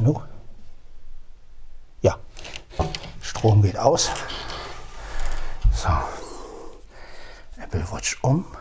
No. 0.00 0.24
Ja, 2.02 2.18
Strom 3.22 3.62
geht 3.62 3.78
aus. 3.78 4.10
So, 5.72 5.88
Apple 7.62 7.86
Watch 7.92 8.18
um. 8.22 8.57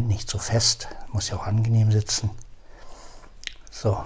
Moment, 0.00 0.16
nicht 0.16 0.30
so 0.30 0.38
fest, 0.38 0.88
muss 1.12 1.28
ja 1.28 1.36
auch 1.36 1.46
angenehm 1.46 1.92
sitzen. 1.92 2.30
So, 3.70 4.04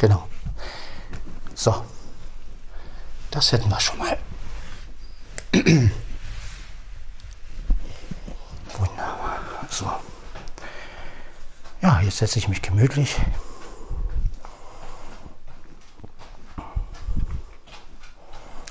Genau. 0.00 0.26
So. 1.54 1.84
Das 3.30 3.52
hätten 3.52 3.68
wir 3.68 3.78
schon 3.78 3.98
mal. 3.98 4.16
Wunderbar. 8.78 9.40
So. 9.68 9.92
Ja, 11.82 12.00
jetzt 12.00 12.19
setze 12.30 12.38
ich 12.38 12.48
mich 12.48 12.62
gemütlich. 12.62 13.16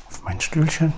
Auf 0.07 0.23
mein 0.23 0.39
Stühlchen. 0.39 0.93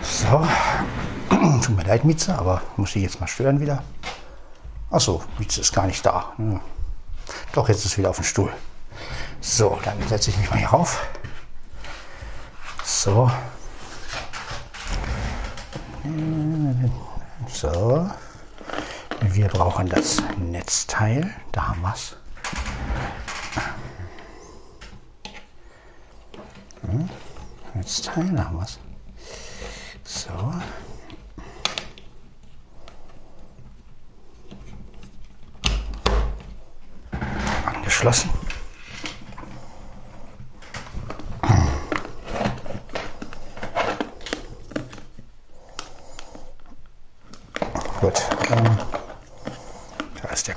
So. 0.00 0.44
Tut 1.62 1.76
mir 1.76 1.84
leid, 1.84 2.04
Mieze, 2.04 2.36
aber 2.36 2.62
muss 2.76 2.96
ich 2.96 3.02
jetzt 3.04 3.20
mal 3.20 3.28
stören 3.28 3.60
wieder. 3.60 3.84
Achso, 4.90 5.22
jetzt 5.38 5.56
ist 5.56 5.72
gar 5.72 5.86
nicht 5.86 6.04
da. 6.04 6.32
Hm. 6.38 6.60
Doch, 7.52 7.68
jetzt 7.68 7.84
ist 7.84 7.96
wieder 7.96 8.10
auf 8.10 8.16
dem 8.16 8.24
Stuhl. 8.24 8.52
So, 9.40 9.78
dann 9.84 9.96
setze 10.08 10.30
ich 10.30 10.36
mich 10.36 10.50
mal 10.50 10.58
hier 10.58 10.70
rauf. 10.70 11.00
So. 12.82 13.30
So. 17.62 18.10
Wir 19.20 19.46
brauchen 19.46 19.88
das 19.88 20.20
Netzteil. 20.36 21.32
Da 21.52 21.68
haben 21.68 21.82
wir 21.82 21.94
es. 21.94 22.16
Hm. 26.80 27.08
Netzteil, 27.74 28.30
da 28.34 28.46
haben 28.46 28.56
wir 28.56 28.64
es. 28.64 28.80
So. 30.02 30.32
geschlossen. 37.84 38.30
Gut. 48.02 48.20
Ähm, 48.50 48.78
da 50.20 50.28
ist 50.30 50.48
der 50.48 50.56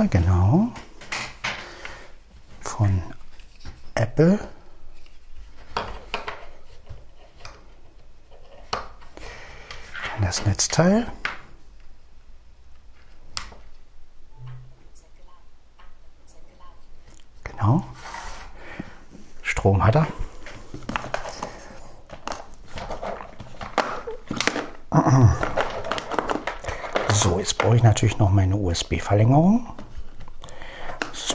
Kameraadapter, 0.00 0.08
genau. 0.08 0.68
Von 2.60 3.02
Apple. 3.94 4.38
Das 10.20 10.46
Netzteil. 10.46 11.06
Strom 19.42 19.84
hat 19.84 19.94
er. 19.94 20.06
So, 27.12 27.38
jetzt 27.38 27.58
brauche 27.58 27.76
ich 27.76 27.82
natürlich 27.82 28.16
noch 28.16 28.30
meine 28.30 28.56
USB-Verlängerung. 28.56 29.68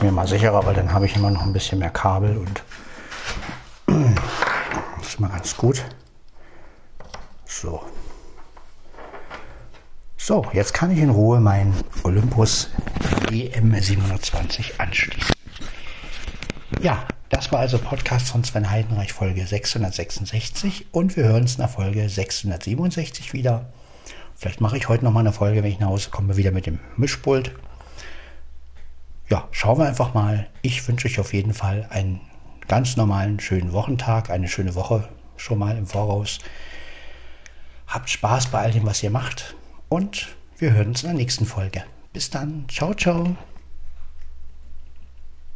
Mir 0.06 0.12
mal 0.12 0.28
sicherer, 0.28 0.64
weil 0.64 0.74
dann 0.74 0.92
habe 0.92 1.06
ich 1.06 1.16
immer 1.16 1.32
noch 1.32 1.42
ein 1.42 1.52
bisschen 1.52 1.80
mehr 1.80 1.90
Kabel 1.90 2.36
und 2.36 2.62
das 3.88 3.96
ist 5.08 5.18
mal 5.18 5.26
ganz 5.26 5.56
gut. 5.56 5.84
So. 7.44 7.82
So, 10.16 10.46
jetzt 10.52 10.74
kann 10.74 10.92
ich 10.92 10.98
in 10.98 11.10
Ruhe 11.10 11.40
meinen 11.40 11.74
Olympus 12.04 12.70
EM720 13.32 14.78
anschließen. 14.78 15.34
Ja, 16.80 17.04
das 17.28 17.50
war 17.50 17.58
also 17.58 17.76
Podcast 17.76 18.28
von 18.28 18.44
Sven 18.44 18.70
Heidenreich 18.70 19.12
Folge 19.12 19.44
666 19.44 20.86
und 20.92 21.16
wir 21.16 21.24
hören 21.24 21.42
uns 21.42 21.54
in 21.54 21.62
der 21.62 21.68
Folge 21.68 22.08
667 22.08 23.32
wieder. 23.32 23.72
Vielleicht 24.36 24.60
mache 24.60 24.76
ich 24.76 24.88
heute 24.88 25.04
noch 25.04 25.10
mal 25.10 25.18
eine 25.18 25.32
Folge, 25.32 25.64
wenn 25.64 25.72
ich 25.72 25.80
nach 25.80 25.88
Hause 25.88 26.10
komme, 26.10 26.36
wieder 26.36 26.52
mit 26.52 26.66
dem 26.66 26.78
Mischpult. 26.96 27.50
Schauen 29.66 29.78
wir 29.78 29.88
einfach 29.88 30.14
mal. 30.14 30.46
Ich 30.62 30.86
wünsche 30.86 31.08
euch 31.08 31.18
auf 31.18 31.34
jeden 31.34 31.52
Fall 31.52 31.88
einen 31.90 32.20
ganz 32.68 32.96
normalen, 32.96 33.40
schönen 33.40 33.72
Wochentag, 33.72 34.30
eine 34.30 34.46
schöne 34.46 34.76
Woche. 34.76 35.08
schon 35.36 35.58
mal 35.58 35.76
im 35.76 35.88
Voraus. 35.88 36.38
Habt 37.88 38.08
Spaß 38.08 38.46
bei 38.52 38.60
all 38.60 38.70
dem, 38.70 38.86
was 38.86 39.02
ihr 39.02 39.10
macht 39.10 39.56
und 39.88 40.36
wir 40.58 40.72
hören 40.72 40.90
uns 40.90 41.02
in 41.02 41.08
der 41.08 41.16
nächsten 41.16 41.46
Folge. 41.46 41.82
Bis 42.12 42.30
dann. 42.30 42.66
Ciao, 42.68 42.94
ciao. 42.94 43.36